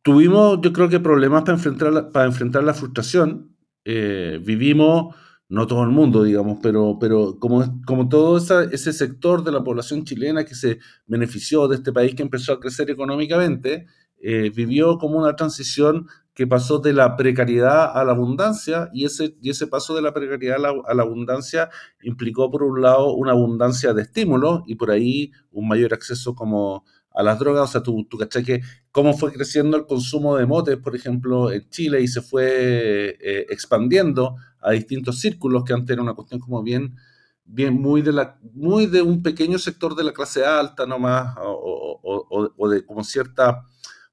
tuvimos, 0.02 0.58
yo 0.60 0.72
creo 0.72 0.88
que 0.88 0.98
problemas 0.98 1.42
para 1.42 1.52
enfrentar 1.54 1.92
la, 1.92 2.10
para 2.10 2.26
enfrentar 2.26 2.64
la 2.64 2.74
frustración. 2.74 3.54
Eh, 3.84 4.40
vivimos, 4.44 5.14
no 5.48 5.68
todo 5.68 5.84
el 5.84 5.90
mundo, 5.90 6.24
digamos, 6.24 6.58
pero, 6.60 6.98
pero 7.00 7.38
como, 7.38 7.80
como 7.86 8.08
todo 8.08 8.38
ese 8.38 8.92
sector 8.92 9.44
de 9.44 9.52
la 9.52 9.62
población 9.62 10.02
chilena 10.04 10.44
que 10.44 10.56
se 10.56 10.80
benefició 11.06 11.68
de 11.68 11.76
este 11.76 11.92
país 11.92 12.16
que 12.16 12.22
empezó 12.24 12.54
a 12.54 12.58
crecer 12.58 12.90
económicamente, 12.90 13.86
eh, 14.20 14.50
vivió 14.50 14.98
como 14.98 15.16
una 15.16 15.36
transición 15.36 16.08
que 16.34 16.46
pasó 16.46 16.78
de 16.78 16.92
la 16.92 17.16
precariedad 17.16 17.96
a 17.96 18.04
la 18.04 18.12
abundancia 18.12 18.88
y 18.92 19.04
ese, 19.04 19.36
y 19.42 19.50
ese 19.50 19.66
paso 19.66 19.94
de 19.94 20.02
la 20.02 20.14
precariedad 20.14 20.56
a 20.86 20.94
la, 20.94 21.02
abundancia 21.02 21.68
implicó 22.02 22.50
por 22.50 22.62
un 22.62 22.80
lado 22.80 23.14
una 23.14 23.32
abundancia 23.32 23.92
de 23.92 24.02
estímulos 24.02 24.62
y 24.66 24.76
por 24.76 24.90
ahí 24.90 25.30
un 25.50 25.68
mayor 25.68 25.92
acceso 25.92 26.34
como 26.34 26.84
a 27.14 27.22
las 27.22 27.38
drogas, 27.38 27.68
o 27.68 27.72
sea, 27.72 27.82
tú, 27.82 28.06
tú 28.08 28.16
caché 28.16 28.42
que 28.42 28.62
cómo 28.90 29.12
fue 29.12 29.30
creciendo 29.32 29.76
el 29.76 29.84
consumo 29.84 30.38
de 30.38 30.46
motes, 30.46 30.78
por 30.78 30.96
ejemplo, 30.96 31.52
en 31.52 31.68
Chile 31.68 32.00
y 32.00 32.08
se 32.08 32.22
fue 32.22 33.18
eh, 33.20 33.46
expandiendo 33.50 34.36
a 34.62 34.70
distintos 34.70 35.20
círculos 35.20 35.64
que 35.64 35.74
antes 35.74 35.90
era 35.90 36.00
una 36.00 36.14
cuestión 36.14 36.40
como 36.40 36.62
bien, 36.62 36.96
bien 37.44 37.74
muy 37.74 38.00
de 38.00 38.12
la, 38.12 38.38
muy 38.54 38.86
de 38.86 39.02
un 39.02 39.22
pequeño 39.22 39.58
sector 39.58 39.94
de 39.94 40.04
la 40.04 40.12
clase 40.12 40.46
alta 40.46 40.86
nomás, 40.86 41.36
o, 41.42 42.00
o, 42.02 42.52
o 42.56 42.68
de 42.70 42.86
como 42.86 43.04
cierta 43.04 43.66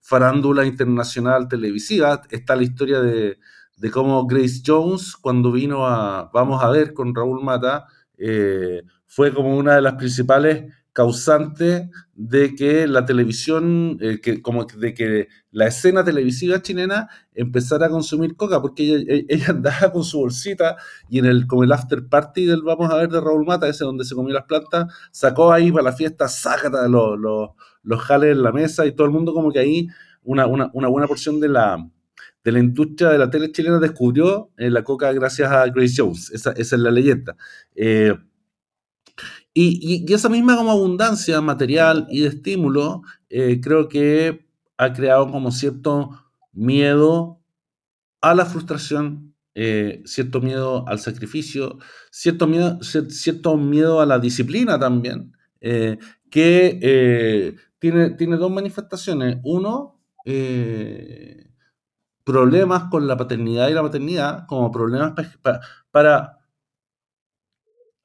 farándula 0.10 0.66
internacional 0.66 1.48
televisiva. 1.48 2.24
Está 2.32 2.56
la 2.56 2.64
historia 2.64 3.00
de, 3.00 3.38
cómo 3.94 4.26
Grace 4.26 4.64
Jones, 4.66 5.16
cuando 5.16 5.52
vino 5.52 5.86
a 5.86 6.32
Vamos 6.34 6.64
a 6.64 6.70
ver 6.72 6.96
con 6.96 7.14
Raúl 7.14 7.44
Mata, 7.44 7.86
eh, 8.18 8.82
fue 9.06 9.32
como 9.32 9.56
una 9.56 9.76
de 9.76 9.84
las 9.84 9.94
principales 9.94 10.74
causantes 10.94 11.90
de 12.16 12.56
que 12.56 12.88
la 12.88 13.06
televisión, 13.06 14.00
eh, 14.02 14.20
que, 14.20 14.42
como 14.42 14.66
de 14.66 14.96
que 14.96 15.28
la 15.52 15.68
escena 15.68 16.04
televisiva 16.04 16.60
chilena 16.64 17.08
empezara 17.36 17.86
a 17.86 17.90
consumir 17.90 18.36
coca, 18.36 18.60
porque 18.60 19.26
ella, 19.30 19.50
andaba 19.50 19.92
con 19.92 20.04
su 20.04 20.18
bolsita 20.18 20.76
y 21.08 21.20
en 21.20 21.26
el, 21.26 21.46
como 21.46 21.64
el 21.64 21.72
after 21.72 22.08
party 22.08 22.46
del 22.46 22.64
Vamos 22.64 22.92
a 22.92 22.98
ver 22.98 23.10
de 23.10 23.22
Raúl 23.22 23.46
Mata, 23.46 23.68
ese 23.68 23.84
donde 23.84 24.06
se 24.06 24.16
comió 24.16 24.34
las 24.34 24.46
plantas, 24.46 24.92
sacó 25.12 25.54
ahí 25.54 25.72
para 25.72 25.84
la 25.84 25.94
fiesta, 25.94 26.28
sácata 26.28 26.88
los, 26.88 27.20
los, 27.20 27.50
los 27.84 28.02
jales 28.02 28.32
en 28.32 28.44
la 28.44 28.52
mesa 28.52 28.86
y 28.86 28.92
todo 28.92 29.08
el 29.08 29.14
mundo 29.14 29.34
como 29.34 29.52
que 29.52 29.60
ahí 29.60 29.88
una, 30.24 30.46
buena 30.46 31.08
porción 31.08 31.40
de 31.40 31.50
la, 31.50 31.90
de 32.44 32.52
la 32.52 32.60
industria 32.60 33.10
de 33.10 33.18
la 33.18 33.30
tele 33.30 33.52
chilena 33.52 33.80
descubrió 33.80 34.52
eh, 34.58 34.70
la 34.70 34.84
coca 34.84 35.12
gracias 35.12 35.52
a 35.52 35.66
Grace 35.68 35.96
Jones. 35.98 36.32
Esa, 36.32 36.52
es 36.52 36.72
la 36.74 36.92
leyenda. 36.92 37.36
Eh, 37.76 38.16
y, 39.54 40.12
esa 40.14 40.30
misma 40.30 40.56
como 40.56 40.72
abundancia 40.72 41.42
material 41.42 42.08
y 42.10 42.22
de 42.22 42.28
estímulo, 42.30 43.02
eh, 43.30 43.60
creo 43.62 43.90
que 43.90 44.46
ha 44.78 44.94
creado 44.94 45.30
como 45.30 45.52
cierto 45.52 46.12
miedo 46.54 47.42
a 48.22 48.34
la 48.36 48.46
frustración, 48.46 49.36
cierto 50.06 50.40
miedo 50.40 50.88
al 50.88 51.00
sacrificio, 51.00 51.80
cierto 52.12 52.48
miedo, 52.48 52.80
cierto 52.82 53.58
miedo 53.58 54.00
a 54.00 54.06
la 54.06 54.20
disciplina 54.20 54.80
también, 54.80 55.34
que 55.60 57.58
tiene, 57.80 58.12
tiene 58.12 58.38
dos 58.38 58.52
manifestaciones. 58.52 59.40
Uno, 59.44 60.00
eh, 60.26 61.50
problemas 62.24 62.84
con 62.92 63.08
la 63.08 63.18
paternidad 63.18 63.70
y 63.70 63.74
la 63.74 63.82
maternidad, 63.82 64.46
como 64.46 64.72
problemas 64.72 65.14
para, 65.92 66.38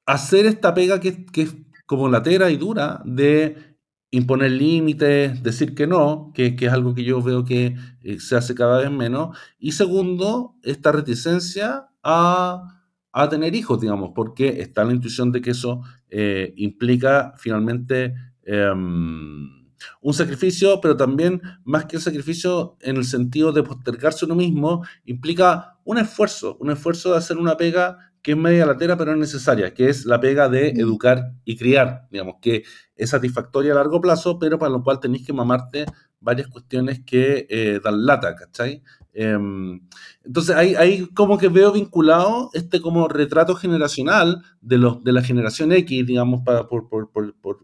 hacer 0.07 0.47
esta 0.47 0.73
pega 0.73 1.01
que, 1.01 1.27
es 1.35 1.55
como 1.85 2.09
latera 2.09 2.51
y 2.51 2.57
dura 2.57 3.03
de 3.05 3.77
imponer 4.11 4.53
límites, 4.53 5.43
decir 5.43 5.75
que 5.75 5.87
no, 5.87 6.33
que, 6.35 6.57
es 6.59 6.73
algo 6.73 6.95
que 6.95 7.05
yo 7.05 7.21
veo 7.21 7.45
que 7.45 7.77
eh, 8.03 8.21
se 8.21 8.37
hace 8.37 8.55
cada 8.55 8.79
vez 8.79 8.91
menos. 8.91 9.37
Y 9.59 9.73
segundo, 9.73 10.57
esta 10.63 10.93
reticencia 10.93 11.89
a, 12.03 12.81
tener 13.29 13.55
hijos, 13.55 13.81
digamos, 13.81 14.13
porque 14.15 14.61
está 14.61 14.85
la 14.85 14.95
intuición 14.95 15.33
de 15.33 15.43
que 15.43 15.51
eso 15.51 15.83
eh, 16.09 16.55
implica 16.57 17.35
finalmente 17.37 18.15
em, 18.43 19.64
un 20.01 20.15
sacrificio, 20.15 20.81
pero 20.81 20.97
también 20.97 21.41
más 21.65 21.87
que 21.87 21.97
el 21.97 22.03
sacrificio 22.03 22.77
en 22.81 22.97
el 22.97 23.05
sentido 23.05 23.53
de 23.53 23.63
postergarse 23.63 24.25
uno 24.25 24.35
mismo, 24.35 24.85
implica 25.05 25.79
un 25.85 25.99
esfuerzo, 25.99 26.57
un 26.61 26.71
esfuerzo 26.71 27.13
de 27.13 27.19
hacer 27.19 27.37
una 27.37 27.57
pega 27.57 28.13
que 28.23 28.33
es 28.33 28.39
media 28.39 28.65
latera 28.65 28.97
pero 28.97 29.13
es 29.13 29.19
necesaria, 29.19 29.75
que 29.75 29.91
es 29.91 30.07
la 30.07 30.19
pega 30.19 30.49
de 30.49 30.71
educar 30.71 31.33
y 31.45 31.57
criar, 31.57 32.09
digamos, 32.11 32.37
que 32.41 32.65
es 32.97 33.11
satisfactoria 33.11 33.73
a 33.73 33.75
largo 33.75 34.01
plazo, 34.01 34.39
pero 34.39 34.59
para 34.59 34.73
lo 34.73 34.83
cual 34.83 34.99
tenéis 34.99 35.27
que 35.27 35.35
mamarte 35.35 35.85
varias 36.21 36.49
cuestiones 36.49 37.03
que 37.05 37.47
eh, 37.51 37.81
dan 37.85 38.07
lata, 38.07 38.35
¿cachai? 38.35 38.83
Em, 39.17 39.81
entonces 40.25 40.57
ahí, 40.57 41.07
como 41.15 41.39
que 41.39 41.49
veo 41.49 41.71
vinculado 41.73 42.51
este 42.53 42.81
como 42.81 43.07
retrato 43.07 43.55
generacional 43.55 44.43
de, 44.61 44.79
los, 44.79 45.05
de 45.05 45.13
la 45.13 45.23
generación 45.23 45.71
X, 45.71 46.05
digamos, 46.05 46.43
para, 46.45 46.69
por, 46.69 46.89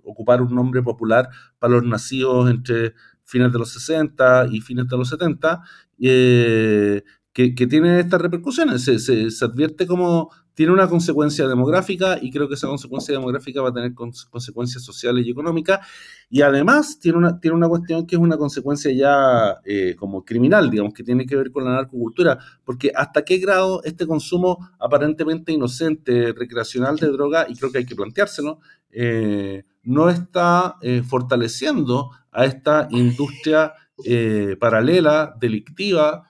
ocupar 0.04 0.42
un 0.42 0.54
nombre 0.54 0.80
popular 0.82 1.28
para 1.58 1.74
los 1.74 1.84
nacidos 1.84 2.48
entre 2.48 2.94
fines 3.24 3.52
de 3.52 3.58
los 3.58 3.72
60 3.72 4.46
y 4.52 4.60
fines 4.60 4.86
de 4.86 4.96
los 4.96 5.08
70, 5.08 5.60
eh, 6.00 7.02
que, 7.32 7.66
tiene 7.66 8.00
estas 8.00 8.20
repercusiones. 8.20 8.82
Se, 8.82 8.98
se, 8.98 9.44
advierte 9.44 9.86
como 9.86 10.30
tiene 10.54 10.72
una 10.72 10.88
consecuencia 10.88 11.46
demográfica 11.46 12.18
y 12.20 12.30
creo 12.30 12.48
que 12.48 12.54
esa 12.54 12.66
consecuencia 12.66 13.14
demográfica 13.14 13.62
va 13.62 13.70
a 13.70 13.72
tener 13.72 13.94
consecuencias 13.94 14.82
sociales 14.82 15.24
y 15.26 15.30
económicas. 15.30 15.86
Y 16.28 16.42
además 16.42 16.98
tiene 16.98 17.18
una, 17.18 17.40
tiene 17.40 17.56
una 17.56 17.68
cuestión 17.68 18.06
que 18.06 18.16
es 18.16 18.20
una 18.20 18.36
consecuencia 18.36 18.92
ya 18.92 19.60
eh, 19.64 19.94
como 19.96 20.24
criminal, 20.24 20.70
digamos, 20.70 20.92
que 20.92 21.04
tiene 21.04 21.24
que 21.24 21.36
ver 21.36 21.50
con 21.50 21.64
la 21.64 21.72
narcocultura, 21.72 22.38
porque 22.64 22.92
hasta 22.94 23.24
qué 23.24 23.38
grado 23.38 23.82
este 23.84 24.06
consumo 24.06 24.70
aparentemente 24.78 25.52
inocente, 25.52 26.32
recreacional 26.32 26.96
de 26.96 27.08
droga, 27.08 27.46
y 27.48 27.54
creo 27.54 27.70
que 27.70 27.78
hay 27.78 27.86
que 27.86 27.96
planteárselo, 27.96 28.58
eh, 28.90 29.64
no 29.84 30.10
está 30.10 30.76
eh, 30.82 31.02
fortaleciendo 31.02 32.10
a 32.32 32.44
esta 32.44 32.88
industria 32.90 33.72
paralela, 34.58 35.34
delictiva, 35.38 36.29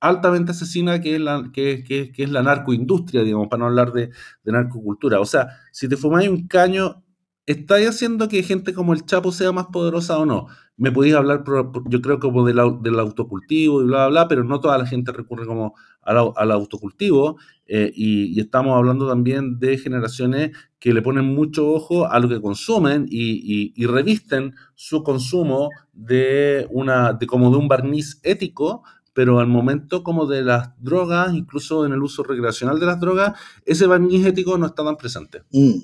altamente 0.00 0.52
asesina 0.52 1.00
que 1.00 1.16
es 1.16 1.20
la, 1.20 1.50
que, 1.52 2.12
es 2.16 2.30
la 2.30 2.42
narcoindustria, 2.42 3.22
digamos, 3.22 3.48
para 3.48 3.60
no 3.60 3.66
hablar 3.66 3.92
de, 3.92 4.10
de, 4.44 4.52
narcocultura. 4.52 5.20
O 5.20 5.26
sea, 5.26 5.48
si 5.72 5.88
te 5.88 5.96
fumáis 5.96 6.28
un 6.28 6.46
caño, 6.46 7.02
¿estáis 7.46 7.88
haciendo 7.88 8.28
que 8.28 8.42
gente 8.42 8.72
como 8.74 8.92
el 8.92 9.04
Chapo 9.04 9.32
sea 9.32 9.52
más 9.52 9.66
poderosa 9.66 10.18
o 10.18 10.26
no? 10.26 10.48
Me 10.78 10.92
podéis 10.92 11.16
hablar, 11.16 11.44
yo 11.88 12.00
creo, 12.00 12.20
como 12.20 12.46
del, 12.46 12.60
autocultivo 12.60 13.82
y 13.82 13.84
bla, 13.84 14.06
bla, 14.06 14.08
bla, 14.08 14.28
pero 14.28 14.44
no 14.44 14.60
toda 14.60 14.78
la 14.78 14.86
gente 14.86 15.10
recurre 15.10 15.44
como 15.44 15.74
al, 16.02 16.52
autocultivo. 16.52 17.36
Eh, 17.66 17.92
y, 17.94 18.40
estamos 18.40 18.76
hablando 18.76 19.08
también 19.08 19.58
de 19.58 19.76
generaciones 19.76 20.52
que 20.78 20.94
le 20.94 21.02
ponen 21.02 21.24
mucho 21.24 21.68
ojo 21.68 22.10
a 22.10 22.20
lo 22.20 22.28
que 22.28 22.40
consumen 22.40 23.06
y, 23.10 23.72
y, 23.74 23.86
revisten 23.86 24.54
su 24.76 25.02
consumo 25.02 25.70
de, 25.92 26.68
una, 26.70 27.12
de 27.12 27.26
como 27.26 27.50
de 27.50 27.56
un 27.56 27.66
barniz 27.66 28.20
ético, 28.22 28.84
pero 29.12 29.40
al 29.40 29.48
momento 29.48 30.04
como 30.04 30.26
de 30.26 30.42
las 30.42 30.80
drogas, 30.80 31.34
incluso 31.34 31.84
en 31.86 31.92
el 31.92 32.02
uso 32.04 32.22
recreacional 32.22 32.78
de 32.78 32.86
las 32.86 33.00
drogas, 33.00 33.36
ese 33.66 33.88
barniz 33.88 34.24
ético 34.24 34.56
no 34.56 34.66
está 34.66 34.84
tan 34.84 34.96
presente. 34.96 35.42
Mm. 35.50 35.78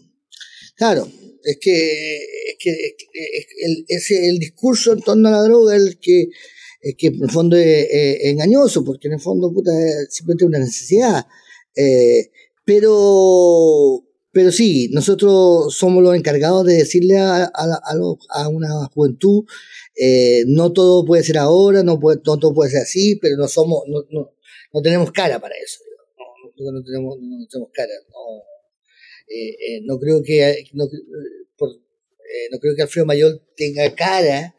Claro, 0.77 1.05
es 1.45 1.59
que, 1.61 2.17
es 2.17 2.57
que 2.59 2.71
el, 2.71 3.85
es 3.87 4.11
el 4.11 4.39
discurso 4.39 4.93
en 4.93 5.01
torno 5.01 5.29
a 5.29 5.33
la 5.33 5.43
droga 5.43 5.77
el 5.77 5.99
que, 5.99 6.29
que 6.97 7.09
en 7.09 7.23
el 7.23 7.31
fondo 7.31 7.57
es, 7.57 7.87
engañoso, 8.25 8.85
porque 8.85 9.09
en 9.09 9.15
el 9.15 9.21
fondo 9.21 9.53
puta, 9.53 9.71
es 9.73 10.09
simplemente 10.11 10.47
una 10.47 10.59
necesidad. 10.59 11.27
Eh, 11.77 12.31
pero, 12.65 14.05
pero 14.33 14.51
sí, 14.53 14.89
nosotros 14.93 15.75
somos 15.77 16.03
los 16.03 16.17
encargados 16.17 16.65
de 16.65 16.75
decirle 16.77 17.19
a, 17.19 17.45
a, 17.45 17.51
a, 18.31 18.49
una 18.49 18.87
juventud, 18.95 19.45
eh, 19.97 20.45
no 20.47 20.73
todo 20.73 21.05
puede 21.05 21.25
ser 21.25 21.39
ahora, 21.39 21.83
no, 21.83 22.01
puede, 22.01 22.21
no 22.25 22.39
todo 22.39 22.55
puede 22.55 22.71
ser 22.71 22.83
así, 22.83 23.17
pero 23.17 23.37
no 23.37 23.49
somos, 23.49 23.83
no, 23.87 24.05
no, 24.11 24.33
no 24.73 24.83
tenemos 24.83 25.13
cara 25.13 25.39
para 25.39 25.55
eso. 25.63 25.81
No, 26.57 26.73
no, 26.73 26.83
tenemos, 26.85 27.17
no 27.21 27.47
tenemos 27.51 27.71
cara. 27.75 27.93
No, 28.09 28.54
eh, 29.29 29.81
no 29.85 29.99
creo 29.99 30.23
que 30.23 30.65
no, 30.73 30.85
por, 31.57 31.71
no 31.71 32.59
creo 32.59 32.75
que 32.77 32.83
Alfredo 32.83 33.07
Mayor 33.07 33.43
tenga 33.57 33.95
cara 33.95 34.55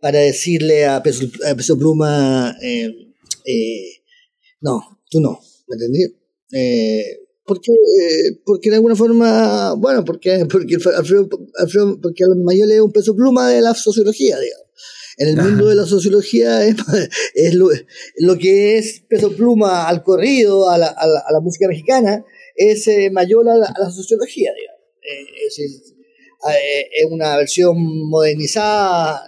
para 0.00 0.18
decirle 0.18 0.84
a 0.84 1.02
Peso, 1.02 1.78
Pluma, 1.78 2.56
no, 4.60 5.00
tú 5.10 5.20
no, 5.20 5.40
¿me 5.68 5.74
entendí? 5.74 6.22
Eh, 6.52 7.18
porque, 7.44 7.72
eh, 7.72 8.40
porque 8.44 8.70
de 8.70 8.76
alguna 8.76 8.94
forma, 8.94 9.74
bueno, 9.74 10.04
porque, 10.04 10.46
porque 10.50 10.76
Alfredo, 10.76 11.28
Alfredo, 11.58 11.98
Mayor 12.36 12.70
es 12.70 12.80
un 12.80 12.92
peso 12.92 13.16
pluma 13.16 13.50
de 13.50 13.60
la 13.60 13.74
sociología, 13.74 14.38
digamos. 14.38 14.66
En 15.18 15.28
el 15.28 15.36
mundo 15.36 15.68
de 15.68 15.74
la 15.74 15.84
sociología 15.84 16.66
es, 17.34 17.54
lo, 17.54 17.68
lo, 18.18 18.38
que 18.38 18.78
es 18.78 19.02
peso 19.08 19.34
pluma 19.34 19.88
al 19.88 20.02
corrido, 20.02 20.70
a 20.70 20.78
la, 20.78 20.86
a 20.86 21.32
la 21.32 21.40
música 21.40 21.68
mexicana, 21.68 22.24
es 22.56 22.86
eh, 22.88 23.10
mayor 23.10 23.48
a 23.48 23.56
la, 23.56 23.90
sociología, 23.90 24.52
digamos. 24.54 24.80
Eh, 25.02 25.46
es, 25.46 25.58
es, 25.58 25.94
es, 26.94 27.06
una 27.10 27.36
versión 27.36 27.76
modernizada, 28.08 29.24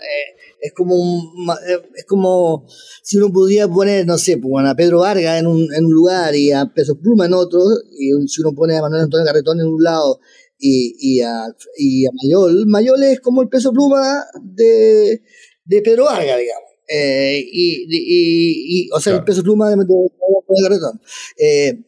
es 0.61 0.73
como 0.73 0.95
un, 0.95 1.51
eh, 1.69 1.79
es 1.95 2.05
como 2.05 2.67
si 3.03 3.19
uno 3.19 3.31
pudiera 3.31 3.69
poner, 3.69 4.07
no 4.07 4.17
sé, 4.17 4.39
pues, 4.39 4.67
a 4.67 4.75
Pedro 4.75 5.01
Vargas 5.01 5.39
en 5.39 5.47
un, 5.47 5.73
en 5.75 5.85
un 5.85 5.93
lugar 5.93 6.35
y 6.35 6.53
a 6.53 6.67
Peso 6.75 6.99
Pluma 6.99 7.27
en 7.27 7.35
otro, 7.35 7.61
y 7.99 8.11
si 8.29 8.41
uno 8.41 8.55
pone 8.55 8.77
a 8.77 8.81
Manuel 8.81 9.03
Antonio 9.03 9.27
Carretón 9.27 9.61
en 9.61 9.67
un 9.67 9.83
lado 9.83 10.21
y, 10.59 10.97
y, 10.99 11.21
a, 11.21 11.45
y 11.77 12.07
a 12.07 12.11
Mayol, 12.13 12.67
Mayol 12.67 13.03
es 13.03 13.21
como 13.21 13.43
el 13.43 13.49
Peso 13.49 13.73
Pluma 13.73 14.25
de, 14.43 15.23
de 15.65 15.83
Pedro 15.83 16.05
Vargas, 16.05 16.39
digamos. 16.39 16.75
Eh, 16.89 17.43
y, 17.51 17.87
y, 17.89 18.87
y, 18.87 18.91
o 18.91 19.01
sea, 19.01 19.17
el 19.17 19.25
peso 19.25 19.43
pluma 19.43 19.71
de, 19.71 19.77
de, 19.77 19.85
de 19.85 20.63
Carretón. 20.63 21.01
Eh, 21.39 21.79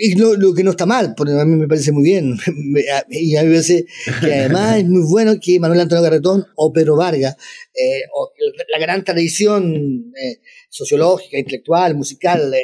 y 0.00 0.14
lo, 0.14 0.34
lo, 0.34 0.54
que 0.54 0.62
no 0.62 0.70
está 0.70 0.86
mal, 0.86 1.14
porque 1.16 1.32
a 1.32 1.44
mí 1.44 1.56
me 1.56 1.66
parece 1.66 1.92
muy 1.92 2.04
bien. 2.04 2.38
y 3.10 3.36
a 3.36 3.42
mí 3.42 3.48
me 3.48 3.54
parece 3.54 3.86
que 4.20 4.32
además 4.32 4.78
es 4.78 4.84
muy 4.86 5.02
bueno 5.02 5.38
que 5.40 5.58
Manuel 5.58 5.80
Antonio 5.80 6.04
Carretón 6.04 6.46
o 6.56 6.72
Pedro 6.72 6.96
Vargas, 6.96 7.36
eh, 7.74 8.02
o 8.14 8.30
la 8.70 8.78
gran 8.78 9.04
tradición 9.04 10.12
eh, 10.16 10.40
sociológica, 10.68 11.38
intelectual, 11.38 11.94
musical 11.94 12.52
eh, 12.54 12.60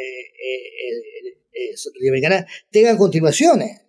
americana, 2.09 2.47
tengan 2.71 2.97
continuaciones. 2.97 3.81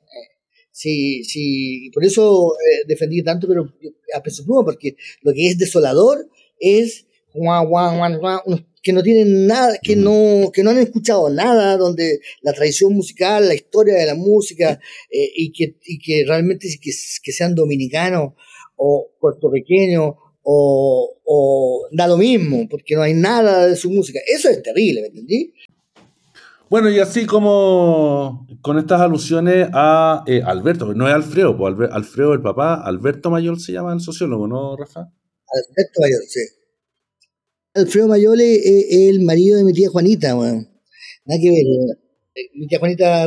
Sí, 0.71 1.23
sí, 1.23 1.89
por 1.93 2.03
eso 2.03 2.53
defendí 2.85 3.23
tanto 3.23 3.47
pero 3.47 3.73
a 4.13 4.21
peso 4.21 4.43
pluma, 4.43 4.65
porque 4.65 4.97
lo 5.21 5.33
que 5.33 5.47
es 5.47 5.57
desolador 5.57 6.29
es 6.59 7.05
unos 7.33 8.61
que 8.85 8.93
no 8.93 9.01
tienen 9.01 9.47
nada, 9.47 9.79
que 9.81 9.95
no, 9.95 10.51
que 10.53 10.61
no 10.61 10.69
han 10.69 10.77
escuchado 10.77 11.27
nada, 11.31 11.75
donde 11.75 12.19
la 12.43 12.53
tradición 12.53 12.93
musical, 12.93 13.47
la 13.47 13.55
historia 13.55 13.95
de 13.95 14.05
la 14.05 14.13
música, 14.13 14.79
eh, 15.09 15.27
y, 15.35 15.51
que, 15.51 15.75
y 15.83 15.97
que 15.97 16.23
realmente 16.23 16.67
que, 16.79 16.91
que 17.23 17.31
sean 17.31 17.55
dominicanos 17.55 18.33
o 18.75 19.07
puertorriqueños 19.19 20.13
o, 20.43 21.17
o 21.23 21.87
da 21.93 22.07
lo 22.07 22.15
mismo, 22.17 22.67
porque 22.69 22.93
no 22.93 23.01
hay 23.01 23.15
nada 23.15 23.65
de 23.65 23.75
su 23.75 23.89
música. 23.89 24.19
Eso 24.27 24.49
es 24.49 24.61
terrible, 24.61 25.01
¿me 25.01 25.07
entendí? 25.07 25.51
Bueno, 26.69 26.87
y 26.91 26.99
así 26.99 27.25
como 27.25 28.45
con 28.61 28.77
estas 28.77 29.01
alusiones 29.01 29.67
a 29.73 30.23
eh, 30.27 30.43
Alberto, 30.45 30.93
no 30.93 31.07
es 31.07 31.13
Alfredo, 31.15 31.57
pues 31.57 31.73
Alfredo 31.91 32.33
el 32.33 32.41
papá, 32.43 32.75
Alberto 32.75 33.31
Mayor 33.31 33.59
se 33.59 33.71
llama 33.71 33.93
el 33.93 34.01
sociólogo, 34.01 34.47
¿no, 34.47 34.77
Rafa? 34.77 34.99
Alberto 34.99 36.01
Mayor, 36.01 36.21
sí. 36.27 36.64
Alfredo 37.75 38.07
Mayole 38.07 38.55
es 38.55 38.85
el 39.09 39.21
marido 39.21 39.57
de 39.57 39.63
mi 39.63 39.73
tía 39.73 39.89
Juanita, 39.89 40.35
weón. 40.35 40.67
Nada 41.25 41.41
que 41.41 41.49
ver. 41.49 41.97
Eh, 42.35 42.49
mi 42.55 42.67
tía 42.67 42.79
Juanita, 42.79 43.25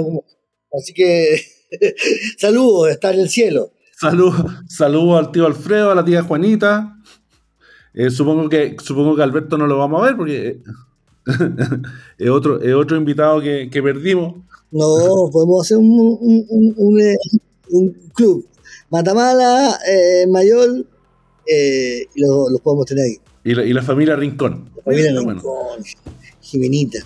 así 0.72 0.92
que 0.94 1.40
saludos, 2.38 2.90
está 2.90 3.12
en 3.12 3.20
el 3.20 3.28
cielo. 3.28 3.72
Saludos 4.00 4.44
saludo 4.68 5.18
al 5.18 5.32
tío 5.32 5.46
Alfredo, 5.46 5.90
a 5.90 5.94
la 5.94 6.04
tía 6.04 6.22
Juanita. 6.22 6.96
Eh, 7.94 8.10
supongo, 8.10 8.48
que, 8.48 8.76
supongo 8.82 9.16
que 9.16 9.22
Alberto 9.22 9.58
no 9.58 9.66
lo 9.66 9.76
vamos 9.76 10.02
a 10.02 10.06
ver 10.06 10.16
porque 10.16 10.46
eh, 10.46 10.62
es, 12.18 12.30
otro, 12.30 12.60
es 12.62 12.74
otro 12.74 12.96
invitado 12.96 13.40
que, 13.40 13.68
que 13.70 13.82
perdimos. 13.82 14.36
No, 14.70 15.30
podemos 15.32 15.64
hacer 15.64 15.78
un, 15.78 16.18
un, 16.20 16.74
un, 16.76 17.00
un 17.70 17.92
club. 18.14 18.46
Matamala, 18.90 19.78
eh, 19.86 20.26
Mayor, 20.28 20.86
eh, 21.46 22.06
y 22.14 22.20
los 22.20 22.50
lo 22.50 22.58
podemos 22.58 22.86
tener 22.86 23.04
ahí. 23.04 23.16
Y 23.48 23.54
la, 23.54 23.64
y 23.64 23.72
la 23.72 23.80
familia 23.80 24.14
Rincón. 24.14 24.68
La 24.76 24.82
familia 24.82 25.10
Rincón. 25.18 25.40
Bueno. 25.40 25.84
Jimenita. 26.42 26.98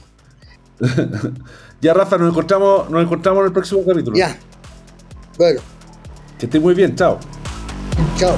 ya, 1.81 1.95
Rafa, 1.95 2.19
nos 2.19 2.31
encontramos, 2.31 2.91
nos 2.91 3.01
encontramos 3.01 3.43
en 3.43 3.47
el 3.47 3.53
próximo 3.53 3.85
capítulo. 3.87 4.17
Ya. 4.17 4.37
Bueno. 5.39 5.61
Que 6.41 6.47
esté 6.47 6.59
muy 6.59 6.75
bien, 6.75 6.97
chao. 6.97 7.21
Chao. 8.17 8.37